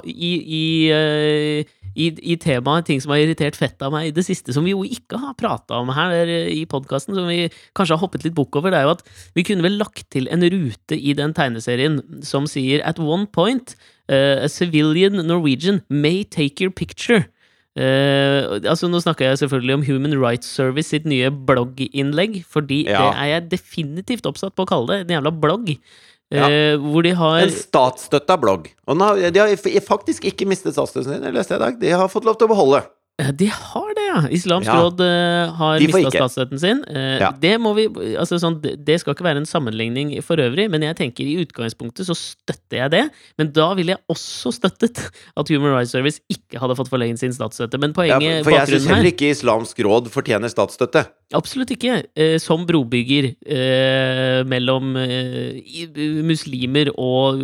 i, 0.08 0.30
i, 0.40 0.62
eh, 0.88 1.72
i, 1.92 2.06
i 2.32 2.36
temaet 2.40 2.86
ting 2.88 3.02
som 3.04 3.12
har 3.12 3.20
irritert 3.20 3.58
fett 3.58 3.82
av 3.84 3.92
meg 3.92 4.08
i 4.08 4.14
det 4.16 4.24
siste, 4.24 4.54
som 4.56 4.64
vi 4.64 4.72
jo 4.72 4.80
ikke 4.86 5.20
har 5.20 5.36
prata 5.36 5.82
om 5.82 5.92
her 5.92 6.24
i 6.30 6.62
podkasten, 6.70 7.12
som 7.18 7.28
vi 7.28 7.50
kanskje 7.76 7.98
har 7.98 8.00
hoppet 8.00 8.24
litt 8.24 8.36
bukk 8.38 8.56
over, 8.56 8.72
det 8.72 8.80
er 8.80 8.88
jo 8.88 8.94
at 8.96 9.04
vi 9.36 9.44
kunne 9.44 9.66
vel 9.66 9.76
lagt 9.82 10.06
til 10.14 10.30
en 10.32 10.40
rute 10.40 10.96
i 10.96 11.12
den 11.18 11.36
tegneserien 11.36 12.00
som 12.24 12.48
sier 12.48 12.80
at 12.88 12.98
one 13.02 13.28
point 13.28 13.76
eh, 14.08 14.40
a 14.40 14.48
civilian 14.48 15.20
Norwegian 15.20 15.82
may 15.92 16.24
take 16.24 16.64
your 16.64 16.72
picture. 16.72 17.26
Uh, 17.74 18.62
altså 18.70 18.86
Nå 18.86 19.00
snakker 19.02 19.26
jeg 19.26 19.38
selvfølgelig 19.40 19.74
om 19.74 19.84
Human 19.88 20.12
Rights 20.22 20.46
Service 20.46 20.92
sitt 20.92 21.08
nye 21.10 21.26
blogginnlegg, 21.28 22.44
fordi 22.46 22.84
Ja. 22.86 23.00
det 23.02 23.16
er 23.18 23.26
jeg 23.32 23.50
definitivt 23.50 24.28
oppsatt 24.30 24.54
på 24.54 24.62
å 24.62 24.70
kalle 24.70 24.86
det. 24.92 24.98
En 25.02 25.16
jævla 25.16 25.32
blogg. 25.34 25.72
Ja. 26.32 26.48
Eh, 26.48 26.74
hvor 26.80 27.04
de 27.04 27.12
har 27.18 27.42
En 27.44 27.52
statsstøtta 27.52 28.36
blogg. 28.40 28.70
Og 28.88 28.96
nå, 28.98 29.10
de 29.30 29.42
har 29.42 29.82
faktisk 29.84 30.24
ikke 30.28 30.48
mistet 30.48 30.76
statsstøtten 30.76 31.18
sin, 31.18 31.34
leste 31.34 31.54
jeg 31.54 31.60
i 31.60 31.64
dag. 31.64 31.80
De 31.82 31.92
har 31.94 32.12
fått 32.12 32.26
lov 32.28 32.38
til 32.40 32.48
å 32.48 32.54
beholde. 32.54 32.84
Ja, 33.14 33.30
De 33.30 33.46
har 33.46 33.90
det, 33.94 34.04
ja! 34.08 34.20
Islamsk 34.34 34.66
Ja. 34.66 34.74
råd 34.82 35.00
uh, 35.00 35.52
har 35.54 35.78
mista 35.78 36.10
statsstøtten 36.10 36.58
sin. 36.58 36.80
Uh, 36.90 37.20
Ja. 37.22 37.30
Det 37.30 37.52
må 37.62 37.70
vi 37.76 37.86
Altså 38.18 38.40
sånn, 38.42 38.56
det 38.60 38.96
skal 39.00 39.14
ikke 39.14 39.22
være 39.26 39.38
en 39.38 39.46
sammenligning 39.46 40.10
for 40.22 40.36
øvrig, 40.42 40.66
men 40.70 40.82
jeg 40.82 40.96
tenker 40.98 41.22
i 41.22 41.36
utgangspunktet 41.44 42.08
så 42.08 42.16
støtter 42.18 42.80
jeg 42.82 42.90
det. 42.90 43.04
Men 43.38 43.52
da 43.54 43.68
ville 43.78 43.94
jeg 43.94 44.02
også 44.10 44.50
støttet 44.58 44.98
at 45.36 45.48
Human 45.48 45.76
Rights 45.76 45.94
Service 45.94 46.20
ikke 46.28 46.58
hadde 46.58 46.74
fått 46.74 46.90
forlenget 46.90 47.22
sin 47.22 47.32
statsstøtte. 47.32 47.78
Men 47.78 47.94
Ja, 47.94 48.18
poenget, 48.18 48.42
for 48.44 48.50
jeg 48.50 48.66
syns 48.74 48.90
heller 48.90 49.10
ikke 49.12 49.30
Islamsk 49.30 49.78
råd 49.86 50.10
fortjener 50.10 50.50
statsstøtte. 50.50 51.06
Absolutt 51.34 51.70
ikke. 51.70 52.02
Uh, 52.18 52.38
som 52.42 52.66
brobygger 52.66 53.30
eh, 53.46 54.42
mellom 54.44 54.96
eh, 54.98 55.62
muslimer 56.26 56.90
og 56.98 57.38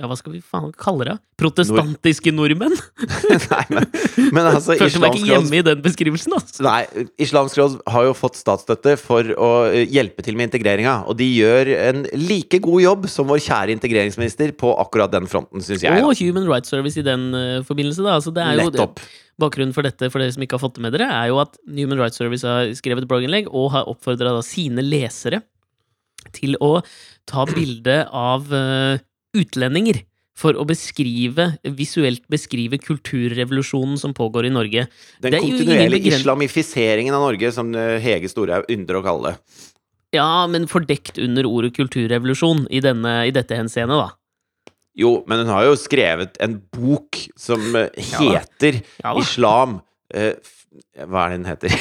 Ja, 0.00 0.08
hva 0.08 0.16
skal 0.16 0.32
vi 0.32 0.38
faen 0.40 0.70
kalle 0.80 1.04
det? 1.04 1.14
Protestantiske 1.40 2.32
nordmenn? 2.32 2.72
Nei, 3.52 3.64
men, 3.68 3.86
men 4.32 4.46
altså 4.50 4.76
Følte 4.80 5.02
meg 5.02 5.18
ikke 5.18 5.28
hjemme 5.28 5.58
i 5.58 5.64
den 5.66 5.82
beskrivelsen, 5.84 6.36
altså. 6.38 6.64
Nei, 6.64 7.04
Islamsk 7.20 7.58
råd 7.60 7.74
har 7.92 8.06
jo 8.08 8.14
fått 8.16 8.38
statsstøtte 8.40 8.94
for 9.00 9.28
å 9.36 9.50
eh, 9.68 9.84
hjelpe 9.92 10.24
til 10.24 10.38
med 10.40 10.48
integreringa. 10.48 11.02
Og 11.10 11.18
de 11.20 11.28
gjør 11.28 11.72
en 11.76 12.06
like 12.16 12.62
god 12.64 12.84
jobb 12.86 13.04
som 13.12 13.28
vår 13.28 13.42
kjære 13.44 13.76
integreringsminister 13.76 14.56
på 14.60 14.72
akkurat 14.80 15.12
den 15.12 15.28
fronten, 15.28 15.60
syns 15.64 15.84
jeg. 15.84 16.00
Og 16.00 16.14
Da. 16.14 16.24
Human 16.24 16.48
Rights 16.48 16.72
Service 16.72 16.96
i 16.96 17.04
den 17.04 17.28
uh, 17.36 17.60
forbindelse, 17.68 18.00
da. 18.06 18.16
Altså, 18.16 18.32
det 18.32 18.46
er 18.46 18.56
jo, 18.56 18.70
Nettopp. 18.70 19.04
bakgrunnen 19.40 19.76
for 19.76 19.84
dette, 19.84 20.08
for 20.08 20.24
dere 20.24 20.32
som 20.32 20.48
ikke 20.48 20.56
har 20.56 20.64
fått 20.64 20.80
det 20.80 20.86
med 20.88 20.96
dere, 20.96 21.12
er 21.12 21.28
jo 21.28 21.44
at 21.44 21.60
Human 21.68 22.00
Rights 22.00 22.20
Service 22.20 22.48
har 22.48 22.72
skrevet 22.78 23.04
et 23.04 23.12
blogginnlegg 23.12 23.52
og 23.52 23.72
har 23.76 23.92
oppfordra 23.92 24.38
sine 24.46 24.80
lesere 24.86 25.44
til 26.36 26.56
å 26.60 26.78
ta 27.28 27.46
bilde 27.48 28.02
av 28.06 28.50
eh, 28.54 29.00
utlendinger. 29.36 30.04
For 30.40 30.56
å 30.56 30.62
beskrive, 30.64 31.50
visuelt 31.76 32.22
beskrive 32.32 32.78
kulturrevolusjonen 32.80 33.98
som 34.00 34.14
pågår 34.16 34.46
i 34.48 34.52
Norge. 34.54 34.86
Den 35.20 35.36
er 35.36 35.42
kontinuerlige 35.42 36.14
islamifiseringen 36.14 37.12
av 37.16 37.26
Norge, 37.26 37.50
som 37.52 37.74
eh, 37.76 37.98
Hege 38.00 38.30
Storhaug 38.30 38.70
ynder 38.72 39.00
å 39.00 39.02
kalle 39.04 39.32
det. 39.34 39.58
Ja, 40.16 40.46
men 40.50 40.64
fordekt 40.70 41.20
under 41.22 41.46
ordet 41.46 41.74
kulturrevolusjon 41.76 42.64
i, 42.72 42.80
denne, 42.82 43.12
i 43.28 43.34
dette 43.34 43.58
henseende, 43.58 43.98
da. 44.00 44.08
Jo, 44.98 45.20
men 45.30 45.44
hun 45.44 45.52
har 45.52 45.68
jo 45.68 45.76
skrevet 45.78 46.40
en 46.42 46.56
bok 46.74 47.20
som 47.38 47.62
heter 47.94 48.80
Ja 48.98 49.12
Ja. 49.12 49.12
Islam 49.20 49.76
eh, 50.12 50.34
Hva 51.06 51.28
er 51.28 51.30
det 51.30 51.38
den 51.38 51.46
heter? 51.46 51.76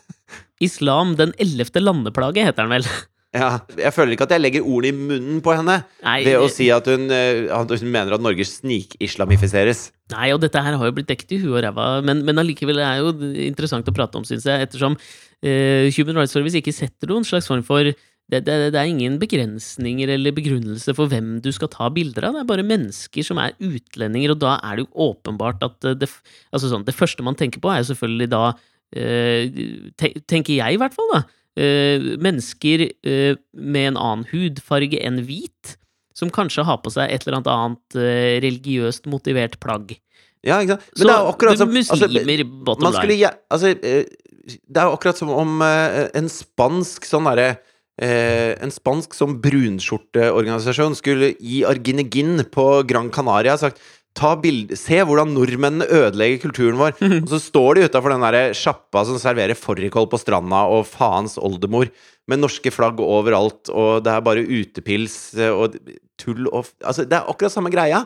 Islam, 0.66 1.16
den 1.18 1.32
ellevte 1.42 1.80
landeplage, 1.82 2.44
heter 2.44 2.68
den 2.68 2.76
vel. 2.76 2.90
Ja, 3.32 3.62
jeg 3.80 3.92
føler 3.96 4.12
ikke 4.12 4.26
at 4.26 4.34
jeg 4.34 4.42
legger 4.42 4.66
ordene 4.68 4.92
i 4.92 5.06
munnen 5.08 5.38
på 5.44 5.54
henne 5.56 5.78
Nei, 6.04 6.18
ved 6.26 6.36
å 6.36 6.50
si 6.52 6.66
at 6.74 6.84
hun, 6.90 7.06
eh, 7.16 7.46
at 7.48 7.70
hun 7.72 7.88
mener 7.88 8.12
at 8.12 8.20
Norge 8.20 8.44
snikislamifiseres. 8.44 9.86
Nei, 10.12 10.28
og 10.34 10.42
dette 10.42 10.60
her 10.60 10.76
har 10.76 10.90
jo 10.90 10.94
blitt 10.98 11.08
dekket 11.08 11.32
i 11.32 11.40
huet 11.40 11.54
og 11.54 11.62
ræva, 11.64 11.86
men, 12.04 12.20
men 12.28 12.42
allikevel 12.42 12.82
er 12.84 13.00
jo 13.00 13.14
interessant 13.46 13.88
å 13.88 13.96
prate 13.96 14.20
om, 14.20 14.28
syns 14.28 14.44
jeg, 14.50 14.68
ettersom 14.68 14.98
uh, 15.00 15.88
Human 15.96 16.20
Rights 16.20 16.36
Service 16.36 16.60
ikke 16.60 16.76
setter 16.76 17.08
noen 17.08 17.24
slags 17.24 17.48
form 17.48 17.64
for 17.64 17.88
det, 17.88 18.44
det, 18.44 18.58
det 18.76 18.78
er 18.78 18.92
ingen 18.92 19.16
begrensninger 19.20 20.12
eller 20.12 20.36
begrunnelse 20.36 20.92
for 20.96 21.08
hvem 21.08 21.38
du 21.44 21.48
skal 21.56 21.72
ta 21.72 21.88
bilder 21.92 22.28
av. 22.28 22.36
Det 22.36 22.44
er 22.44 22.52
bare 22.52 22.68
mennesker 22.68 23.24
som 23.24 23.40
er 23.40 23.56
utlendinger, 23.64 24.36
og 24.36 24.44
da 24.44 24.58
er 24.60 24.76
det 24.76 24.84
jo 24.84 25.08
åpenbart 25.08 25.64
at 25.64 25.88
eh, 25.88 25.96
det, 26.04 26.12
altså 26.52 26.68
sånn, 26.68 26.84
det 26.84 26.96
første 27.00 27.24
man 27.24 27.40
tenker 27.40 27.64
på, 27.64 27.72
er 27.72 27.80
jo 27.80 27.94
selvfølgelig 27.94 28.34
da 28.36 28.44
te, 28.92 30.10
Tenker 30.28 30.52
jeg, 30.52 30.76
i 30.76 30.76
hvert 30.76 30.92
fall, 30.92 31.08
da. 31.14 31.22
Eh, 31.58 32.04
mennesker 32.22 32.86
eh, 32.88 33.38
med 33.52 33.92
en 33.92 34.00
annen 34.00 34.26
hudfarge 34.32 35.00
enn 35.02 35.22
hvit, 35.26 35.76
som 36.16 36.30
kanskje 36.32 36.66
har 36.68 36.80
på 36.84 36.92
seg 36.92 37.10
et 37.10 37.24
eller 37.24 37.40
annet 37.40 37.52
annet 37.52 37.98
eh, 37.98 38.38
religiøst 38.44 39.08
motivert 39.10 39.58
plagg. 39.62 39.96
Ja, 40.42 40.60
ikke 40.60 40.76
sant? 40.76 40.88
Men 40.90 41.00
Så 41.00 41.08
det 41.08 41.14
er 41.14 41.28
akkurat 41.30 41.60
som 41.60 41.76
altså, 41.78 42.08
bottom 42.66 42.88
man 42.88 42.96
skulle, 42.96 43.12
line. 43.14 43.20
Ja, 43.22 43.34
altså, 43.52 43.74
Det 43.78 44.80
er 44.80 44.88
akkurat 44.90 45.20
som 45.20 45.30
om 45.30 45.62
en 45.62 46.30
spansk 46.32 47.06
sånn 47.06 47.28
derre 47.30 47.52
eh, 48.02 48.58
En 48.58 48.72
spansk 48.74 49.14
sånn 49.14 49.36
brunskjorteorganisasjon 49.44 50.96
skulle 50.98 51.32
gi 51.38 51.62
Arginegin 51.68 52.42
på 52.50 52.66
Gran 52.88 53.12
Canaria 53.14 53.54
sagt 53.60 53.78
bild, 54.42 54.74
Se 54.76 54.98
hvordan 55.02 55.32
nordmennene 55.34 55.86
ødelegger 55.88 56.42
kulturen 56.42 56.78
vår. 56.80 56.96
Og 57.22 57.28
så 57.30 57.40
står 57.40 57.74
de 57.74 57.86
utafor 57.88 58.12
den 58.12 58.26
der 58.26 58.52
sjappa 58.56 59.04
som 59.08 59.18
serverer 59.18 59.58
fårikål 59.58 60.08
på 60.10 60.20
stranda, 60.20 60.66
og 60.68 60.86
faens 60.86 61.38
oldemor, 61.38 61.88
med 62.28 62.38
norske 62.38 62.70
flagg 62.70 63.00
overalt, 63.02 63.70
og 63.72 64.04
det 64.04 64.12
er 64.12 64.22
bare 64.22 64.44
utepils 64.46 65.34
eh, 65.34 65.50
og 65.50 65.74
tull 66.20 66.46
og 66.52 66.68
Altså, 66.84 67.02
det 67.02 67.16
er 67.18 67.26
akkurat 67.26 67.52
samme 67.54 67.72
greia. 67.72 68.04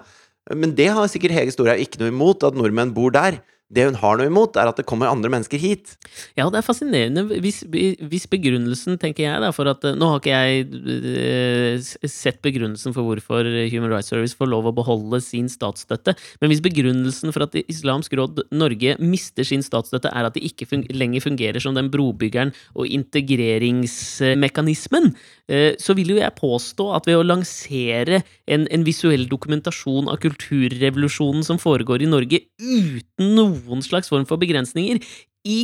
Men 0.55 0.73
det 0.79 0.89
har 0.95 1.11
sikkert 1.11 1.35
Hege 1.35 1.53
Storhaug 1.53 1.83
ikke 1.83 2.01
noe 2.01 2.13
imot, 2.13 2.47
at 2.47 2.57
nordmenn 2.57 2.95
bor 2.97 3.11
der. 3.13 3.41
Det 3.67 3.83
hun 3.83 3.97
har 3.99 4.15
noe 4.15 4.31
imot, 4.31 4.55
er 4.55 4.71
at 4.71 4.79
det 4.79 4.87
kommer 4.87 5.11
andre 5.11 5.27
mennesker 5.33 5.59
hit. 5.59 5.97
Ja, 6.39 6.45
det 6.55 6.61
er 6.61 6.63
fascinerende 6.63 7.25
hvis, 7.43 7.65
hvis 7.67 8.31
begrunnelsen, 8.31 8.95
tenker 9.03 9.25
jeg, 9.25 9.41
da, 9.43 9.49
for 9.55 9.67
at 9.67 9.83
eh, 9.89 9.97
Nå 9.99 10.07
har 10.13 10.21
ikke 10.21 10.31
jeg 10.31 10.63
eh, 11.03 11.83
sett 12.07 12.39
begrunnelsen 12.47 12.95
for 12.95 13.03
hvorfor 13.09 13.43
Human 13.73 13.91
Rights 13.91 14.11
Service 14.13 14.37
får 14.39 14.47
lov 14.53 14.67
å 14.71 14.77
beholde 14.77 15.19
sin 15.25 15.49
statsstøtte, 15.51 16.15
men 16.39 16.51
hvis 16.53 16.63
begrunnelsen 16.63 17.33
for 17.35 17.43
at 17.49 17.57
Islamsk 17.65 18.15
Råd 18.15 18.45
Norge 18.55 18.95
mister 19.03 19.43
sin 19.47 19.63
statsstøtte, 19.67 20.11
er 20.15 20.25
at 20.29 20.35
de 20.39 20.47
ikke 20.47 20.69
fun 20.71 20.87
lenger 20.95 21.21
fungerer 21.27 21.59
som 21.63 21.75
den 21.75 21.91
brobyggeren 21.91 22.55
og 22.79 22.87
integreringsmekanismen, 22.87 25.11
eh, 25.51 25.75
så 25.83 25.91
vil 25.99 26.11
jo 26.15 26.23
jeg 26.23 26.39
påstå 26.39 26.95
at 26.95 27.03
ved 27.11 27.19
å 27.19 27.27
lansere 27.27 28.23
en, 28.47 28.71
en 28.71 28.87
visuell 28.87 29.27
dokumentasjon 29.31 30.11
av 30.13 30.21
kulturrevolusjonen 30.23 31.43
som 31.47 31.59
foregår 31.59 32.03
i 32.07 32.13
Norge, 32.15 32.39
uten 32.63 33.56
noen 33.57 33.85
slags 33.85 34.11
form 34.13 34.27
for 34.29 34.41
begrensninger, 34.41 35.01
i 35.47 35.61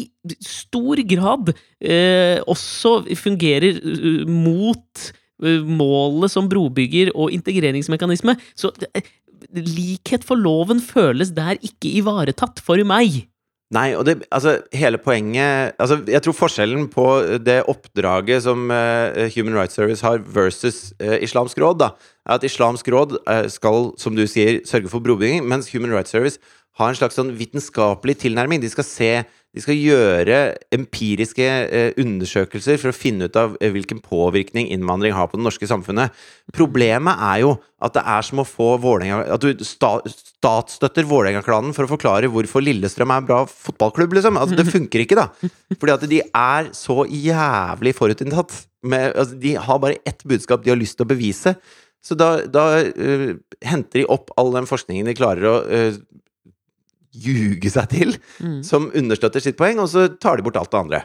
stor 0.46 1.00
grad 1.10 1.50
eh, 1.82 2.38
også 2.46 3.00
fungerer 3.18 3.80
eh, 3.80 4.22
mot 4.30 5.08
eh, 5.42 5.66
målet 5.66 6.32
som 6.32 6.50
brobygger 6.50 7.10
og 7.16 7.34
integreringsmekanisme. 7.34 8.36
Så 8.54 8.70
det, 8.78 9.04
likhet 9.52 10.24
for 10.24 10.38
loven 10.38 10.80
føles 10.82 11.34
der 11.34 11.58
ikke 11.60 11.90
ivaretatt 11.98 12.62
for 12.62 12.80
meg. 12.86 13.24
Nei, 13.72 13.94
og 13.96 14.04
det, 14.04 14.18
altså, 14.28 14.58
hele 14.76 14.98
poenget 15.00 15.72
Altså, 15.80 16.02
jeg 16.04 16.20
tror 16.22 16.36
forskjellen 16.36 16.90
på 16.92 17.06
det 17.40 17.62
oppdraget 17.70 18.44
som 18.44 18.68
uh, 18.68 19.24
Human 19.32 19.56
Rights 19.56 19.78
Service 19.78 20.04
har 20.04 20.20
versus 20.20 20.92
uh, 21.00 21.16
Islamsk 21.24 21.58
Råd, 21.58 21.78
da, 21.80 21.88
er 22.28 22.36
at 22.36 22.44
Islamsk 22.44 22.88
Råd 22.92 23.16
uh, 23.24 23.48
skal, 23.48 23.94
som 23.96 24.16
du 24.16 24.26
sier, 24.28 24.60
sørge 24.68 24.92
for 24.92 25.00
brobygging, 25.00 25.46
mens 25.48 25.72
Human 25.72 25.94
Rights 25.94 26.12
Service 26.12 26.36
har 26.80 26.88
en 26.88 26.96
slags 26.96 27.18
sånn 27.18 27.34
vitenskapelig 27.36 28.16
tilnærming. 28.24 28.62
De 28.62 28.70
skal 28.72 28.86
se 28.88 29.12
De 29.52 29.60
skal 29.60 29.76
gjøre 29.76 30.36
empiriske 30.72 31.44
eh, 31.44 31.90
undersøkelser 32.00 32.78
for 32.80 32.88
å 32.88 32.96
finne 32.96 33.26
ut 33.28 33.34
av 33.36 33.58
eh, 33.60 33.68
hvilken 33.74 33.98
påvirkning 34.00 34.70
innvandring 34.72 35.12
har 35.12 35.26
på 35.28 35.36
det 35.36 35.44
norske 35.44 35.68
samfunnet. 35.68 36.14
Problemet 36.56 37.20
er 37.20 37.42
jo 37.42 37.50
at 37.84 37.92
det 37.92 38.04
er 38.14 38.24
som 38.24 38.40
å 38.40 38.46
få 38.48 38.70
Vålerenga 38.80 39.18
At 39.36 39.44
du 39.44 39.60
sta, 39.68 39.98
statsstøtter 40.08 41.04
Vålerenga-klanen 41.04 41.76
for 41.76 41.84
å 41.84 41.92
forklare 41.92 42.30
hvorfor 42.32 42.64
Lillestrøm 42.64 43.12
er 43.12 43.20
en 43.20 43.28
bra 43.28 43.42
fotballklubb, 43.44 44.16
liksom. 44.16 44.40
Altså, 44.40 44.56
det 44.56 44.72
funker 44.72 45.04
ikke, 45.04 45.20
da. 45.20 45.28
Fordi 45.76 45.96
at 45.98 46.08
de 46.08 46.22
er 46.24 46.72
så 46.72 47.02
jævlig 47.04 47.92
forutinntatt. 48.00 48.56
Med, 48.88 49.12
altså, 49.12 49.36
de 49.36 49.52
har 49.68 49.84
bare 49.84 50.00
ett 50.08 50.24
budskap 50.24 50.64
de 50.64 50.72
har 50.72 50.80
lyst 50.80 50.96
til 50.96 51.04
å 51.04 51.12
bevise. 51.12 51.58
Så 52.02 52.16
da, 52.18 52.32
da 52.50 52.64
uh, 52.82 53.28
henter 53.62 54.00
de 54.00 54.08
opp 54.10 54.32
all 54.40 54.50
den 54.56 54.66
forskningen 54.66 55.06
de 55.06 55.14
klarer 55.20 55.46
å 55.46 55.54
øh, 55.62 56.00
ljuge 57.14 57.70
seg 57.70 57.88
til, 57.92 58.16
Mm. 58.40 58.62
som 58.64 58.90
understøtter 58.94 59.40
sitt 59.40 59.56
poeng, 59.56 59.78
og 59.80 59.88
så 59.88 60.08
tar 60.18 60.36
de 60.36 60.42
bort 60.42 60.56
alt 60.56 60.70
det 60.70 60.80
andre. 60.80 61.04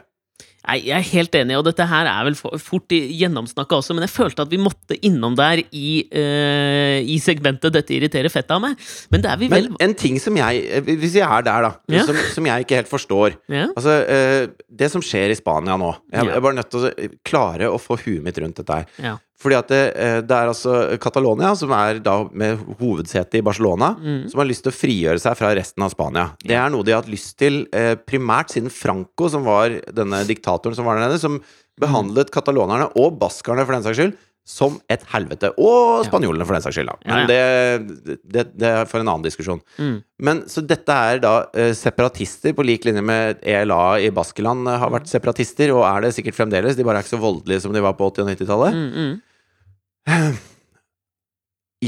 Nei, 0.68 0.82
jeg 0.84 0.98
er 0.98 1.06
helt 1.14 1.32
enig, 1.38 1.56
og 1.56 1.64
dette 1.64 1.86
her 1.88 2.04
er 2.10 2.24
vel 2.28 2.34
for- 2.36 2.58
fort 2.60 2.92
gjennomsnakka 2.92 3.78
også, 3.78 3.94
men 3.96 4.04
jeg 4.04 4.12
følte 4.12 4.42
at 4.44 4.50
vi 4.52 4.58
måtte 4.60 4.98
innom 5.08 5.34
der 5.38 5.62
i, 5.72 6.04
uh, 6.12 6.98
i 7.00 7.16
segmentet 7.24 7.72
'Dette 7.72 7.94
irriterer 7.96 8.28
fettet 8.28 8.50
av 8.52 8.60
meg'. 8.60 8.76
Men 9.10 9.22
det 9.24 9.30
er 9.32 9.36
vi 9.40 9.48
vel 9.48 9.70
Men 9.70 9.76
en 9.88 9.94
ting 9.94 10.18
som 10.20 10.36
jeg 10.36 10.64
eh, 10.70 10.80
Hvis 10.82 11.14
jeg 11.14 11.24
er 11.24 11.42
der, 11.42 11.62
da, 11.62 11.72
Ja. 11.88 12.04
som, 12.04 12.16
som 12.34 12.44
jeg 12.44 12.64
ikke 12.66 12.76
helt 12.82 12.88
forstår 12.90 13.36
ja? 13.48 13.66
Altså, 13.76 13.94
uh, 14.04 14.52
det 14.70 14.90
som 14.90 15.00
skjer 15.00 15.30
i 15.30 15.34
Spania 15.40 15.76
nå 15.78 15.94
Jeg, 16.12 16.24
Ja. 16.24 16.24
jeg 16.24 16.36
er 16.36 16.40
bare 16.40 16.54
nødt 16.54 16.68
til 16.70 16.80
å 16.84 17.18
klare 17.24 17.66
å 17.72 17.78
få 17.80 17.96
huet 17.98 18.22
mitt 18.22 18.36
rundt 18.38 18.56
dette 18.56 18.74
her. 18.74 18.86
Ja. 19.02 19.16
Fordi 19.40 19.54
at 19.54 19.68
det, 19.68 19.94
det 20.26 20.34
er 20.34 20.48
altså 20.50 20.98
Catalonia, 20.98 21.54
som 21.54 21.70
er 21.70 22.00
da 22.00 22.24
med 22.34 22.58
hovedsete 22.80 23.38
i 23.38 23.40
Barcelona, 23.40 23.94
Mm. 23.94 24.28
som 24.28 24.40
har 24.40 24.48
lyst 24.48 24.64
til 24.64 24.72
å 24.72 24.74
frigjøre 24.74 25.20
seg 25.20 25.36
fra 25.36 25.54
resten 25.54 25.80
av 25.84 25.90
Spania. 25.92 26.32
Det 26.42 26.56
er 26.56 26.68
noe 26.68 26.82
de 26.82 26.90
har 26.90 27.02
hatt 27.02 27.10
lyst 27.12 27.36
til 27.38 27.64
primært 28.04 28.50
siden 28.50 28.68
Franco, 28.68 29.28
som 29.30 29.44
var 29.44 29.68
denne 29.94 30.24
diktatoren 30.26 30.57
som 30.62 30.88
var 30.88 30.98
der 30.98 31.08
nede, 31.08 31.20
som 31.22 31.38
behandlet 31.80 32.32
katalonerne, 32.34 32.90
og 32.98 33.18
baskerne 33.20 33.64
for 33.66 33.76
den 33.76 33.86
saks 33.86 34.00
skyld, 34.00 34.16
som 34.48 34.78
et 34.88 35.02
helvete. 35.12 35.50
Og 35.60 36.06
spanjolene 36.08 36.46
for 36.48 36.56
den 36.56 36.64
saks 36.64 36.78
skyld, 36.78 36.88
da. 36.88 36.96
Men 37.04 37.28
det, 37.28 38.18
det, 38.24 38.44
det 38.56 38.70
er 38.70 38.88
for 38.88 39.02
en 39.02 39.10
annen 39.12 39.26
diskusjon. 39.26 39.60
Mm. 39.76 39.98
Men 40.24 40.42
så 40.48 40.64
dette 40.64 40.98
er 41.12 41.20
da 41.22 41.34
eh, 41.52 41.74
separatister, 41.76 42.56
på 42.56 42.64
lik 42.64 42.88
linje 42.88 43.04
med 43.04 43.44
ELA 43.44 43.98
i 44.06 44.10
Baskeland 44.14 44.68
eh, 44.72 44.80
har 44.80 44.94
vært 44.94 45.10
separatister, 45.10 45.74
og 45.76 45.84
er 45.90 46.06
det 46.06 46.14
sikkert 46.16 46.38
fremdeles. 46.38 46.78
De 46.78 46.86
bare 46.88 47.02
er 47.02 47.06
ikke 47.06 47.16
så 47.16 47.22
voldelige 47.22 47.64
som 47.66 47.76
de 47.76 47.84
var 47.84 47.98
på 47.98 48.08
80- 48.08 48.24
og 48.24 48.32
90-tallet. 48.32 48.78
Mm, 48.78 48.92
mm. 48.98 50.38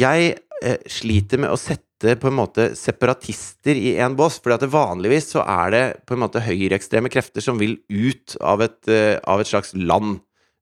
Jeg 0.04 0.34
eh, 0.60 0.80
sliter 1.00 1.40
med 1.40 1.54
å 1.54 1.58
sette 1.60 1.88
på 2.00 2.30
en 2.30 2.38
måte 2.38 2.70
separatister 2.78 3.76
i 3.76 3.94
en 4.00 4.16
bås, 4.16 4.38
at 4.40 4.64
vanligvis 4.72 5.32
så 5.34 5.44
er 5.44 5.74
det 5.74 5.84
på 6.08 6.16
en 6.16 6.22
måte 6.24 6.42
høyreekstreme 6.44 7.12
krefter 7.12 7.44
som 7.44 7.60
vil 7.60 7.76
ut 7.88 8.36
av 8.40 8.62
et, 8.64 8.80
eh, 8.88 9.18
av 9.24 9.40
et 9.40 9.50
slags 9.50 9.74
land 9.76 10.18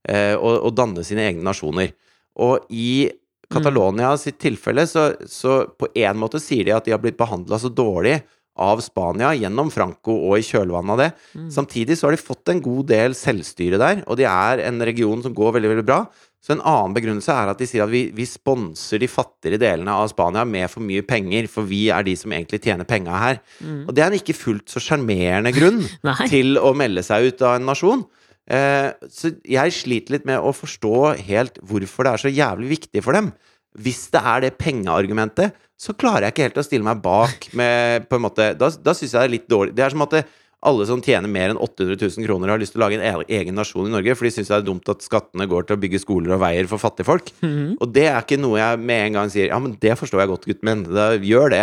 eh, 0.09 0.34
og, 0.34 0.64
og 0.66 0.74
danne 0.74 1.05
sine 1.07 1.28
egne 1.28 1.47
nasjoner. 1.47 1.95
Og 2.39 2.66
i 2.70 3.11
Catalonia 3.49 4.11
sitt 4.20 4.39
tilfelle 4.43 4.84
så, 4.86 5.12
så 5.24 5.62
på 5.78 5.89
en 5.97 6.18
måte 6.20 6.41
sier 6.43 6.66
de 6.66 6.74
at 6.76 6.84
de 6.84 6.93
har 6.93 7.01
blitt 7.01 7.18
behandla 7.18 7.59
så 7.61 7.70
dårlig 7.72 8.18
av 8.59 8.80
Spania 8.82 9.30
gjennom 9.39 9.70
Franco 9.70 10.14
og 10.28 10.41
i 10.41 10.45
kjølvannet 10.45 10.95
av 10.95 11.01
det. 11.01 11.09
Mm. 11.39 11.49
Samtidig 11.55 11.97
så 11.97 12.09
har 12.09 12.16
de 12.16 12.20
fått 12.20 12.51
en 12.53 12.62
god 12.62 12.89
del 12.91 13.14
selvstyre 13.16 13.78
der, 13.80 14.03
og 14.07 14.18
de 14.18 14.26
er 14.28 14.64
en 14.66 14.82
region 14.84 15.22
som 15.24 15.34
går 15.36 15.55
veldig, 15.57 15.70
veldig 15.76 15.86
bra. 15.86 16.01
Så 16.39 16.55
en 16.55 16.62
annen 16.62 16.95
begrunnelse 16.95 17.34
er 17.34 17.51
at 17.51 17.59
de 17.59 17.66
sier 17.66 17.82
at 17.82 17.91
vi, 17.91 18.05
vi 18.14 18.24
sponser 18.28 19.03
de 19.03 19.09
fattigere 19.11 19.59
delene 19.61 19.97
av 19.99 20.07
Spania 20.12 20.45
med 20.47 20.70
for 20.70 20.84
mye 20.86 21.03
penger, 21.07 21.49
for 21.51 21.66
vi 21.66 21.89
er 21.93 22.07
de 22.07 22.14
som 22.16 22.32
egentlig 22.34 22.61
tjener 22.62 22.86
penga 22.89 23.16
her. 23.18 23.41
Mm. 23.59 23.82
Og 23.89 23.91
det 23.97 24.05
er 24.05 24.12
en 24.12 24.20
ikke 24.20 24.39
fullt 24.39 24.70
så 24.70 24.82
sjarmerende 24.82 25.53
grunn 25.57 25.82
til 26.32 26.61
å 26.62 26.72
melde 26.78 27.03
seg 27.07 27.32
ut 27.32 27.43
av 27.43 27.59
en 27.59 27.68
nasjon. 27.68 28.07
Eh, 28.49 28.89
så 29.12 29.34
jeg 29.45 29.74
sliter 29.76 30.14
litt 30.14 30.28
med 30.28 30.41
å 30.41 30.55
forstå 30.57 30.95
helt 31.26 31.59
hvorfor 31.68 32.07
det 32.07 32.14
er 32.14 32.22
så 32.22 32.32
jævlig 32.32 32.72
viktig 32.78 33.03
for 33.05 33.18
dem. 33.18 33.32
Hvis 33.78 34.07
det 34.14 34.22
er 34.22 34.47
det 34.47 34.57
pengeargumentet, 34.62 35.59
så 35.78 35.95
klarer 35.95 36.26
jeg 36.26 36.34
ikke 36.34 36.47
helt 36.49 36.62
å 36.62 36.66
stille 36.66 36.86
meg 36.86 37.03
bak 37.03 37.51
med 37.59 38.09
på 38.11 38.18
en 38.18 38.24
måte 38.24 38.49
Da, 38.59 38.70
da 38.82 38.95
syns 38.97 39.12
jeg 39.12 39.20
det 39.20 39.26
er 39.26 39.34
litt 39.36 39.51
dårlig. 39.51 39.74
Det 39.76 39.84
er 39.84 39.95
som 39.95 40.07
at 40.07 40.16
det, 40.16 40.24
alle 40.67 40.87
som 40.89 41.01
tjener 41.05 41.31
mer 41.31 41.53
enn 41.53 41.59
800 41.63 41.95
000 42.19 42.27
kroner, 42.27 42.51
har 42.51 42.59
lyst 42.59 42.73
til 42.75 42.81
å 42.81 42.85
lage 42.89 42.97
en 42.99 43.05
e- 43.07 43.29
egen 43.39 43.55
nasjon 43.55 43.87
i 43.87 43.93
Norge, 43.93 44.17
for 44.19 44.27
de 44.27 44.33
syns 44.35 44.49
det 44.51 44.57
er 44.57 44.65
dumt 44.67 44.89
at 44.91 45.05
skattene 45.07 45.47
går 45.47 45.69
til 45.69 45.77
å 45.77 45.81
bygge 45.85 46.01
skoler 46.03 46.35
og 46.35 46.41
veier 46.43 46.67
for 46.67 46.83
fattigfolk. 46.83 47.31
Mhm. 47.45 47.77
Og 47.81 47.93
det 47.95 48.09
er 48.11 48.19
ikke 48.25 48.41
noe 48.43 48.59
jeg 48.59 48.79
med 48.83 49.07
en 49.07 49.13
gang 49.21 49.31
sier 49.31 49.49
Ja, 49.53 49.59
men 49.63 49.77
det 49.79 49.95
forstår 50.01 50.25
jeg 50.25 50.29
godt, 50.33 50.47
gutten 50.51 50.67
min. 50.67 50.83
Da 50.95 51.13
gjør 51.17 51.51
det. 51.55 51.63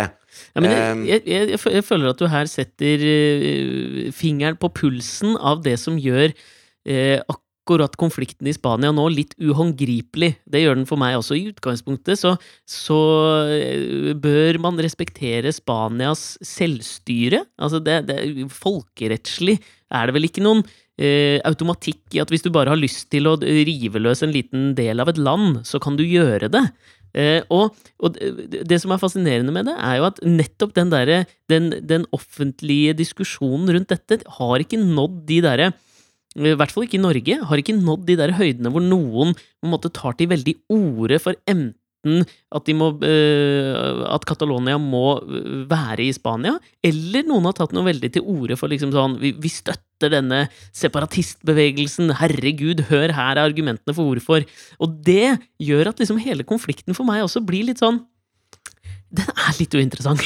Ja, 0.54 0.60
men 0.60 0.70
Ehm. 0.72 1.04
jeg, 1.06 1.22
jeg, 1.26 1.48
jeg, 1.52 1.60
jeg 1.76 1.84
føler 1.84 2.10
at 2.12 2.18
du 2.20 2.26
her 2.28 2.44
setter 2.48 3.04
eh, 3.04 4.10
fingeren 4.12 4.56
på 4.60 4.68
pulsen 4.72 5.36
av 5.36 5.62
det 5.64 5.78
som 5.80 5.96
gjør 6.00 6.32
eh, 6.86 7.20
akkurat 7.20 7.42
konflikten 7.66 8.46
i 8.46 8.54
Spania 8.54 8.92
nå 8.94 9.08
litt 9.10 9.34
uhåndgripelig. 9.38 10.36
Det 10.46 10.62
gjør 10.62 10.76
den 10.78 10.86
for 10.86 10.96
meg 10.98 11.16
også. 11.18 11.36
I 11.36 11.50
utgangspunktet 11.52 12.18
så, 12.18 12.36
så 12.64 12.98
eh, 13.50 14.14
bør 14.14 14.58
man 14.62 14.78
respektere 14.78 15.52
Spanias 15.52 16.38
selvstyre. 16.42 17.44
Altså 17.58 17.80
det, 17.80 18.06
det 18.08 18.48
Folkerettslig 18.52 19.58
er 19.90 20.06
det 20.06 20.14
vel 20.16 20.28
ikke 20.28 20.44
noen 20.44 20.64
eh, 20.98 21.38
automatikk 21.46 22.16
i 22.16 22.22
at 22.22 22.30
hvis 22.30 22.44
du 22.44 22.50
bare 22.54 22.72
har 22.72 22.80
lyst 22.80 23.10
til 23.10 23.26
å 23.26 23.36
rive 23.40 24.02
løs 24.02 24.22
en 24.22 24.34
liten 24.34 24.74
del 24.78 25.00
av 25.00 25.10
et 25.12 25.18
land, 25.18 25.64
så 25.66 25.80
kan 25.82 25.98
du 25.98 26.04
gjøre 26.06 26.50
det. 26.52 26.64
Eh, 27.16 27.40
og, 27.54 27.72
og 28.04 28.16
det 28.16 28.78
som 28.82 28.92
er 28.92 29.00
fascinerende 29.00 29.54
med 29.54 29.70
det, 29.70 29.76
er 29.80 30.00
jo 30.00 30.08
at 30.10 30.20
nettopp 30.24 30.74
den 30.76 30.92
der, 30.92 31.24
den, 31.50 31.70
den 31.80 32.04
offentlige 32.16 32.96
diskusjonen 32.98 33.70
rundt 33.72 33.92
dette 33.94 34.20
har 34.38 34.62
ikke 34.62 34.80
nådd 34.82 35.22
de 35.28 35.42
derre 35.44 35.72
i 36.36 36.54
hvert 36.58 36.72
fall 36.72 36.84
ikke 36.86 36.98
i 36.98 37.02
Norge, 37.02 37.38
har 37.48 37.60
ikke 37.60 37.76
nådd 37.76 38.06
de 38.08 38.18
der 38.20 38.34
høydene 38.36 38.72
hvor 38.72 38.84
noen 38.84 39.34
på 39.36 39.66
en 39.66 39.72
måte 39.72 39.92
tar 39.94 40.16
til 40.18 40.30
veldig 40.32 40.56
orde 40.72 41.20
for 41.22 41.38
enten 41.48 42.22
at, 42.54 42.68
må, 42.76 42.90
eh, 43.02 44.02
at 44.14 44.26
Catalonia 44.28 44.76
må 44.78 45.16
eh, 45.24 45.48
være 45.70 46.04
i 46.06 46.12
Spania, 46.14 46.54
eller 46.84 47.26
noen 47.26 47.48
har 47.48 47.56
tatt 47.58 47.74
noe 47.74 47.86
veldig 47.88 48.12
til 48.14 48.26
orde 48.30 48.58
for 48.60 48.70
liksom 48.70 48.92
sånn 48.94 49.16
vi, 49.22 49.32
vi 49.42 49.50
støtter 49.50 50.12
denne 50.12 50.44
separatistbevegelsen, 50.76 52.14
herregud, 52.20 52.84
hør 52.92 53.16
her 53.16 53.34
er 53.34 53.44
argumentene 53.46 53.96
for 53.96 54.12
hvorfor. 54.12 54.46
Og 54.78 55.00
det 55.06 55.38
gjør 55.62 55.90
at 55.90 56.02
liksom 56.02 56.20
hele 56.22 56.46
konflikten 56.46 56.96
for 56.96 57.08
meg 57.08 57.24
også 57.24 57.42
blir 57.46 57.66
litt 57.70 57.82
sånn 57.82 58.04
Den 59.16 59.30
er 59.32 59.56
litt 59.58 59.74
uinteressant. 59.74 60.22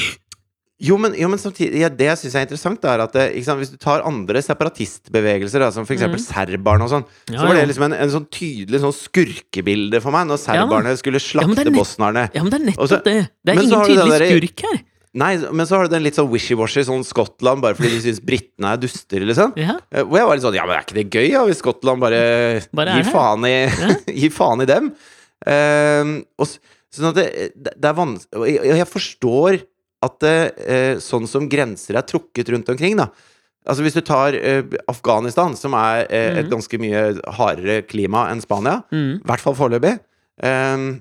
Jo, 0.81 0.95
men, 0.97 1.13
jo, 1.13 1.27
men 1.29 1.37
samtidig, 1.37 1.83
ja, 1.83 1.89
det 1.93 2.07
jeg 2.07 2.17
syns 2.23 2.35
er 2.39 2.45
interessant, 2.47 2.85
er 2.89 3.03
at 3.03 3.13
ikke 3.21 3.45
sant, 3.45 3.59
hvis 3.61 3.69
du 3.73 3.77
tar 3.77 4.01
andre 4.07 4.41
separatistbevegelser, 4.41 5.61
da, 5.61 5.69
som 5.75 5.85
f.eks. 5.85 6.01
Mhm. 6.07 6.21
serberne 6.25 6.87
og 6.87 6.89
sånn, 6.89 7.05
Ja, 7.29 7.39
så 7.39 7.47
var 7.47 7.59
det 7.59 7.67
liksom 7.69 7.85
en, 7.85 7.93
en 8.01 8.13
sånn 8.13 8.25
tydelig 8.33 8.81
sånn 8.81 8.95
skurkebilde 8.97 10.01
for 10.01 10.11
meg, 10.15 10.25
når 10.31 10.41
serberne 10.41 10.95
skulle 10.97 11.21
Ja, 11.21 11.45
men 11.45 11.53
slakte 11.55 11.67
er 11.67 11.75
bosnerne. 11.75 12.23
Ja, 12.33 12.41
men 12.43 12.49
det 12.53 12.61
er 12.61 12.65
nettopp 12.71 12.81
Og 12.81 12.89
så- 12.89 13.03
det. 13.05 13.29
Det 13.45 13.53
er 13.55 13.61
ingen 13.61 13.85
tydelig 13.85 14.17
der, 14.17 14.25
skurk 14.33 14.65
her. 14.71 14.81
Nei, 15.13 15.31
men 15.51 15.65
så 15.67 15.75
har 15.75 15.83
du 15.87 15.89
den 15.91 16.03
litt 16.03 16.15
sånn 16.15 16.29
wishy-washy, 16.31 16.85
sånn 16.87 17.03
Skottland, 17.03 17.59
bare 17.61 17.75
fordi 17.75 17.89
de 17.99 18.01
syns 18.05 18.21
britene 18.23 18.69
er 18.73 18.77
duster, 18.79 19.19
liksom. 19.27 19.51
Ja. 19.59 19.75
Eh, 19.91 20.03
Hvor 20.07 20.17
jeg 20.17 20.25
var 20.29 20.35
litt 20.37 20.45
sånn 20.45 20.55
Ja, 20.55 20.65
men 20.65 20.77
er 20.77 20.85
ikke 20.85 20.95
det 20.95 21.09
gøy, 21.11 21.29
ja, 21.33 21.41
hvis 21.45 21.59
Skottland 21.59 21.99
bare, 21.99 22.61
Bare 22.73 22.95
gir, 22.95 23.11
faen 23.11 23.43
i, 23.45 23.67
gir 24.21 24.31
faen 24.31 24.61
i 24.63 24.65
dem? 24.65 24.93
Eh, 25.45 26.21
og, 26.39 26.47
sånn 26.95 27.09
at 27.11 27.15
det, 27.15 27.27
det 27.59 27.87
er 27.89 27.95
vanskelig 27.97 28.39
Og 28.39 28.47
jeg, 28.47 28.77
jeg 28.77 28.87
forstår 28.87 29.61
at 30.03 30.19
det, 30.19 30.53
eh, 30.67 30.95
sånn 30.97 31.27
som 31.27 31.47
grenser 31.49 31.95
er 31.99 32.01
trukket 32.07 32.49
rundt 32.49 32.69
omkring, 32.69 32.97
da 32.97 33.09
Altså 33.67 33.83
Hvis 33.85 33.93
du 33.93 34.01
tar 34.01 34.33
eh, 34.33 34.63
Afghanistan, 34.89 35.53
som 35.55 35.75
er 35.77 36.07
eh, 36.09 36.39
et 36.39 36.45
Mhm. 36.47 36.49
ganske 36.49 36.79
mye 36.81 37.21
hardere 37.37 37.83
klima 37.85 38.23
enn 38.31 38.41
Spania, 38.41 38.83
Mm. 38.91 39.19
i 39.21 39.23
hvert 39.23 39.39
fall 39.39 39.53
foreløpig, 39.53 39.99
eh, 40.41 40.97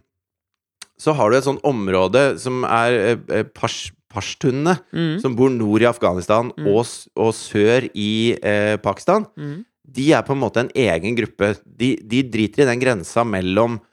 så 1.01 1.15
har 1.17 1.31
du 1.31 1.37
et 1.39 1.45
sånt 1.45 1.63
område 1.65 2.39
som 2.39 2.63
er 2.65 2.93
eh, 2.93 3.17
eh, 3.31 3.43
pars, 3.45 3.91
pashtunene, 4.13 4.79
Mm. 4.93 5.21
som 5.23 5.35
bor 5.35 5.49
nord 5.49 5.81
i 5.81 5.87
Afghanistan 5.89 6.53
Mm. 6.59 6.67
og, 6.67 6.87
og 7.17 7.33
sør 7.33 7.89
i 7.95 8.37
eh, 8.43 8.77
Pakistan. 8.77 9.25
Mm. 9.39 9.65
De 9.91 10.13
er 10.13 10.23
på 10.23 10.33
en 10.33 10.41
måte 10.41 10.59
en 10.61 10.71
egen 10.77 11.17
gruppe. 11.17 11.57
De, 11.65 11.97
de 11.97 12.23
driter 12.25 12.63
i 12.63 12.67
den 12.67 12.79
grensa 12.81 13.25
mellom 13.25 13.81
eh, 13.81 13.87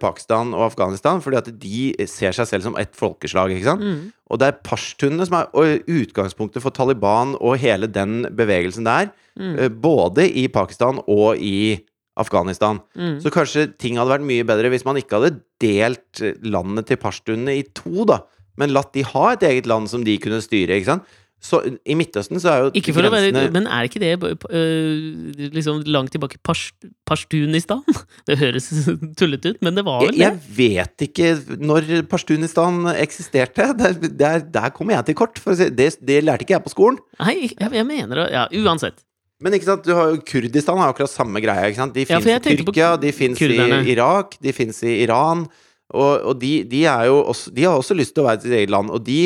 Pakistan 0.00 0.52
og 0.54 0.66
Afghanistan, 0.70 1.22
fordi 1.24 1.38
at 1.38 1.46
de 1.60 2.06
ser 2.06 2.32
seg 2.36 2.46
selv 2.50 2.62
som 2.66 2.76
ett 2.76 2.92
folkeslag. 2.98 3.50
ikke 3.54 3.64
sant? 3.70 3.80
Mm. 3.80 4.12
Og 4.30 4.38
det 4.38 4.48
er 4.48 4.58
pashtunene 4.64 5.24
som 5.28 5.38
er 5.40 5.78
utgangspunktet 5.88 6.62
for 6.64 6.70
Taliban 6.76 7.34
og 7.40 7.56
hele 7.62 7.88
den 7.88 8.26
bevegelsen 8.36 8.84
der, 8.84 9.10
Mm. 9.32 9.58
eh, 9.58 9.68
både 9.70 10.26
i 10.28 10.46
Pakistan 10.52 10.98
og 11.08 11.38
i 11.40 11.80
Afghanistan. 12.20 12.82
Mm. 12.94 13.20
Så 13.22 13.30
kanskje 13.32 13.78
ting 13.78 13.96
hadde 13.96 14.12
vært 14.12 14.26
mye 14.28 14.44
bedre 14.44 14.68
hvis 14.68 14.84
man 14.84 14.96
ikke 15.00 15.16
hadde 15.16 15.40
delt 15.62 16.20
eh, 16.20 16.34
landet 16.44 16.86
til 16.90 16.98
pashtunene 17.00 17.54
i 17.56 17.62
to, 17.72 18.04
da. 18.04 18.18
Men 18.60 18.74
latt 18.74 18.92
de 18.92 19.00
ha 19.08 19.30
et 19.32 19.40
eget 19.48 19.66
land 19.66 19.88
som 19.88 20.04
de 20.04 20.18
kunne 20.20 20.42
styre, 20.44 20.76
ikke 20.76 20.90
sant. 20.90 21.02
Så 21.42 21.58
i 21.82 21.96
Midtøsten 21.98 22.38
så 22.38 22.50
er 22.52 22.60
jo 22.62 22.70
Ikke 22.78 22.92
for 22.94 23.02
å 23.02 23.10
være 23.10 23.48
Men 23.50 23.66
er 23.66 23.88
ikke 23.88 23.98
det 23.98 24.12
uh, 24.22 25.48
liksom 25.50 25.80
langt 25.90 26.12
tilbake 26.14 26.38
Pash, 26.46 26.70
Pashtunistan? 27.08 27.82
Det 28.28 28.38
høres 28.38 28.68
tullete 29.18 29.54
ut, 29.54 29.62
men 29.66 29.74
det 29.74 29.82
var 29.86 30.04
vel 30.04 30.14
jeg, 30.14 30.38
det? 30.38 30.42
jeg 30.46 30.58
vet 30.58 31.06
ikke 31.08 31.58
når 31.58 31.88
Pashtunistan 32.10 32.92
eksisterte. 32.94 33.72
Der, 33.78 33.96
der, 33.98 34.44
der 34.46 34.74
kommer 34.74 34.94
jeg 34.96 35.10
til 35.10 35.18
kort. 35.18 35.40
For 35.42 35.54
å 35.54 35.58
si. 35.58 35.66
det, 35.74 35.88
det 36.04 36.20
lærte 36.22 36.46
ikke 36.46 36.54
jeg 36.54 36.64
på 36.64 36.72
skolen. 36.72 37.00
Nei, 37.18 37.34
jeg, 37.48 37.56
jeg 37.58 37.88
mener 37.88 38.22
det. 38.22 38.28
Ja, 38.34 38.46
uansett. 38.62 39.02
Men 39.42 39.56
ikke 39.56 39.72
sant, 39.72 39.86
du 39.86 39.96
har 39.98 40.12
jo 40.12 40.22
Kurdistan 40.26 40.78
har 40.78 40.92
akkurat 40.92 41.10
samme 41.10 41.42
greia. 41.42 41.66
Ikke 41.66 41.82
sant? 41.82 41.96
De 41.96 42.06
fins 42.06 42.28
ja, 42.28 42.38
i 42.38 42.44
Tyrkia, 42.44 42.94
de 43.02 43.12
fins 43.16 43.42
i. 43.42 43.50
Irak, 43.90 44.38
de 44.42 44.54
fins 44.54 44.82
i 44.86 45.00
Iran. 45.02 45.48
Og, 45.92 46.12
og 46.30 46.38
de, 46.40 46.62
de 46.68 46.86
er 46.88 47.08
jo 47.10 47.18
også 47.28 47.50
De 47.52 47.66
har 47.66 47.76
også 47.76 47.96
lyst 47.98 48.14
til 48.16 48.22
å 48.22 48.30
være 48.30 48.44
sitt 48.44 48.54
eget 48.54 48.72
land. 48.72 48.92
Og 48.94 49.02
de 49.04 49.20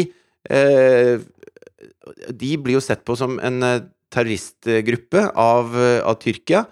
eh, 0.49 1.21
De 2.31 2.57
blir 2.63 2.79
jo 2.79 2.83
sett 2.85 3.05
på 3.07 3.17
som 3.19 3.39
en 3.43 3.63
eh, 3.67 3.81
terroristgruppe 4.15 5.31
av, 5.35 5.77
eh, 5.77 6.01
av 6.07 6.19
Tyrkia. 6.23 6.65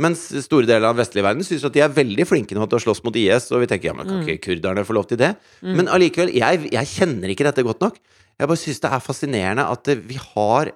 Mens 0.00 0.24
store 0.46 0.64
deler 0.66 0.88
av 0.88 0.96
vestlige 0.96 1.24
verden 1.26 1.44
syns 1.44 1.64
at 1.68 1.74
de 1.74 1.82
er 1.84 1.92
veldig 1.92 2.24
flinke 2.26 2.56
nå 2.56 2.64
til 2.68 2.78
å 2.78 2.84
slåss 2.86 3.02
mot 3.04 3.16
IS. 3.20 3.50
Og 3.52 3.60
vi 3.60 3.68
tenker 3.68 3.90
ja, 3.90 3.94
men 3.96 4.06
kan 4.08 4.20
Mm. 4.22 4.26
ikke 4.26 4.46
kurderne 4.48 4.84
få 4.88 4.94
lov 4.96 5.06
til 5.08 5.18
det? 5.20 5.36
Mm. 5.62 5.76
Men 5.76 5.86
allikevel, 5.88 6.32
jeg, 6.32 6.70
jeg 6.72 6.86
kjenner 6.94 7.28
ikke 7.32 7.44
dette 7.44 7.62
godt 7.64 7.80
nok. 7.84 7.98
Jeg 8.40 8.48
bare 8.48 8.62
syns 8.62 8.80
det 8.80 8.90
er 8.90 9.04
fascinerende 9.04 9.66
at 9.68 9.86
vi 10.08 10.16
har 10.16 10.72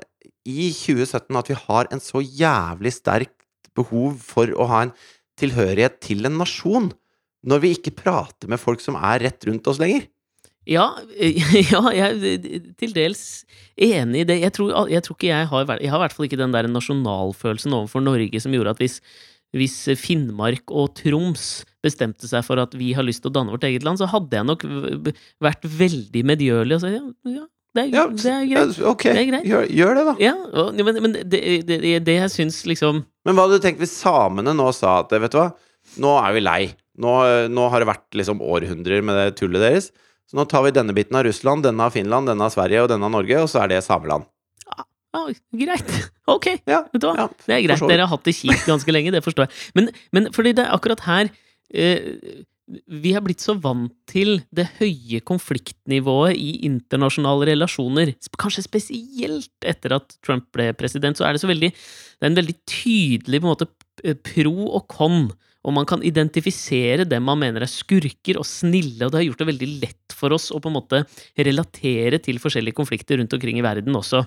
i 0.47 0.69
2017 0.71 1.37
at 1.41 1.49
vi 1.49 1.57
har 1.59 1.89
en 1.91 1.99
så 2.05 2.21
jævlig 2.23 2.93
sterkt 2.93 3.33
behov 3.75 4.21
for 4.23 4.47
å 4.55 4.67
ha 4.69 4.83
en 4.87 4.93
tilhørighet 5.41 5.99
til 6.01 6.25
en 6.29 6.39
nasjon, 6.39 6.93
når 7.47 7.61
vi 7.65 7.73
ikke 7.77 7.97
prater 7.97 8.49
med 8.49 8.61
folk 8.61 8.81
som 8.81 8.97
er 8.97 9.21
rett 9.27 9.45
rundt 9.49 9.67
oss 9.69 9.81
lenger. 9.83 10.07
Ja, 10.67 10.89
ja, 11.71 11.81
jeg 11.95 12.03
er 12.03 12.67
til 12.81 12.95
dels 12.97 13.23
enig 13.79 14.25
i 14.25 14.29
det. 14.29 14.41
Jeg 14.43 14.53
tror, 14.57 14.73
jeg 14.91 15.05
tror 15.07 15.17
ikke 15.19 15.31
jeg 15.31 15.49
har 15.53 15.73
Jeg 15.79 15.93
har 15.93 16.01
i 16.01 16.05
hvert 16.05 16.17
fall 16.17 16.27
ikke 16.27 16.41
den 16.41 16.55
der 16.55 16.67
nasjonalfølelsen 16.71 17.75
overfor 17.77 18.03
Norge 18.03 18.41
som 18.43 18.55
gjorde 18.57 18.75
at 18.75 18.83
hvis, 18.83 19.01
hvis 19.55 19.77
Finnmark 20.01 20.73
og 20.75 20.95
Troms 20.99 21.65
bestemte 21.87 22.27
seg 22.27 22.43
for 22.47 22.59
at 22.59 22.75
vi 22.75 22.93
har 22.99 23.07
lyst 23.07 23.23
til 23.23 23.31
å 23.31 23.37
danne 23.37 23.55
vårt 23.55 23.67
eget 23.69 23.87
land, 23.87 24.01
så 24.01 24.09
hadde 24.11 24.35
jeg 24.41 24.49
nok 24.49 24.65
vært 25.45 25.69
veldig 25.71 26.25
medgjørlig 26.33 26.79
og 26.79 26.83
sagt 26.83 26.99
ja, 26.99 27.05
ja, 27.37 27.45
det 27.77 27.85
er, 27.85 27.93
Ja, 27.93 28.07
det 28.09 28.33
er 28.33 28.49
greit. 28.51 28.81
ok, 28.91 29.05
Det 29.07 29.21
er 29.21 29.29
greit. 29.31 29.47
Gjør, 29.47 29.69
gjør 29.79 29.95
det, 30.01 30.05
da. 30.09 30.15
Ja, 30.25 30.35
og, 30.65 30.81
men, 30.89 30.99
men 31.05 31.15
det, 31.21 31.43
det, 31.69 31.93
det 32.09 32.17
jeg 32.17 32.33
syns 32.33 32.59
liksom 32.67 33.05
Men 33.29 33.37
hva 33.37 33.45
hadde 33.47 33.61
du 33.61 33.67
tenkt 33.69 33.85
hvis 33.85 33.95
samene 34.01 34.57
nå 34.57 34.67
sa 34.75 34.99
at 35.05 35.15
vet 35.15 35.31
du 35.31 35.39
hva, 35.39 35.51
nå 36.03 36.17
er 36.25 36.35
vi 36.35 36.43
lei. 36.43 36.61
Nå, 36.99 37.13
nå 37.53 37.69
har 37.71 37.85
det 37.85 37.91
vært 37.93 38.17
liksom 38.19 38.41
århundrer 38.43 39.05
med 39.05 39.19
det 39.21 39.37
tullet 39.39 39.63
deres. 39.63 39.91
Så 40.27 40.39
nå 40.39 40.47
tar 40.51 40.65
vi 40.67 40.75
denne 40.75 40.95
biten 40.97 41.17
av 41.19 41.27
Russland, 41.27 41.63
denne 41.67 41.87
av 41.87 41.95
Finland, 41.95 42.27
denne 42.31 42.49
av 42.49 42.55
Sverige 42.55 42.83
og 42.83 42.91
denne 42.91 43.07
av 43.07 43.15
Norge, 43.15 43.45
og 43.45 43.51
så 43.51 43.63
er 43.63 43.71
det 43.75 43.85
sameland. 43.87 44.27
Ja, 44.67 45.29
greit. 45.63 45.97
Ok. 46.27 46.49
Ja, 46.67 46.81
ja, 46.91 47.29
Det 47.47 47.55
er 47.55 47.61
greit. 47.63 47.83
Dere 47.87 48.03
har 48.03 48.11
hatt 48.11 48.27
det 48.27 48.35
kjipt 48.35 48.67
ganske 48.67 48.91
lenge, 48.91 49.13
det 49.15 49.23
forstår 49.23 49.47
jeg. 49.47 49.59
Men, 49.79 49.93
men 50.11 50.25
fordi 50.35 50.57
det 50.59 50.65
er 50.65 50.73
akkurat 50.75 51.05
her 51.07 51.29
eh, 51.71 52.09
Vi 52.99 53.13
har 53.15 53.23
blitt 53.23 53.45
så 53.45 53.55
vant 53.63 53.95
til 54.11 54.41
det 54.51 54.65
høye 54.81 55.21
konfliktnivået 55.23 56.35
i 56.35 56.67
internasjonale 56.67 57.47
relasjoner. 57.53 58.11
Kanskje 58.43 58.67
spesielt 58.67 59.71
etter 59.71 59.95
at 60.01 60.19
Trump 60.27 60.49
ble 60.51 60.73
president, 60.75 61.15
så 61.15 61.29
er 61.29 61.37
det 61.37 61.45
så 61.45 61.53
veldig 61.53 61.71
Det 61.71 62.27
er 62.27 62.33
en 62.33 62.41
veldig 62.43 62.59
tydelig 62.67 63.39
på 63.39 63.47
en 63.47 63.55
måte 63.55 64.17
pro 64.27 64.57
og 64.67 64.91
con. 64.91 65.29
Og 65.67 65.75
man 65.75 65.87
kan 65.89 66.03
identifisere 66.07 67.05
dem 67.11 67.25
man 67.27 67.41
mener 67.43 67.65
er 67.67 67.71
skurker 67.71 68.39
og 68.39 68.47
snille, 68.47 69.03
og 69.03 69.11
det 69.11 69.19
har 69.19 69.27
gjort 69.27 69.43
det 69.43 69.49
veldig 69.51 69.71
lett 69.83 70.15
for 70.15 70.31
oss 70.37 70.53
å 70.55 70.61
på 70.63 70.71
en 70.71 70.77
måte 70.79 71.03
relatere 71.37 72.21
til 72.23 72.39
forskjellige 72.43 72.77
konflikter 72.79 73.19
rundt 73.19 73.35
omkring 73.35 73.59
i 73.59 73.67
verden 73.67 73.99
også. 73.99 74.23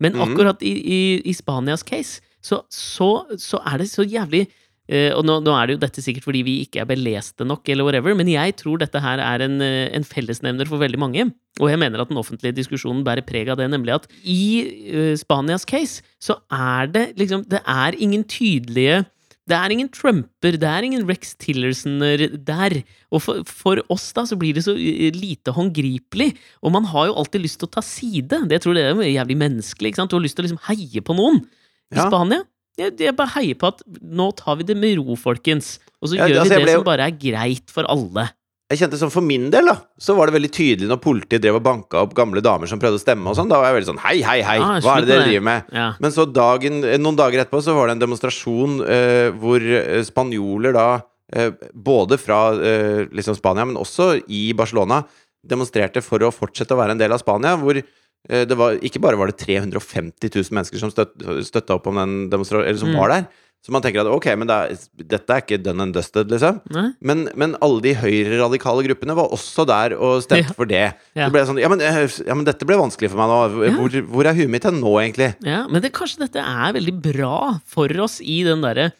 Men 0.00 0.16
Mhm. 0.16 0.24
akkurat 0.24 0.62
i, 0.64 0.72
i, 0.80 1.00
i 1.28 1.36
Spanias 1.36 1.84
case, 1.84 2.22
så, 2.42 2.62
så, 2.72 3.26
så 3.36 3.60
er 3.68 3.78
det 3.84 3.90
så 3.92 4.02
jævlig 4.08 4.48
Uh, 4.90 5.14
Og 5.14 5.22
nå, 5.22 5.36
nå 5.38 5.52
er 5.54 5.68
det 5.68 5.74
jo 5.76 5.80
dette 5.84 6.02
sikkert 6.02 6.24
fordi 6.26 6.40
vi 6.42 6.54
ikke 6.64 6.80
er 6.82 6.86
beleste 6.90 7.44
nok, 7.46 7.62
eller 7.70 7.86
whatever, 7.86 8.10
men 8.18 8.26
jeg 8.26 8.56
tror 8.58 8.80
dette 8.80 8.98
her 8.98 9.20
er 9.22 9.44
en, 9.44 9.60
eh, 9.62 9.86
en 9.94 10.02
fellesnevner 10.02 10.66
for 10.66 10.82
veldig 10.82 10.98
mange. 10.98 11.28
Og 11.60 11.70
jeg 11.70 11.78
mener 11.78 12.00
at 12.02 12.08
den 12.10 12.18
offentlige 12.18 12.56
diskusjonen 12.56 13.04
bærer 13.06 13.22
preg 13.22 13.52
av 13.52 13.60
det, 13.60 13.68
nemlig 13.70 13.94
at 13.94 14.08
i 14.26 14.66
uh, 14.90 15.14
Spanias 15.14 15.62
case 15.64 16.02
så 16.18 16.40
er 16.50 16.90
det 16.90 17.04
liksom 17.22 17.46
Det 17.46 17.62
er 17.62 17.94
ingen 18.02 18.24
tydelige 18.24 19.04
det 19.48 19.56
er 19.56 19.72
ingen 19.74 19.88
Trumper, 19.88 20.56
det 20.60 20.68
er 20.68 20.84
ingen 20.86 21.06
Rex 21.08 21.32
Tillersoner 21.40 22.26
der. 22.46 22.76
Og 23.10 23.22
for, 23.24 23.40
for 23.48 23.80
oss 23.90 24.10
da, 24.14 24.26
så 24.28 24.36
blir 24.38 24.54
det 24.54 24.62
så 24.66 24.74
eh, 24.76 25.10
lite 25.16 25.54
håndgripelig. 25.56 26.34
Og 26.62 26.74
man 26.76 26.84
har 26.92 27.08
jo 27.10 27.16
alltid 27.18 27.42
lyst 27.46 27.58
til 27.62 27.70
å 27.70 27.74
ta 27.78 27.82
side. 27.82 28.28
Det 28.46 28.58
jeg 28.58 28.66
tror 28.66 28.78
det 28.78 28.84
er 28.86 29.02
jævlig 29.10 29.38
menneskelig. 29.40 29.90
ikke 29.90 30.02
sant? 30.02 30.12
Du 30.12 30.18
har 30.20 30.24
lyst 30.26 30.38
til 30.38 30.44
å 30.44 30.48
liksom 30.50 30.64
heie 30.68 31.02
på 31.02 31.16
noen. 31.18 31.42
I 31.90 31.98
Ja. 31.98 32.06
Spania 32.06 32.44
jeg, 32.78 32.94
jeg 33.02 33.16
bare 33.18 33.34
heier 33.34 33.56
på 33.60 33.68
at 33.74 33.82
nå 34.00 34.30
tar 34.38 34.56
vi 34.60 34.64
det 34.68 34.76
med 34.78 34.96
ro, 35.00 35.16
folkens. 35.18 35.78
Og 36.00 36.12
så 36.12 36.16
Ja, 36.20 36.28
gjør 36.30 36.44
altså, 36.44 36.54
vi 36.54 36.60
det 36.60 36.64
ble 36.68 36.76
som 36.78 36.86
bare 36.86 37.08
er 37.10 37.16
greit 37.18 37.72
for 37.72 37.88
alle. 37.90 38.28
Jeg 38.70 38.78
kjente 38.84 38.98
sånn 39.00 39.10
For 39.10 39.24
min 39.26 39.48
del 39.50 39.66
da 39.66 39.74
Så 39.98 40.14
var 40.14 40.30
det 40.30 40.36
veldig 40.36 40.50
tydelig 40.54 40.88
når 40.90 41.00
politiet 41.02 41.42
drev 41.42 41.56
og 41.58 41.64
banka 41.66 42.04
opp 42.04 42.12
gamle 42.14 42.42
damer 42.44 42.70
som 42.70 42.78
prøvde 42.78 43.00
å 43.00 43.02
stemme. 43.02 43.26
og 43.32 43.34
sånn 43.38 43.50
Da 43.50 43.58
var 43.58 43.70
jeg 43.72 43.80
veldig 43.80 43.90
sånn 43.92 44.02
Hei, 44.04 44.20
hei, 44.22 44.40
hei! 44.46 44.58
Ah, 44.62 44.76
Hva 44.84 44.96
er 44.98 45.06
det 45.06 45.10
dere 45.10 45.24
driver 45.26 45.46
med? 45.48 45.72
Ja. 45.74 45.88
Men 45.98 46.14
så 46.14 46.26
dagen, 46.30 46.84
eh, 46.86 46.98
noen 47.02 47.18
dager 47.18 47.42
etterpå 47.42 47.62
så 47.66 47.74
var 47.74 47.88
det 47.90 47.96
en 47.98 48.04
demonstrasjon 48.06 48.76
eh, 48.86 49.30
hvor 49.42 49.58
eh, 49.64 50.02
spanjoler 50.06 50.76
da 50.78 50.86
eh, 51.34 51.50
Både 51.74 52.18
fra 52.22 52.40
eh, 52.54 53.06
liksom 53.10 53.34
Spania, 53.40 53.66
men 53.66 53.80
også 53.80 54.12
i 54.30 54.52
Barcelona 54.54 55.02
demonstrerte 55.42 56.02
for 56.04 56.20
å 56.22 56.30
fortsette 56.34 56.74
å 56.76 56.78
være 56.82 56.92
en 56.94 57.00
del 57.00 57.14
av 57.16 57.20
Spania. 57.22 57.54
Hvor 57.56 57.74
eh, 57.80 58.42
det 58.46 58.56
var 58.60 58.74
ikke 58.84 59.00
bare 59.00 59.16
var 59.16 59.30
det 59.32 59.38
350 59.40 60.28
000 60.36 60.50
mennesker 60.52 60.78
som 60.82 60.90
støt, 60.92 61.14
støtta 61.48 61.78
opp 61.78 61.86
om 61.88 61.96
den 61.96 62.16
demonstrasjonen, 62.32 62.68
eller 62.68 62.78
som 62.82 62.90
Mm. 62.92 62.98
var 63.00 63.08
der. 63.14 63.24
Så 63.60 63.74
man 63.74 63.82
tenker 63.84 64.00
at 64.00 64.08
ok, 64.08 64.26
men 64.40 64.48
det 64.48 64.54
er, 64.56 64.78
dette 65.04 65.34
er 65.36 65.42
ikke 65.42 65.58
done 65.60 65.82
and 65.84 65.92
dusted, 65.92 66.30
liksom. 66.32 66.62
Men, 67.04 67.26
men 67.36 67.56
alle 67.60 67.82
de 67.84 67.92
høyreradikale 68.00 68.86
gruppene 68.86 69.16
var 69.18 69.28
også 69.36 69.66
der 69.68 69.92
og 69.98 70.22
stemte 70.24 70.48
Ja. 70.48 70.56
for 70.56 70.64
det. 70.70 70.94
Ja. 71.14 71.26
Så 71.28 71.34
ble 71.34 71.42
det 71.42 71.48
sånn 71.50 71.60
ja 71.60 71.68
men, 71.68 71.82
eh, 71.84 72.00
ja, 72.24 72.34
men 72.38 72.46
dette 72.48 72.64
ble 72.64 72.78
vanskelig 72.80 73.10
for 73.12 73.20
meg 73.20 73.28
nå. 73.28 73.74
Hvor, 73.76 73.98
hvor 74.14 74.30
er 74.30 74.38
huet 74.38 74.48
mitt 74.48 74.64
hen 74.64 74.80
nå, 74.80 74.94
egentlig? 75.02 75.34
Ja, 75.44 75.66
men 75.68 75.82
det, 75.84 75.92
kanskje 75.92 76.24
dette 76.24 76.40
er 76.40 76.72
veldig 76.78 76.96
bra 77.04 77.60
for 77.68 77.92
oss 78.00 78.20
i 78.24 78.40
den 78.48 78.64
derre 78.64 78.92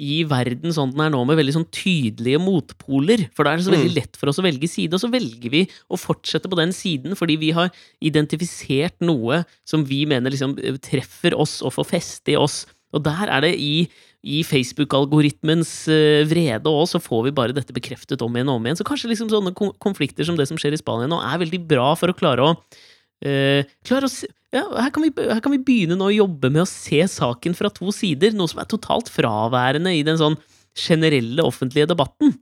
i 0.00 0.22
verden 0.24 0.72
sånn 0.72 0.94
den 0.94 1.02
er 1.04 1.10
nå, 1.12 1.18
med 1.28 1.36
veldig 1.36 1.52
sånn 1.58 1.66
tydelige 1.76 2.40
motpoler. 2.40 3.26
For 3.36 3.44
da 3.44 3.52
er 3.52 3.60
det 3.60 3.66
så 3.66 3.74
veldig 3.74 3.90
Mm. 3.92 3.96
lett 3.98 4.16
for 4.16 4.30
oss 4.32 4.38
å 4.40 4.44
velge 4.46 4.64
side, 4.72 4.94
og 4.96 5.00
så 5.02 5.10
velger 5.12 5.50
vi 5.52 5.66
å 5.92 5.98
fortsette 6.00 6.48
på 6.48 6.56
den 6.56 6.72
siden 6.72 7.12
fordi 7.20 7.36
vi 7.36 7.50
har 7.52 7.68
identifisert 8.00 8.96
noe 9.04 9.42
som 9.68 9.84
vi 9.84 10.06
mener 10.08 10.32
liksom 10.32 10.56
eh, 10.56 10.78
treffer 10.80 11.36
oss 11.36 11.58
og 11.60 11.74
får 11.76 11.90
feste 11.92 12.32
i 12.32 12.38
oss. 12.40 12.62
Og 12.96 13.04
der 13.06 13.30
er 13.30 13.44
det 13.44 13.52
i, 13.62 13.86
i 14.26 14.42
Facebook-algoritmens 14.46 15.72
eh, 15.92 16.26
vrede 16.28 16.70
òg, 16.70 16.86
så 16.90 17.00
får 17.02 17.28
vi 17.28 17.34
bare 17.36 17.56
dette 17.56 17.74
bekreftet 17.76 18.22
om 18.26 18.36
igjen 18.36 18.50
og 18.50 18.60
om 18.60 18.66
igjen. 18.68 18.80
Så 18.80 18.86
kanskje 18.88 19.12
liksom 19.12 19.30
sånne 19.32 19.54
konflikter 19.54 20.26
som 20.26 20.38
det 20.38 20.48
som 20.50 20.58
skjer 20.60 20.74
i 20.76 20.80
Spania 20.80 21.10
nå, 21.10 21.20
er 21.22 21.42
veldig 21.44 21.62
bra 21.70 21.92
for 21.98 22.12
å 22.12 22.16
klare 22.16 22.46
å 22.46 22.56
Uh, 23.20 23.60
å 23.92 24.08
ja, 24.50 24.62
her, 24.80 24.90
kan 24.90 25.04
vi, 25.04 25.10
her 25.12 25.42
kan 25.44 25.52
vi 25.52 25.60
begynne 25.60 25.98
nå 25.98 26.06
å 26.08 26.14
jobbe 26.14 26.48
med 26.50 26.62
å 26.64 26.68
se 26.68 27.02
saken 27.12 27.52
fra 27.52 27.68
to 27.68 27.92
sider, 27.92 28.32
noe 28.32 28.48
som 28.48 28.62
er 28.62 28.70
totalt 28.70 29.10
fraværende 29.12 29.92
i 29.92 30.00
den 30.06 30.16
sånn 30.18 30.38
generelle 30.72 31.44
offentlige 31.44 31.90
debatten. 31.90 32.32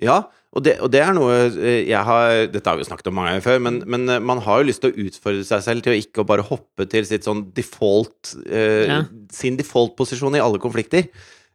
Ja, 0.00 0.22
og 0.50 0.64
det, 0.66 0.72
og 0.82 0.90
det 0.90 0.98
er 1.04 1.12
noe 1.14 1.34
eh, 1.46 1.84
jeg 1.86 2.00
har 2.06 2.48
Dette 2.50 2.66
har 2.66 2.78
vi 2.78 2.82
jo 2.82 2.88
snakket 2.88 3.10
om 3.10 3.14
mange 3.20 3.34
ganger 3.34 3.44
før, 3.44 3.60
men, 3.62 3.76
men 3.86 4.08
eh, 4.10 4.22
man 4.22 4.40
har 4.42 4.60
jo 4.60 4.66
lyst 4.66 4.82
til 4.82 4.90
å 4.90 5.04
utfordre 5.06 5.44
seg 5.46 5.62
selv 5.66 5.84
til 5.84 5.94
å 5.94 6.00
ikke 6.00 6.24
bare 6.26 6.46
hoppe 6.48 6.88
til 6.90 7.06
sitt 7.06 7.28
sånn 7.28 7.44
default 7.54 8.34
eh, 8.48 8.88
Ja. 8.90 9.04
Sin 9.34 9.58
default-posisjon 9.60 10.34
i 10.34 10.42
alle 10.42 10.58
konflikter. 10.62 11.06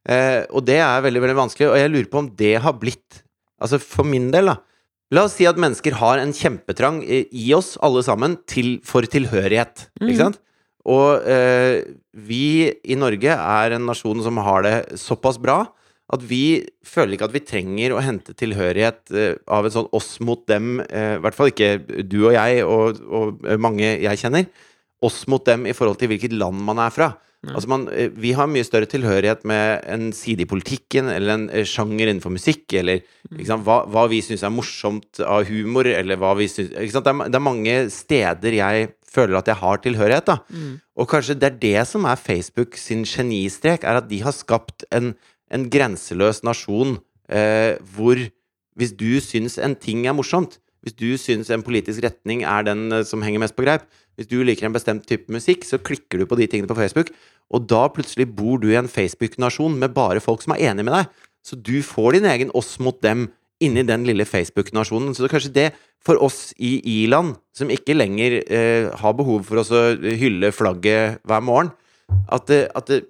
Eh, 0.08 0.46
og 0.48 0.64
det 0.70 0.80
er 0.80 1.04
veldig, 1.04 1.26
veldig 1.26 1.38
vanskelig, 1.42 1.68
og 1.74 1.80
jeg 1.82 1.92
lurer 1.92 2.10
på 2.12 2.24
om 2.24 2.32
det 2.40 2.56
har 2.64 2.80
blitt 2.80 3.22
Altså 3.56 3.80
for 3.80 4.04
min 4.04 4.28
del, 4.34 4.50
da. 4.52 4.58
La 5.16 5.22
oss 5.26 5.38
si 5.38 5.46
at 5.48 5.60
mennesker 5.60 5.96
har 5.96 6.20
en 6.20 6.34
kjempetrang 6.36 6.98
i 7.04 7.22
i 7.32 7.46
oss, 7.56 7.76
alle 7.86 8.02
sammen, 8.04 8.36
til, 8.52 8.82
for 8.84 9.06
tilhørighet. 9.08 9.86
Mm. 10.02 10.10
Ikke 10.10 10.20
sant? 10.20 10.42
Og 10.92 11.24
eh, 11.30 11.82
vi 12.12 12.68
i 12.84 12.98
Norge 13.00 13.32
er 13.32 13.76
en 13.76 13.88
nasjon 13.88 14.22
som 14.26 14.38
har 14.44 14.66
det 14.66 14.76
såpass 15.02 15.40
bra 15.42 15.64
at 16.14 16.22
vi 16.30 16.62
føler 16.86 17.16
ikke 17.16 17.28
at 17.30 17.34
vi 17.34 17.42
trenger 17.42 17.96
å 17.96 18.04
hente 18.06 18.36
tilhørighet 18.38 19.14
eh, 19.16 19.36
av 19.50 19.66
en 19.66 19.74
sånn 19.74 19.92
oss 19.96 20.20
mot 20.22 20.44
dem, 20.50 20.80
eh, 20.86 21.16
i 21.18 21.22
hvert 21.24 21.38
fall 21.38 21.50
ikke 21.50 22.04
du 22.06 22.20
og 22.28 22.36
jeg 22.36 22.62
og, 22.66 23.02
og 23.10 23.46
eh, 23.48 23.58
mange 23.62 23.88
jeg 24.04 24.22
kjenner, 24.22 24.46
oss 25.06 25.24
mot 25.30 25.44
dem 25.46 25.66
i 25.70 25.74
forhold 25.76 26.00
til 26.02 26.12
hvilket 26.14 26.36
land 26.38 26.62
man 26.66 26.82
er 26.82 26.94
fra. 26.94 27.10
Ja. 27.46 27.56
Altså 27.58 27.70
man, 27.70 27.84
vi 28.18 28.32
har 28.38 28.50
mye 28.50 28.66
større 28.66 28.90
tilhørighet 28.90 29.44
med 29.50 29.84
en 29.92 30.08
side 30.18 30.46
i 30.46 30.50
politikken, 30.50 31.10
eller 31.14 31.36
en 31.36 31.66
sjanger 31.68 32.08
innenfor 32.10 32.34
musikk, 32.34 32.64
eller 32.78 33.04
ikke 33.30 33.50
sant, 33.50 33.66
hva, 33.68 33.84
hva 33.92 34.06
vi 34.10 34.22
syns 34.26 34.46
er 34.46 34.54
morsomt 34.54 35.22
av 35.22 35.46
humor, 35.50 35.90
eller 35.90 36.18
hva 36.22 36.34
vi 36.40 36.48
syns? 36.50 36.72
Det, 36.74 37.02
er, 37.02 37.26
det 37.30 37.38
er 37.38 37.46
mange 37.46 37.76
steder 37.94 38.58
jeg 38.58 38.90
føler 39.16 39.40
at 39.40 39.52
jeg 39.52 39.62
har 39.62 39.82
tilhørighet, 39.84 40.28
da. 40.28 40.40
Mm. 40.50 40.74
Og 41.02 41.10
kanskje 41.12 41.38
det 41.38 41.52
er 41.52 41.62
det 41.62 41.86
som 41.90 42.08
er 42.10 42.20
Facebook 42.20 42.80
sin 42.80 43.06
genistrek, 43.08 43.86
er 43.86 44.02
at 44.02 44.10
de 44.10 44.22
har 44.26 44.36
skapt 44.36 44.88
en, 44.96 45.14
en 45.54 45.68
grenseløs 45.72 46.44
nasjon 46.46 46.98
eh, 47.30 47.76
hvor 47.96 48.20
hvis 48.76 48.96
du 48.98 49.20
syns 49.24 49.60
en 49.62 49.76
ting 49.80 50.06
er 50.08 50.16
morsomt, 50.18 50.60
hvis 50.86 50.98
du 50.98 51.16
syns 51.18 51.50
en 51.50 51.64
politisk 51.66 52.04
retning 52.06 52.44
er 52.46 52.66
den 52.68 52.90
eh, 52.94 53.06
som 53.08 53.24
henger 53.26 53.42
mest 53.42 53.56
på 53.58 53.66
greip, 53.66 53.86
hvis 54.16 54.30
du 54.32 54.38
liker 54.46 54.68
en 54.68 54.76
bestemt 54.76 55.08
type 55.10 55.32
musikk, 55.34 55.66
så 55.68 55.82
klikker 55.82 56.22
du 56.22 56.28
på 56.30 56.38
de 56.40 56.48
tingene 56.50 56.70
på 56.70 56.78
Facebook, 56.78 57.10
og 57.54 57.66
da 57.70 57.86
plutselig 57.94 58.28
bor 58.36 58.60
du 58.62 58.70
i 58.72 58.78
en 58.80 58.90
Facebook-nasjon 58.90 59.78
med 59.82 59.96
bare 59.96 60.24
folk 60.24 60.46
som 60.46 60.56
er 60.56 60.70
enig 60.72 60.86
med 60.88 60.96
deg. 60.96 61.10
Så 61.46 61.58
du 61.60 61.78
får 61.86 62.18
din 62.18 62.30
egen 62.30 62.54
oss 62.58 62.76
mot 62.82 62.98
dem 63.06 63.28
inni 63.64 63.86
den 63.88 64.06
lille 64.08 64.26
Facebook-nasjonen. 64.26 65.14
Så 65.14 65.24
det 65.24 65.30
er 65.30 65.36
kanskje 65.36 65.56
det 65.56 65.68
for 66.06 66.22
oss 66.22 66.54
i 66.62 66.78
i-land, 66.96 67.36
som 67.56 67.72
ikke 67.74 67.98
lenger 67.98 68.40
eh, 68.44 68.88
har 68.94 69.18
behov 69.18 69.46
for 69.48 69.62
oss 69.62 69.72
å 69.74 69.84
hylle 69.96 70.54
flagget 70.54 71.22
hver 71.26 71.46
morgen, 71.46 71.72
at, 72.30 72.52
at 72.52 72.90
det, 72.92 73.06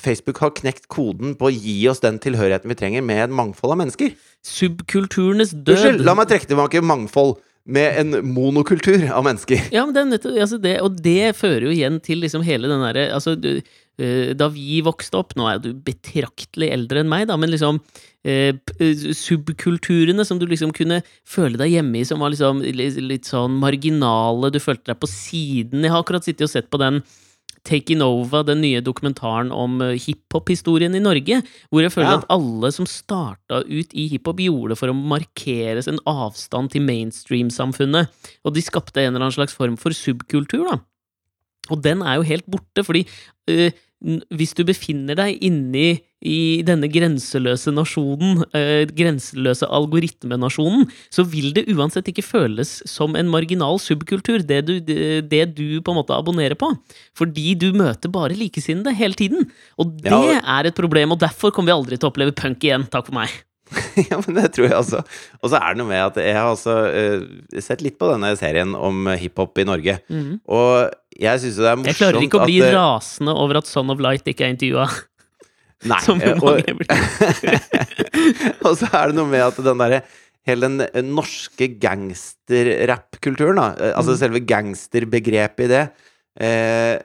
Facebook 0.00 0.40
har 0.42 0.54
knekt 0.56 0.88
koden 0.92 1.36
på 1.38 1.48
å 1.48 1.52
gi 1.52 1.76
oss 1.90 2.02
den 2.04 2.18
tilhørigheten 2.22 2.70
vi 2.70 2.78
trenger, 2.78 3.04
med 3.04 3.24
et 3.26 3.34
mangfold 3.34 3.74
av 3.74 3.82
mennesker. 3.82 4.14
Subkulturenes 4.46 5.54
død. 5.54 5.76
Unnskyld, 5.76 6.04
la 6.06 6.16
meg 6.18 6.30
trekke 6.30 6.50
tilbake 6.50 6.84
mangfold 6.84 7.36
med 7.64 7.98
en 8.00 8.16
monokultur 8.32 9.04
av 9.14 9.22
mennesker. 9.26 9.68
Ja, 9.74 9.84
men 9.86 9.94
det 9.94 10.02
er 10.02 10.10
nettopp 10.10 10.38
altså 10.44 10.58
det, 10.58 10.74
Og 10.82 10.98
det 11.04 11.34
fører 11.38 11.68
jo 11.68 11.74
igjen 11.74 12.00
til 12.02 12.18
liksom 12.24 12.42
hele 12.46 12.70
den 12.70 12.82
derre 12.82 13.04
altså, 13.14 13.36
du, 13.38 13.60
eh, 14.02 14.32
Da 14.38 14.48
vi 14.50 14.80
vokste 14.82 15.20
opp 15.20 15.36
Nå 15.38 15.46
er 15.46 15.60
du 15.62 15.70
betraktelig 15.70 16.72
eldre 16.74 17.04
enn 17.04 17.12
meg, 17.12 17.28
da, 17.30 17.36
men 17.38 17.52
liksom 17.52 17.78
eh, 18.26 18.58
eh, 18.58 19.04
Subkulturene 19.14 20.26
som 20.26 20.42
du 20.42 20.48
liksom 20.50 20.74
kunne 20.74 21.04
føle 21.22 21.60
deg 21.60 21.76
hjemme 21.76 22.02
i, 22.02 22.06
som 22.08 22.22
var 22.22 22.34
liksom 22.34 22.64
litt, 22.66 22.98
litt 22.98 23.30
sånn 23.30 23.60
marginale, 23.62 24.50
du 24.50 24.58
følte 24.62 24.90
deg 24.90 25.02
på 25.02 25.10
siden 25.12 25.86
Jeg 25.86 25.94
har 25.94 26.02
akkurat 26.02 26.26
sittet 26.26 26.48
og 26.48 26.54
sett 26.56 26.70
på 26.72 26.82
den 26.82 26.98
Taking 27.64 28.02
Over, 28.02 28.42
den 28.44 28.60
nye 28.64 28.80
dokumentaren 28.82 29.52
om 29.54 29.80
eh, 29.84 29.94
hiphop-historien 30.02 30.94
i 30.98 31.02
Norge, 31.02 31.42
hvor 31.70 31.84
jeg 31.84 31.92
føler 31.94 32.10
Ja. 32.10 32.18
at 32.18 32.26
alle 32.34 32.72
som 32.74 32.86
starta 32.86 33.62
ut 33.62 33.94
i 33.94 34.08
hiphop, 34.10 34.42
gjorde 34.42 34.74
det 34.74 34.78
for 34.80 34.90
å 34.90 34.96
markere 34.96 35.82
en 35.86 36.00
avstand 36.10 36.72
til 36.74 36.82
mainstream-samfunnet. 36.82 38.08
Og 38.44 38.54
de 38.54 38.62
skapte 38.62 38.98
en 39.00 39.14
eller 39.14 39.28
annen 39.28 39.36
slags 39.38 39.54
form 39.54 39.76
for 39.78 39.94
subkultur, 39.94 40.66
da. 40.70 40.80
Og 41.70 41.82
den 41.82 42.02
er 42.02 42.16
jo 42.18 42.22
helt 42.26 42.46
borte, 42.50 42.82
fordi 42.82 43.06
øh, 43.48 43.70
hvis 44.34 44.54
du 44.58 44.64
befinner 44.66 45.14
deg 45.14 45.38
inni 45.40 46.00
i 46.22 46.62
denne 46.66 46.88
grenseløse 46.92 47.72
nasjonen, 47.74 48.44
eh, 48.54 48.86
grenseløse 48.86 49.66
algoritmenasjonen, 49.66 50.86
så 51.10 51.24
vil 51.26 51.52
det 51.56 51.66
uansett 51.72 52.08
ikke 52.12 52.24
føles 52.24 52.78
som 52.88 53.16
en 53.18 53.30
marginal 53.32 53.80
subkultur, 53.82 54.44
det 54.46 54.62
du, 54.68 54.74
det, 54.80 55.44
du 55.56 55.80
på 55.82 55.92
en 55.94 56.00
måte 56.00 56.16
abonnerer 56.16 56.58
på. 56.58 56.70
Fordi 57.18 57.54
du 57.58 57.72
møter 57.76 58.12
bare 58.12 58.38
likesinnede 58.38 58.94
hele 58.94 59.18
tiden. 59.18 59.48
Og 59.78 59.96
det 60.02 60.12
Ja, 60.12 60.40
er 60.60 60.68
et 60.70 60.78
problem, 60.78 61.12
og 61.12 61.20
derfor 61.22 61.50
kommer 61.50 61.72
vi 61.72 61.78
aldri 61.78 61.98
til 61.98 62.08
å 62.08 62.12
oppleve 62.12 62.34
punk 62.36 62.62
igjen. 62.62 62.86
Takk 62.92 63.10
for 63.10 63.18
meg. 63.18 63.32
ja, 64.10 64.18
men 64.20 64.36
det 64.36 64.50
tror 64.54 64.68
jeg 64.68 64.76
også. 64.76 65.02
Og 65.40 65.52
så 65.52 65.58
er 65.58 65.72
det 65.72 65.80
noe 65.80 65.88
med 65.88 66.02
at 66.04 66.18
jeg 66.20 66.36
har 66.36 66.50
også 66.52 66.74
uh, 66.92 67.60
sett 67.64 67.84
litt 67.84 67.96
på 68.00 68.10
denne 68.10 68.34
serien 68.38 68.74
om 68.76 69.08
hiphop 69.18 69.58
i 69.62 69.66
Norge. 69.68 69.96
Og 70.44 70.92
jeg 71.20 71.42
syns 71.42 71.58
jo 71.58 71.64
det 71.64 71.70
er 71.70 71.80
morsomt 71.80 71.90
Jeg 71.92 72.00
klarer 72.00 72.26
ikke 72.26 72.40
å 72.40 72.46
bli 72.48 72.58
at 72.62 72.68
eh, 72.70 72.76
rasende 72.76 73.34
over 73.36 73.60
at 73.60 73.68
Son 73.68 73.92
of 73.92 74.00
Light 74.02 74.28
ikke 74.28 74.46
er 74.46 74.54
intervjua. 74.54 74.86
Nei, 75.88 75.98
Som 76.04 76.20
eh, 76.22 76.36
mange 76.38 76.62
og, 76.62 76.92
og 78.68 78.76
så 78.78 78.90
er 78.92 79.10
det 79.10 79.16
noe 79.16 79.30
med 79.30 79.42
at 79.42 79.56
den 79.64 79.80
derre 79.82 80.02
Hele 80.46 80.66
den 80.66 80.82
eh, 80.88 81.04
norske 81.06 81.68
gangsterrappkulturen, 81.82 83.60
da, 83.60 83.66
eh, 83.78 83.92
altså 83.94 84.16
mm. 84.16 84.18
selve 84.18 84.40
gangsterbegrepet 84.42 85.68
i 85.68 85.70
det, 85.70 85.82
eh, 86.42 86.96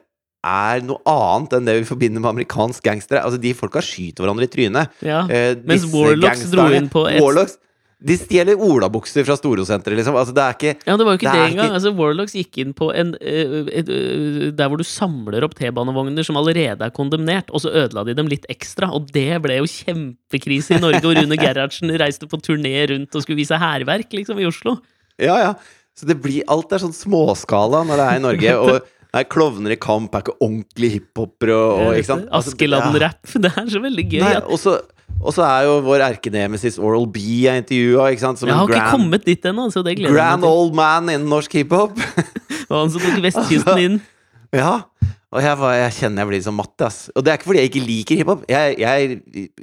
er 0.48 0.82
noe 0.86 0.98
annet 1.06 1.54
enn 1.54 1.68
det 1.68 1.76
vi 1.80 1.86
forbinder 1.86 2.22
med 2.22 2.32
amerikansk 2.32 2.82
gangstere. 2.86 3.22
Altså, 3.22 3.38
de 3.42 3.52
folka 3.54 3.82
skyter 3.84 4.24
hverandre 4.24 4.48
i 4.48 4.50
trynet. 4.50 4.98
Ja. 5.06 5.20
Eh, 5.30 5.52
Mens 5.70 5.86
Warlocks 5.92 6.48
dro 6.50 6.66
inn 6.74 6.90
på 6.90 7.04
et 7.10 7.22
Warlocks, 7.22 7.58
de 7.98 8.14
stjeler 8.14 8.54
olabukser 8.62 9.24
fra 9.26 9.34
Storosenteret, 9.34 9.96
liksom. 9.98 10.14
Altså, 10.14 10.30
det 10.34 10.42
er 10.44 10.52
ikke 10.54 10.72
Ja, 10.86 10.94
det 10.96 11.04
var 11.06 11.16
jo 11.16 11.18
ikke 11.18 11.32
Det 11.32 11.32
det, 11.34 11.46
engang. 11.50 11.66
ikke- 11.66 11.74
Altså, 11.80 11.90
Warlocks 11.98 12.34
gikk 12.38 12.58
inn 12.62 12.72
på 12.72 12.92
en 12.94 13.14
øh, 13.20 13.66
et, 13.74 13.88
øh, 13.88 14.52
Der 14.54 14.68
hvor 14.68 14.78
du 14.78 14.84
samler 14.84 15.42
opp 15.42 15.56
T-banevogner 15.58 16.22
som 16.24 16.36
allerede 16.36 16.78
er 16.80 16.90
kondemnert, 16.94 17.50
og 17.50 17.60
så 17.60 17.72
ødela 17.74 18.04
de 18.06 18.14
dem 18.14 18.28
litt 18.28 18.46
ekstra. 18.48 18.92
Og 18.94 19.10
det 19.10 19.42
ble 19.42 19.56
jo 19.58 19.64
kjempekrise 19.66 20.76
i 20.76 20.80
Norge, 20.80 21.02
og 21.04 21.16
Rune 21.16 21.36
Gerhardsen 21.42 21.90
reiste 21.98 22.28
på 22.30 22.38
turné 22.38 22.86
rundt 22.88 23.14
og 23.14 23.22
skulle 23.22 23.36
vise 23.42 23.58
hærverk, 23.58 24.12
liksom, 24.12 24.38
i 24.38 24.46
Oslo. 24.46 24.78
Ja, 25.18 25.38
ja. 25.42 25.54
Så 25.98 26.06
det 26.06 26.22
blir 26.22 26.44
Alt 26.46 26.70
er 26.72 26.78
sånn 26.78 26.94
småskala 26.94 27.82
når 27.84 27.96
det 27.98 28.06
er 28.06 28.14
i 28.14 28.22
Norge. 28.22 28.54
Og 28.62 28.82
nei, 29.14 29.24
klovner 29.24 29.72
i 29.74 29.76
kamp 29.82 30.14
er 30.14 30.22
ikke 30.22 30.38
ordentlig 30.40 30.92
hiphopere 31.00 31.56
og, 31.58 31.80
og 31.88 31.94
ikke 31.98 32.12
sant? 32.12 32.28
Altså, 32.30 32.54
det- 33.42 33.56
er 33.58 33.66
så 33.66 33.82
veldig 33.82 34.06
gøy. 34.06 34.20
Nei, 34.22 34.34
at, 34.38 34.46
og 35.20 35.32
så 35.34 35.42
er 35.42 35.64
jo 35.66 35.78
vår 35.86 36.04
erkenemesis 36.12 36.78
Oral 36.78 37.06
B 37.10 37.18
jeg 37.44 37.64
intervjua, 37.64 38.10
jeg 38.12 38.20
har 38.22 38.54
har 38.54 38.68
ikke 38.68 38.90
kommet 38.92 39.24
dit 39.26 39.44
ennå, 39.50 39.64
Altså, 39.66 39.82
grand 39.82 40.44
old 40.44 40.74
man 40.74 41.08
innen 41.10 41.28
norsk 41.28 41.52
hiphop. 41.58 41.96
Det 42.68 42.70
var 42.70 42.84
han 42.84 42.90
som 42.92 43.00
tok 43.00 43.22
vestkysten 43.24 43.78
inn. 43.86 44.00
ja. 44.52 44.80
Og 45.28 45.42
jeg, 45.44 45.58
var, 45.60 45.74
jeg 45.76 45.92
kjenner 45.92 46.22
jeg 46.22 46.28
blir 46.30 46.40
så 46.40 46.52
matt, 46.56 46.80
ass. 46.86 47.10
Og 47.12 47.20
det 47.20 47.28
er 47.28 47.36
ikke 47.36 47.48
fordi 47.50 47.58
jeg 47.60 47.68
ikke 47.68 47.80
liker 47.84 48.16
hiphop. 48.16 48.44
Jeg, 48.48 48.78
jeg, 48.80 49.18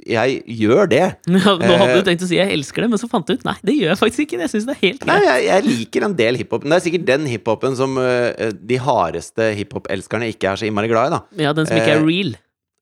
jeg 0.06 0.36
gjør 0.60 0.86
det. 0.92 1.00
Ja, 1.02 1.10
Nå 1.34 1.40
hadde 1.42 1.88
Eh. 1.90 1.94
du 1.96 2.06
tenkt 2.06 2.22
å 2.22 2.28
si 2.30 2.36
'jeg 2.38 2.52
elsker 2.54 2.82
det', 2.84 2.90
men 2.92 2.98
så 3.02 3.08
fant 3.10 3.26
du 3.26 3.32
ut 3.34 3.42
nei, 3.44 3.56
det 3.66 3.74
gjør 3.74 3.90
jeg 3.90 3.98
faktisk 3.98 4.20
ikke. 4.28 4.38
Jeg 4.46 4.50
synes 4.52 4.66
det 4.68 4.76
er 4.76 4.82
helt 4.86 5.06
Nei, 5.10 5.16
greit. 5.18 5.26
jeg, 5.26 5.42
jeg 5.50 5.64
liker 5.66 6.04
en 6.06 6.14
del 6.14 6.36
hiphop. 6.38 6.62
Men 6.62 6.70
det 6.70 6.76
er 6.78 6.84
sikkert 6.86 7.06
den 7.10 7.26
hiphopen 7.26 7.74
som 7.74 7.98
uh, 7.98 8.30
de 8.62 8.78
hardeste 8.78 9.42
hiphop-elskerne 9.58 10.28
ikke 10.30 10.52
er 10.52 10.54
så 10.62 10.66
innmari 10.70 10.86
glad 10.86 11.10
i, 11.10 11.14
da. 11.16 11.20
Ja, 11.48 11.52
den 11.52 11.66
som 11.66 11.74
ikke 11.82 11.96
er 11.98 11.98
Eh, 11.98 12.06
real. 12.06 12.36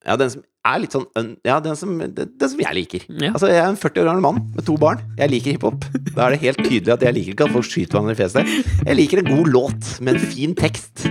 Ja, 0.05 0.15
den 0.21 0.29
som 0.29 0.43
er 0.65 0.81
litt 0.83 0.93
sånn 0.93 1.07
Ja, 1.45 1.57
den 1.65 1.77
som, 1.79 1.97
den, 1.97 2.33
den 2.37 2.51
som 2.51 2.61
jeg 2.61 2.77
liker. 2.77 3.05
Ja. 3.09 3.31
Altså, 3.33 3.49
jeg 3.49 3.61
er 3.61 3.71
en 3.71 3.79
40 3.79 4.03
år 4.03 4.09
gammel 4.11 4.25
mann 4.27 4.41
med 4.53 4.65
to 4.67 4.77
barn. 4.77 5.01
Jeg 5.17 5.33
liker 5.33 5.55
hiphop. 5.57 5.87
Da 6.13 6.27
er 6.27 6.35
det 6.35 6.43
helt 6.43 6.61
tydelig 6.61 6.93
at 6.93 7.05
jeg 7.05 7.17
liker 7.17 7.33
ikke 7.33 7.47
at 7.49 7.55
folk 7.55 7.67
skyter 7.67 7.97
hverandre 7.97 8.13
i 8.13 8.19
fjeset. 8.21 8.55
Jeg 8.85 8.99
liker 9.01 9.23
en 9.23 9.31
god 9.31 9.49
låt 9.55 9.95
med 10.05 10.19
en 10.19 10.27
fin 10.35 10.53
tekst. 10.57 11.07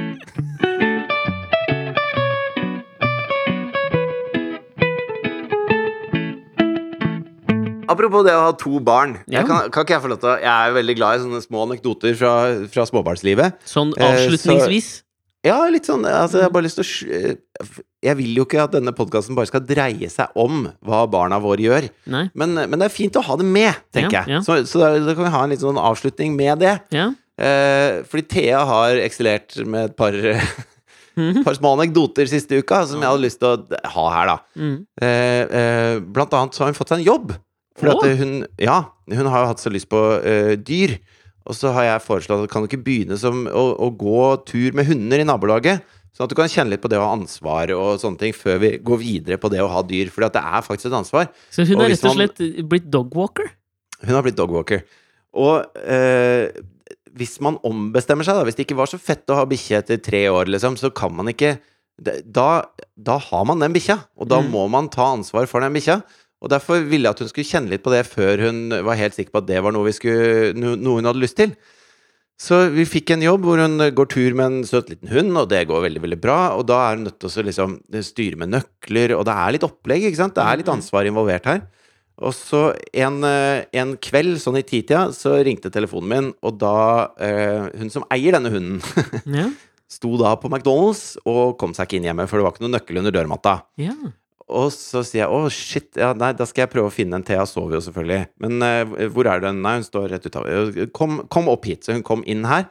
Apropos 7.90 8.24
det 8.26 8.32
å 8.34 8.46
ha 8.46 8.52
to 8.58 8.78
barn. 8.82 9.18
Jeg 9.30 9.46
kan, 9.46 9.68
kan 9.74 9.84
ikke 9.84 9.96
jeg 9.98 10.04
få 10.06 10.10
lov 10.14 10.22
til 10.22 10.30
å 10.32 10.36
Jeg 10.38 10.50
er 10.54 10.78
veldig 10.78 10.94
glad 10.98 11.18
i 11.18 11.24
sånne 11.26 11.42
små 11.44 11.66
anekdoter 11.66 12.14
fra, 12.18 12.32
fra 12.72 12.86
småbarnslivet. 12.88 13.58
Sånn 13.68 13.92
eh, 13.98 14.06
avslutningsvis. 14.06 14.88
Ja, 15.44 15.58
litt 15.68 15.84
sånn 15.88 16.06
altså, 16.08 16.38
Jeg 16.40 16.46
har 16.46 16.52
bare 16.54 16.64
lyst 16.64 16.78
til 16.80 16.86
å 16.86 17.24
Jeg 18.06 18.16
vil 18.16 18.38
jo 18.38 18.46
ikke 18.46 18.62
at 18.64 18.72
denne 18.76 18.94
podkasten 18.96 19.36
bare 19.36 19.50
skal 19.50 19.64
dreie 19.66 20.08
seg 20.12 20.32
om 20.40 20.66
hva 20.84 21.02
barna 21.10 21.40
våre 21.42 21.64
gjør. 21.64 21.88
Men, 22.08 22.56
men 22.56 22.78
det 22.80 22.88
er 22.88 22.94
fint 22.94 23.16
å 23.20 23.24
ha 23.24 23.36
det 23.40 23.48
med, 23.48 23.82
tenker 23.94 24.22
Ja, 24.22 24.24
ja. 24.24 24.38
jeg. 24.38 24.46
Så, 24.46 24.58
så 24.68 24.82
da, 24.82 24.94
da 25.04 25.16
kan 25.16 25.26
vi 25.26 25.34
ha 25.36 25.44
en 25.44 25.54
litt 25.54 25.64
sånn 25.64 25.80
avslutning 25.80 26.36
med 26.36 26.64
det. 26.64 26.78
Ja. 26.94 27.10
Eh, 27.34 28.02
fordi 28.06 28.26
Thea 28.30 28.60
har 28.68 29.00
eksilert 29.02 29.56
med 29.66 29.90
et 29.90 29.96
par, 29.98 30.14
par 31.46 31.56
små 31.58 31.74
anekdoter 31.78 32.28
siste 32.30 32.60
uka 32.62 32.84
som 32.86 33.02
jeg 33.02 33.10
hadde 33.10 33.24
lyst 33.24 33.40
til 33.42 33.50
å 33.50 33.80
ha 33.96 34.04
her, 34.14 34.30
da. 34.34 34.36
Mm. 34.60 34.76
Eh, 35.02 35.42
eh, 35.62 35.96
blant 36.04 36.36
annet 36.36 36.56
så 36.56 36.64
har 36.64 36.72
hun 36.72 36.78
fått 36.78 36.94
seg 36.94 37.02
en 37.02 37.08
jobb. 37.08 37.34
Fordi 37.80 37.90
oh. 37.90 38.04
at 38.04 38.20
hun, 38.20 38.34
ja, 38.62 38.78
hun 39.10 39.26
har 39.26 39.42
jo 39.42 39.50
hatt 39.50 39.62
så 39.62 39.72
lyst 39.72 39.90
på 39.90 40.00
eh, 40.22 40.54
dyr. 40.60 40.94
Og 41.46 41.54
så 41.58 41.72
har 41.76 41.84
jeg 41.84 42.02
foreslått 42.06 42.44
at 42.46 42.50
kan 42.52 42.62
du 42.64 42.68
ikke 42.70 42.82
begynne 42.86 43.18
som 43.20 43.44
å, 43.50 43.64
å 43.84 43.90
gå 44.00 44.44
tur 44.48 44.72
med 44.72 44.86
hunder 44.88 45.20
i 45.20 45.26
nabolaget? 45.28 45.82
Sånn 46.14 46.24
at 46.28 46.30
du 46.32 46.36
kan 46.38 46.48
kjenne 46.48 46.70
litt 46.72 46.80
på 46.80 46.88
det 46.88 46.96
å 47.00 47.02
ha 47.04 47.12
ansvar 47.16 47.72
og 47.74 47.98
sånne 48.00 48.20
ting 48.20 48.32
før 48.32 48.60
vi 48.62 48.70
går 48.86 49.00
videre 49.00 49.36
på 49.42 49.50
det 49.52 49.58
å 49.60 49.68
ha 49.68 49.82
dyr. 49.82 50.08
For 50.14 50.24
det 50.24 50.38
er 50.40 50.62
faktisk 50.64 50.86
et 50.88 50.96
ansvar. 51.00 51.28
Så 51.50 51.66
hun 51.66 51.80
har 51.82 51.90
rett 51.90 52.04
og 52.06 52.14
man- 52.16 52.28
slett 52.30 52.68
blitt 52.70 52.86
dogwalker? 52.94 53.50
Hun 54.06 54.14
har 54.14 54.22
blitt 54.22 54.38
dogwalker. 54.38 54.84
Og 55.34 55.66
eh, 55.82 56.48
hvis 57.18 57.36
man 57.42 57.58
ombestemmer 57.66 58.24
seg, 58.26 58.38
da 58.38 58.44
Hvis 58.46 58.54
det 58.56 58.66
ikke 58.68 58.78
var 58.78 58.86
så 58.90 58.98
fett 59.02 59.26
å 59.30 59.34
ha 59.40 59.44
bikkje 59.50 59.80
etter 59.82 59.98
tre 60.02 60.24
år, 60.30 60.46
liksom, 60.54 60.78
så 60.78 60.92
kan 60.94 61.12
man 61.14 61.26
ikke 61.34 61.56
Da, 61.94 62.64
da 62.98 63.18
har 63.22 63.44
man 63.46 63.60
den 63.62 63.72
bikkja, 63.72 64.00
og 64.18 64.26
da 64.28 64.40
Mm. 64.40 64.48
må 64.50 64.64
man 64.70 64.88
ta 64.88 65.12
ansvar 65.14 65.46
for 65.46 65.60
den 65.62 65.72
bikkja. 65.76 66.00
Og 66.44 66.50
derfor 66.52 66.82
ville 66.84 67.08
jeg 67.08 67.16
at 67.16 67.22
hun 67.24 67.30
skulle 67.30 67.48
kjenne 67.48 67.72
litt 67.72 67.82
på 67.84 67.92
det 67.94 68.02
før 68.06 68.42
hun 68.46 68.58
var 68.84 68.98
helt 69.00 69.16
sikker 69.16 69.32
på 69.32 69.40
at 69.40 69.48
det 69.48 69.62
var 69.64 69.72
noe, 69.72 69.86
vi 69.88 69.94
skulle, 69.96 70.52
noe 70.60 70.98
hun 71.00 71.08
hadde 71.08 71.22
lyst 71.22 71.38
til. 71.40 71.54
Så 72.44 72.56
vi 72.74 72.82
fikk 72.84 73.12
en 73.14 73.22
jobb 73.22 73.44
hvor 73.46 73.60
hun 73.62 73.78
går 73.94 74.08
tur 74.10 74.34
med 74.34 74.44
en 74.50 74.64
søt 74.66 74.88
liten 74.90 75.08
hund, 75.12 75.30
og 75.38 75.46
det 75.52 75.62
går 75.70 75.84
veldig 75.86 76.02
veldig 76.02 76.18
bra. 76.20 76.38
Og 76.58 76.66
da 76.68 76.80
er 76.88 76.98
hun 76.98 77.06
nødt 77.06 77.16
til 77.22 77.30
å 77.30 77.44
liksom 77.46 77.76
styre 78.10 78.40
med 78.42 78.50
nøkler, 78.56 79.14
og 79.16 79.22
det 79.28 79.36
er 79.38 79.54
litt 79.54 79.66
opplegg, 79.68 80.08
ikke 80.10 80.18
sant? 80.20 80.34
Det 80.36 80.42
er 80.44 80.58
litt 80.60 80.72
ansvar 80.72 81.06
involvert 81.08 81.46
her. 81.48 81.62
Og 82.22 82.34
så 82.36 82.64
en, 82.94 83.20
eh, 83.26 83.64
en 83.80 83.94
kveld, 84.02 84.36
sånn 84.42 84.58
i 84.60 84.62
titida, 84.66 85.06
så 85.14 85.38
ringte 85.46 85.70
telefonen 85.74 86.10
min, 86.12 86.28
og 86.46 86.58
da 86.60 86.74
eh, 87.18 87.70
Hun 87.80 87.90
som 87.90 88.04
eier 88.14 88.36
denne 88.36 88.52
hunden, 88.54 88.82
Ja. 89.40 89.48
sto 89.90 90.12
da 90.18 90.34
på 90.38 90.50
McDonald's 90.50 91.16
og 91.26 91.56
kom 91.58 91.72
seg 91.74 91.86
ikke 91.88 91.98
inn 92.02 92.06
hjemme, 92.10 92.26
for 92.30 92.38
det 92.38 92.46
var 92.46 92.54
ikke 92.54 92.66
noen 92.66 92.76
nøkkel 92.78 93.00
under 93.02 93.14
dørmatta. 93.14 93.56
ja. 93.78 93.94
Og 94.52 94.68
så 94.74 95.00
sier 95.06 95.22
jeg 95.22 95.32
å, 95.32 95.46
shit, 95.48 95.88
ja, 95.96 96.10
nei, 96.18 96.34
da 96.36 96.44
skal 96.48 96.66
jeg 96.66 96.72
prøve 96.74 96.90
å 96.90 96.92
finne 96.92 97.16
en 97.16 97.24
Thea 97.24 97.46
sover 97.48 97.78
jo 97.78 97.84
selvfølgelig. 97.86 98.26
Men 98.44 98.60
uh, 98.60 99.06
hvor 99.14 99.30
er 99.30 99.40
den? 99.44 99.62
Nei, 99.64 99.78
hun 99.78 99.86
står 99.86 100.10
rett 100.12 100.26
utafor. 100.28 100.82
Kom, 100.96 101.22
kom 101.32 101.48
opp 101.52 101.64
hit. 101.68 101.86
Så 101.86 101.96
hun 101.96 102.04
kom 102.04 102.24
inn 102.28 102.44
her. 102.48 102.68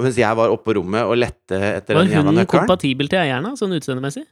Mens 0.00 0.16
jeg 0.18 0.38
var 0.38 0.50
oppe 0.50 0.70
på 0.70 0.78
rommet 0.78 1.04
og 1.04 1.18
lette 1.20 1.58
etter 1.58 1.98
den 1.98 2.08
jævla 2.08 2.32
Var 2.32 2.46
hun 2.46 2.48
kompatibel 2.48 3.10
til 3.12 3.20
eierne, 3.20 3.52
sånn 3.60 3.76
utseendemessig? 3.76 4.24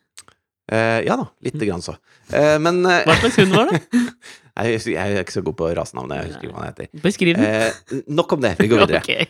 Uh, 0.71 1.03
ja 1.03 1.17
da, 1.19 1.27
lite 1.45 1.67
grann 1.67 1.83
så. 1.85 1.97
Uh, 2.31 2.57
men 2.63 2.81
uh, 2.87 3.03
Hva 3.05 3.17
slags 3.19 3.39
hund 3.43 3.55
var 3.55 3.71
det? 3.73 3.81
jeg, 4.65 4.83
jeg 4.95 5.17
er 5.19 5.25
ikke 5.25 5.35
så 5.35 5.43
god 5.47 5.59
på 5.59 5.71
rasenavnet. 5.77 6.17
Jeg 6.17 6.31
husker 6.31 6.49
ikke 6.49 6.57
hva 6.57 6.65
den 6.65 6.73
heter. 6.73 7.03
Beskriv 7.05 7.39
den. 7.39 7.47
Eh, 7.47 8.03
nok 8.11 8.37
om 8.37 8.45
det. 8.45 8.55
Vi 8.61 8.69
går 8.71 8.85
videre. 8.85 9.03
okay. 9.05 9.27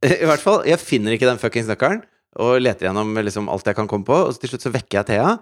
I 0.00 0.26
hvert 0.28 0.42
fall, 0.42 0.62
jeg 0.68 0.80
finner 0.82 1.14
ikke 1.14 1.28
den 1.28 1.40
fuckings 1.40 1.70
nøkkelen, 1.70 2.02
og 2.40 2.58
leter 2.62 2.88
gjennom 2.88 3.16
liksom 3.20 3.50
alt 3.52 3.66
jeg 3.68 3.78
kan 3.78 3.88
komme 3.90 4.06
på. 4.08 4.18
Og 4.26 4.34
så 4.34 4.42
til 4.42 4.54
slutt 4.54 4.66
så 4.66 4.74
vekker 4.74 5.00
jeg 5.00 5.10
Thea, 5.12 5.34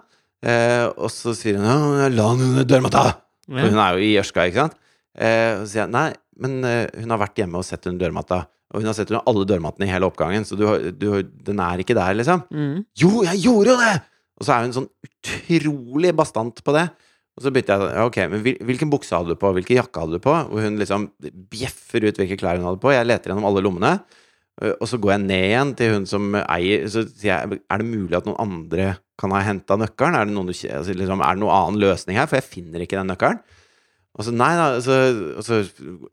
eh, 0.43 0.85
og 0.95 1.09
så 1.13 1.33
sier 1.37 1.57
hun 1.59 1.65
ja, 1.67 2.07
la 2.13 2.27
den 2.35 2.45
under 2.51 2.65
dørmatta. 2.69 3.03
For 3.49 3.57
Ja. 3.59 3.69
hun 3.71 3.79
er 3.81 3.97
jo 3.97 4.05
i 4.05 4.11
Ørska, 4.21 4.45
ikke 4.49 4.61
sant? 4.65 4.75
Eh, 5.17 5.57
og 5.59 5.65
så 5.65 5.71
sier 5.73 5.83
jeg 5.87 5.91
nei, 5.95 6.07
men 6.39 6.63
eh, 6.63 6.87
hun 7.01 7.09
har 7.15 7.19
vært 7.23 7.35
hjemme 7.41 7.57
og 7.59 7.65
sett 7.65 7.87
under 7.89 8.05
dørmatta. 8.07 8.43
Og 8.69 8.83
hun 8.83 8.85
har 8.91 8.93
sett 8.93 9.09
under 9.09 9.23
alle 9.25 9.45
dørmattene 9.49 9.87
i 9.87 9.91
hele 9.91 10.05
oppgangen, 10.05 10.45
så 10.45 10.55
du, 10.55 10.65
du, 10.93 11.07
den 11.23 11.59
er 11.65 11.81
ikke 11.81 11.95
der, 11.97 12.13
liksom. 12.13 12.43
Mm. 12.53 12.83
Jo, 13.01 13.23
jeg 13.25 13.41
gjorde 13.41 13.73
jo 13.73 13.77
det! 13.81 13.95
Og 14.39 14.45
så 14.45 14.53
er 14.55 14.67
hun 14.67 14.75
sånn 14.77 14.89
utrolig 15.57 16.13
bastant 16.15 16.61
på 16.63 16.75
det. 16.77 16.85
Og 17.39 17.43
så 17.45 17.51
bytter 17.55 17.81
jeg 17.87 18.05
ok, 18.09 18.17
men 18.31 18.41
hvil- 18.43 18.61
hvilken 18.67 18.89
bukse 18.91 19.15
hadde 19.15 19.33
du 19.33 19.39
på, 19.39 19.51
hvilken 19.55 19.77
jakke 19.79 20.01
hadde 20.03 20.17
du 20.19 20.23
på? 20.23 20.33
Og 20.51 20.59
hun 20.63 20.77
liksom 20.79 21.09
bjeffer 21.51 22.05
ut 22.07 22.17
hvilke 22.19 22.37
klær 22.39 22.59
hun 22.59 22.67
hadde 22.67 22.81
på. 22.83 22.91
Jeg 22.93 23.07
leter 23.07 23.31
gjennom 23.31 23.47
alle 23.49 23.63
lommene. 23.63 23.93
Øh, 24.61 24.73
Og 24.81 24.87
så 24.91 24.97
går 24.99 25.11
jeg 25.15 25.23
ned 25.27 25.45
igjen 25.49 25.75
til 25.79 25.93
hun 25.95 26.05
som 26.09 26.33
eier 26.41 26.87
Så 26.91 27.05
sier 27.07 27.31
jeg, 27.31 27.59
er 27.69 27.77
det 27.81 27.87
mulig 27.87 28.17
at 28.17 28.27
noen 28.27 28.39
andre 28.43 28.97
kan 29.19 29.31
ha 29.35 29.39
henta 29.43 29.75
nøkkelen? 29.79 30.15
Er 30.15 30.27
det, 30.27 30.33
noen 30.35 30.51
altså, 30.51 30.93
liksom, 30.95 31.21
er 31.23 31.35
det 31.35 31.41
noen 31.43 31.55
annen 31.55 31.79
løsning 31.81 32.15
her? 32.19 32.27
For 32.31 32.39
jeg 32.39 32.47
finner 32.47 32.83
ikke 32.85 32.95
den 32.99 33.09
nøkkelen. 33.11 33.41
Og 34.19 34.25
så 34.25 34.31
nei 34.35 34.51
da, 34.55 34.67
så, 34.83 34.95
og 35.39 35.43
så 35.43 35.57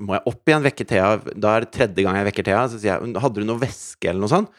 må 0.03 0.15
jeg 0.17 0.25
opp 0.31 0.51
igjen, 0.51 0.65
vekke 0.67 0.87
Thea. 0.91 1.13
Da 1.35 1.55
er 1.57 1.65
det 1.65 1.71
tredje 1.75 2.03
gang 2.07 2.19
jeg 2.19 2.27
vekker 2.29 2.47
Thea. 2.47 2.65
Så 2.71 2.81
sier 2.83 2.93
jeg, 2.97 3.15
hadde 3.23 3.43
du 3.43 3.47
noe 3.47 3.63
væske 3.63 4.11
eller 4.11 4.25
noe 4.25 4.31
sånt? 4.33 4.51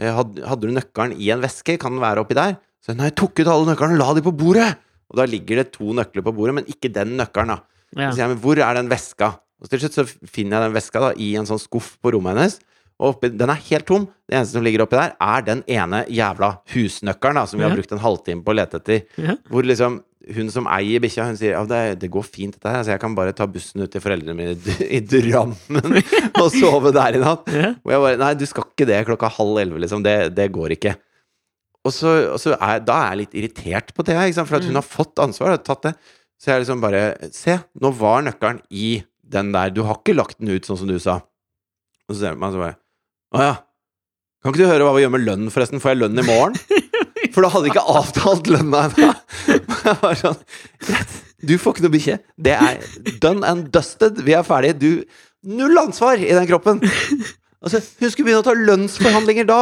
Eh, 0.00 0.12
Hadde, 0.12 0.44
hadde 0.48 0.68
du 0.68 0.74
nøkkelen 0.76 1.16
i 1.16 1.30
en 1.32 1.42
veske? 1.44 1.78
Kan 1.80 1.96
den 1.96 2.04
være 2.04 2.24
oppi 2.24 2.36
der? 2.36 2.56
Så 2.84 2.92
nei, 2.96 3.08
jeg 3.08 3.16
tok 3.20 3.40
ut 3.40 3.48
alle 3.48 3.70
nøklene 3.72 3.96
og 3.96 4.02
la 4.02 4.10
de 4.18 4.24
på 4.26 4.34
bordet! 4.36 4.68
Og 5.12 5.16
da 5.20 5.26
ligger 5.28 5.60
det 5.62 5.66
to 5.76 5.92
nøkler 5.96 6.24
på 6.26 6.32
bordet, 6.36 6.54
men 6.60 6.68
ikke 6.68 6.90
den 6.92 7.16
nøkkelen, 7.20 7.52
da. 7.54 7.58
Ja. 7.94 8.08
Så 8.10 8.16
sier 8.18 8.24
jeg, 8.26 8.32
men 8.34 8.40
hvor 8.44 8.60
er 8.60 8.76
den 8.80 8.88
veska? 8.92 9.28
Og 9.64 9.68
til 9.72 9.80
slutt 9.84 9.96
så 9.96 10.04
finner 10.08 10.58
jeg 10.58 10.68
den 10.68 10.76
veska 10.76 11.02
da 11.04 11.10
i 11.16 11.32
en 11.40 11.46
sånn 11.48 11.60
skuff 11.62 11.94
på 12.02 12.12
rommet 12.16 12.34
hennes. 12.36 12.56
Og 13.02 13.14
oppi, 13.16 13.28
den 13.34 13.50
er 13.50 13.58
helt 13.68 13.86
tom. 13.88 14.04
Det 14.28 14.36
eneste 14.38 14.54
som 14.58 14.64
ligger 14.64 14.84
oppi 14.84 14.96
der, 15.00 15.14
er 15.20 15.42
den 15.46 15.62
ene 15.66 16.04
jævla 16.14 16.52
husnøkkelen 16.74 17.40
da, 17.40 17.46
som 17.50 17.58
vi 17.58 17.64
har 17.66 17.74
brukt 17.74 17.92
en 17.92 18.02
halvtime 18.04 18.44
på 18.46 18.52
å 18.54 18.58
lete 18.60 18.78
etter. 18.80 19.00
Ja. 19.18 19.34
Hvor 19.50 19.66
liksom 19.66 20.02
hun 20.34 20.46
som 20.48 20.64
eier 20.72 21.02
bikkja, 21.04 21.26
hun 21.28 21.36
sier 21.36 21.58
at 21.58 21.68
det, 21.68 21.80
det 22.00 22.08
går 22.14 22.22
fint, 22.24 22.54
dette 22.56 22.70
her. 22.70 22.78
Altså, 22.80 22.94
jeg 22.94 23.00
kan 23.02 23.16
bare 23.18 23.34
ta 23.36 23.44
bussen 23.50 23.82
ut 23.84 23.90
til 23.92 24.00
foreldrene 24.00 24.36
mine 24.38 24.54
i, 24.86 25.00
Drammen 25.04 25.98
og 26.40 26.46
sove 26.54 26.94
der 26.96 27.18
i 27.18 27.20
natt. 27.20 27.50
Ja. 27.52 27.74
Og 27.84 27.92
jeg 27.92 28.04
bare 28.06 28.20
Nei, 28.22 28.30
du 28.40 28.46
skal 28.48 28.64
ikke 28.70 28.86
det 28.88 29.02
klokka 29.10 29.28
halv 29.36 29.58
elleve, 29.60 29.82
liksom. 29.84 30.04
Det, 30.06 30.14
det 30.38 30.46
går 30.54 30.76
ikke. 30.78 30.94
Og 31.84 31.92
så, 31.92 32.14
og 32.32 32.38
så 32.40 32.54
er, 32.56 32.78
da 32.80 32.96
er 33.02 33.10
jeg 33.10 33.20
litt 33.24 33.36
irritert 33.42 33.90
på 33.92 34.06
sant? 34.06 34.48
for 34.48 34.56
at 34.56 34.64
hun 34.64 34.72
Mm. 34.72 34.80
har 34.80 34.86
fått 34.88 35.20
ansvar. 35.20 35.58
og 35.58 35.64
tatt 35.66 35.82
det. 35.90 35.94
Så 36.40 36.50
jeg 36.54 36.62
liksom 36.64 36.80
bare 36.80 37.02
Se, 37.32 37.58
nå 37.82 37.90
var 37.98 38.22
nøkkelen 38.24 38.62
i 38.70 39.02
den 39.20 39.52
der. 39.52 39.68
Du 39.70 39.82
har 39.84 39.98
ikke 40.00 40.16
lagt 40.16 40.38
den 40.40 40.48
ut 40.56 40.64
sånn 40.64 40.78
som 40.80 40.88
du 40.88 40.96
sa. 40.98 41.20
Og 42.08 42.14
så 42.16 42.20
ser 42.22 42.34
man 42.40 42.52
så 42.54 42.62
bare 42.62 42.76
Å 43.34 43.42
ja. 43.42 43.54
Kan 44.44 44.52
ikke 44.52 44.62
du 44.62 44.68
høre 44.68 44.86
hva 44.86 44.94
vi 44.96 45.04
gjør 45.04 45.14
med 45.14 45.24
lønnen, 45.26 45.52
forresten? 45.52 45.80
Får 45.82 45.94
jeg 45.94 46.02
lønn 46.02 46.20
i 46.20 46.26
morgen? 46.26 46.56
For 47.34 47.42
da 47.42 47.50
hadde 47.50 47.70
ikke 47.72 47.82
avtalt 47.90 48.50
lønna 48.52 48.86
ennå. 48.90 49.12
Sånn 50.22 50.38
du 51.44 51.58
får 51.60 51.74
ikke 51.74 51.84
noe 51.84 51.92
bikkje. 51.92 52.18
Det 52.40 52.54
er 52.56 52.84
done 53.20 53.44
and 53.44 53.66
dusted. 53.74 54.20
Vi 54.24 54.36
er 54.36 54.46
ferdige. 54.46 54.78
Du 54.80 54.90
Null 55.44 55.76
ansvar 55.76 56.16
i 56.16 56.30
den 56.32 56.46
kroppen! 56.48 56.78
Altså, 57.64 57.82
hun 58.00 58.10
skulle 58.12 58.30
begynne 58.30 58.40
å 58.40 58.46
ta 58.46 58.54
lønnsforhandlinger 58.56 59.44
da! 59.48 59.58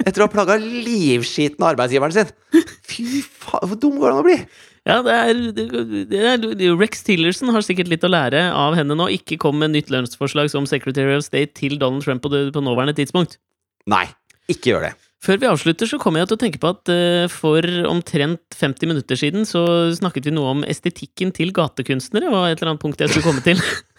etter 0.00 0.22
å 0.22 0.26
ha 0.26 0.32
plaga 0.32 0.56
livskiten 0.60 1.60
av 1.60 1.74
arbeidsgiveren 1.74 2.14
sin. 2.14 2.30
Fy 2.88 3.20
faen, 3.20 3.68
hvor 3.68 3.76
dum 3.80 3.98
går 4.00 4.08
det 4.08 4.14
an 4.14 4.22
å 4.22 4.24
bli? 4.24 4.36
Ja, 4.90 4.98
det 5.06 5.16
er, 5.16 5.42
det, 6.10 6.22
er 6.66 6.78
Rex 6.80 7.04
Tillerson 7.06 7.52
har 7.54 7.62
sikkert 7.62 7.90
litt 7.92 8.06
å 8.06 8.10
lære 8.10 8.48
av 8.56 8.74
henne 8.78 8.96
nå. 8.98 9.06
Ikke 9.14 9.38
kom 9.40 9.60
med 9.62 9.74
nytt 9.76 9.92
lønnsforslag 9.92 10.50
som 10.50 10.66
Secretary 10.66 11.14
of 11.14 11.22
State 11.26 11.54
til 11.60 11.78
Donald 11.78 12.02
Trump 12.06 12.24
på, 12.24 12.32
det, 12.32 12.48
på 12.56 12.64
nåværende 12.64 12.96
tidspunkt. 12.98 13.38
Nei, 13.90 14.08
ikke 14.50 14.74
gjør 14.74 14.88
det. 14.88 14.96
Før 15.20 15.36
vi 15.36 15.48
avslutter, 15.50 15.88
så 15.88 15.98
kommer 16.00 16.22
jeg 16.22 16.30
til 16.30 16.38
å 16.38 16.40
tenke 16.40 16.60
på 16.62 16.70
at 16.72 16.90
uh, 16.90 17.26
for 17.28 17.66
omtrent 17.90 18.56
50 18.56 18.88
minutter 18.88 19.18
siden 19.20 19.44
så 19.48 19.62
snakket 19.92 20.30
vi 20.30 20.32
noe 20.32 20.54
om 20.54 20.62
estetikken 20.64 21.32
til 21.36 21.52
gatekunstnere, 21.56 22.32
var 22.32 22.48
et 22.48 22.56
eller 22.56 22.72
annet 22.72 22.82
punkt 22.82 23.04
jeg 23.04 23.12
skulle 23.12 23.28
komme 23.28 23.44
til. 23.44 23.60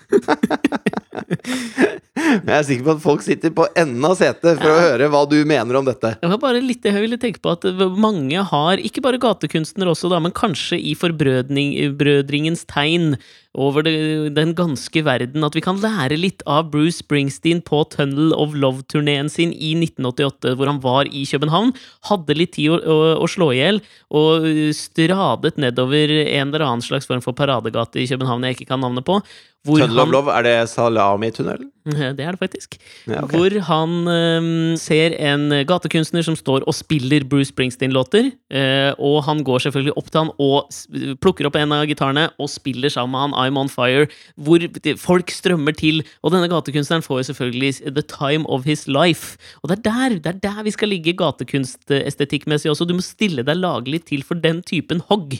Men 2.21 2.51
jeg 2.51 2.57
er 2.57 2.67
sikker 2.67 2.85
på 2.85 2.93
at 2.95 3.03
folk 3.03 3.23
sitter 3.25 3.53
på 3.55 3.65
enden 3.79 4.05
av 4.07 4.15
setet 4.19 4.59
for 4.59 4.69
å 4.69 4.79
høre 4.83 5.09
hva 5.11 5.21
du 5.29 5.37
mener 5.47 5.77
om 5.79 5.87
dette. 5.87 6.13
Det 6.21 6.31
var 6.33 6.41
bare 6.41 6.63
litt 6.63 6.83
det 6.83 6.93
jeg 6.93 7.05
ville 7.05 7.19
tenke 7.21 7.41
på, 7.43 7.53
at 7.55 7.67
mange 7.99 8.43
har, 8.51 8.81
ikke 8.81 9.03
bare 9.03 9.21
gatekunstnere 9.21 9.93
også, 9.93 10.11
da, 10.11 10.21
men 10.23 10.35
kanskje 10.35 10.79
i 10.79 10.95
forbrødringens 10.97 12.65
tegn 12.69 13.15
over 13.51 13.83
det, 13.83 13.93
den 14.37 14.53
ganske 14.55 15.03
verden, 15.03 15.43
at 15.43 15.55
vi 15.57 15.63
kan 15.63 15.79
lære 15.83 16.19
litt 16.19 16.43
av 16.47 16.69
Bruce 16.71 17.01
Springsteen 17.01 17.59
på 17.67 17.81
Tunnel 17.91 18.31
of 18.37 18.55
Love-turneen 18.55 19.27
sin 19.31 19.51
i 19.51 19.73
1988, 19.75 20.55
hvor 20.55 20.71
han 20.71 20.79
var 20.83 21.09
i 21.11 21.25
København, 21.27 21.73
hadde 22.07 22.37
litt 22.37 22.55
tid 22.55 22.71
å, 22.71 22.79
å, 22.79 22.99
å 23.19 23.29
slå 23.31 23.51
i 23.51 23.59
hjel, 23.59 23.81
og 24.15 24.47
stradet 24.77 25.57
nedover 25.59 26.15
en 26.21 26.47
eller 26.47 26.67
annen 26.67 26.85
slags 26.85 27.09
form 27.09 27.23
for 27.23 27.35
paradegate 27.35 27.99
i 27.99 28.07
København 28.07 28.47
jeg 28.47 28.59
ikke 28.59 28.71
kan 28.71 28.83
navnet 28.83 29.07
på. 29.07 29.19
Tunnel 29.67 29.99
of 30.01 30.09
Love, 30.09 30.31
er 30.33 30.41
det 30.47 30.55
salami-tunnelen? 30.71 31.67
Det 32.17 32.21
er 32.25 32.33
det 32.33 32.39
faktisk. 32.41 32.75
Ja, 33.09 33.23
okay. 33.23 33.37
Hvor 33.37 33.55
han 33.65 33.93
um, 34.05 34.75
ser 34.77 35.13
en 35.17 35.49
gatekunstner 35.69 36.21
som 36.25 36.35
står 36.37 36.65
og 36.69 36.75
spiller 36.77 37.25
Bruce 37.29 37.49
Springsteen-låter. 37.49 38.31
Uh, 38.53 38.93
og 39.01 39.23
han 39.25 39.43
går 39.45 39.63
selvfølgelig 39.65 39.95
opp 39.97 40.09
til 40.09 40.19
han 40.21 40.31
og 40.41 41.17
plukker 41.21 41.49
opp 41.49 41.57
en 41.57 41.73
av 41.73 41.85
gitarene 41.89 42.27
og 42.41 42.49
spiller 42.53 42.93
sammen 42.93 43.13
med 43.13 43.23
han 43.27 43.37
I'm 43.37 43.57
On 43.61 43.69
Fire. 43.69 44.07
Hvor 44.37 44.65
folk 45.01 45.33
strømmer 45.33 45.77
til. 45.77 46.01
Og 46.21 46.33
denne 46.33 46.49
gatekunstneren 46.49 47.05
får 47.05 47.21
jo 47.21 47.27
selvfølgelig 47.31 47.93
the 47.97 48.05
time 48.05 48.45
of 48.49 48.65
his 48.69 48.87
life. 48.89 49.37
Og 49.61 49.69
det 49.69 49.79
er 49.79 49.85
der, 49.89 50.17
det 50.21 50.35
er 50.35 50.41
der 50.49 50.65
vi 50.65 50.73
skal 50.73 50.93
ligge 50.93 51.13
gatekunstestetikkmessig 51.17 52.71
også. 52.73 52.85
Du 52.89 52.93
må 52.97 53.05
stille 53.05 53.45
deg 53.45 53.61
laglig 53.61 54.03
til 54.09 54.25
for 54.25 54.41
den 54.41 54.61
typen 54.65 55.01
hogg. 55.09 55.37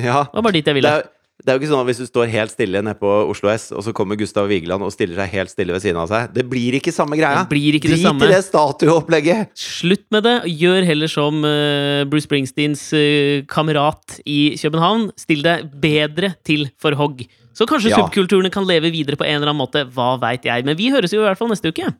Ja. 0.00 0.24
Det 0.28 0.40
var 0.40 0.48
bare 0.48 0.56
dit 0.56 0.64
jeg 0.66 0.72
Det 0.72 0.80
ville. 0.80 0.88
er, 1.00 1.10
det 1.42 1.50
er 1.50 1.56
jo 1.56 1.60
ikke 1.62 1.70
sånn 1.72 1.80
at 1.82 1.88
hvis 1.90 2.00
du 2.02 2.06
står 2.06 2.30
helt 2.32 2.52
stille 2.54 2.80
nede 2.82 2.94
på 3.00 3.10
Oslo 3.32 3.50
S, 3.52 3.70
og 3.74 3.82
så 3.82 3.92
kommer 3.96 4.16
Gustav 4.20 4.46
Vigeland 4.50 4.82
og 4.86 4.92
stiller 4.94 5.18
seg 5.18 5.32
helt 5.34 5.50
stille 5.50 5.74
ved 5.74 5.82
siden 5.82 5.98
av 5.98 6.06
seg 6.10 6.32
Det 6.36 6.44
blir 6.48 6.76
ikke 6.78 6.92
samme 6.94 7.18
greia. 7.18 7.42
Det 7.42 7.50
blir 7.50 7.78
ikke 7.78 7.90
det 7.90 7.96
Drit 7.98 8.06
samme. 8.06 8.28
i 8.28 8.32
det 8.32 8.40
statueopplegget! 8.46 9.50
Slutt 9.58 10.04
med 10.14 10.22
det. 10.26 10.34
Gjør 10.62 10.86
heller 10.88 11.10
som 11.10 11.42
eh, 11.44 12.04
Bruce 12.10 12.26
Springsteens 12.28 12.84
eh, 12.96 13.42
kamerat 13.50 14.20
i 14.26 14.54
København. 14.60 15.10
Still 15.18 15.42
deg 15.44 15.68
bedre 15.82 16.34
til 16.46 16.68
for 16.82 16.94
hogg. 16.98 17.24
Så 17.52 17.66
kanskje 17.68 17.90
Ja. 17.92 17.98
subkulturene 18.00 18.50
kan 18.50 18.64
leve 18.66 18.90
videre 18.94 19.18
på 19.20 19.26
en 19.26 19.36
eller 19.40 19.50
annen 19.52 19.60
måte. 19.60 19.84
Hva 19.92 20.14
veit 20.22 20.46
jeg. 20.48 20.64
Men 20.64 20.76
vi 20.78 20.88
høres 20.94 21.12
jo 21.12 21.20
i 21.20 21.26
hvert 21.26 21.38
fall 21.38 21.50
neste 21.52 21.68
uke. 21.68 21.90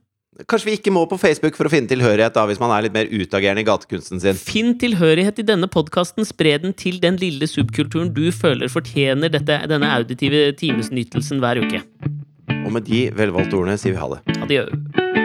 Kanskje 0.49 0.70
vi 0.70 0.74
ikke 0.78 0.93
må 0.95 1.03
på 1.11 1.18
Facebook 1.20 1.59
for 1.59 1.68
å 1.68 1.72
finne 1.72 1.91
tilhørighet, 1.91 2.33
da, 2.33 2.47
hvis 2.49 2.61
man 2.61 2.72
er 2.72 2.87
litt 2.87 2.95
mer 2.95 3.11
utagerende 3.12 3.61
i 3.61 3.68
gatekunsten 3.68 4.22
sin. 4.22 4.39
Finn 4.39 4.72
tilhørighet 4.80 5.43
i 5.43 5.45
denne 5.45 5.68
podkasten. 5.68 6.24
Spre 6.24 6.55
den 6.62 6.72
til 6.72 6.97
den 7.03 7.20
lille 7.20 7.49
subkulturen 7.51 8.09
du 8.16 8.24
føler 8.33 8.72
fortjener 8.72 9.33
dette, 9.33 9.61
denne 9.68 9.93
auditive 9.93 10.47
timesnytelsen 10.57 11.43
hver 11.45 11.61
uke. 11.61 11.85
Og 12.62 12.72
med 12.72 12.89
de 12.89 13.07
velvalgte 13.12 13.61
ordene 13.61 13.76
sier 13.76 13.93
vi 13.93 14.01
ha 14.01 14.09
det. 14.16 14.41
Adjø. 14.49 15.22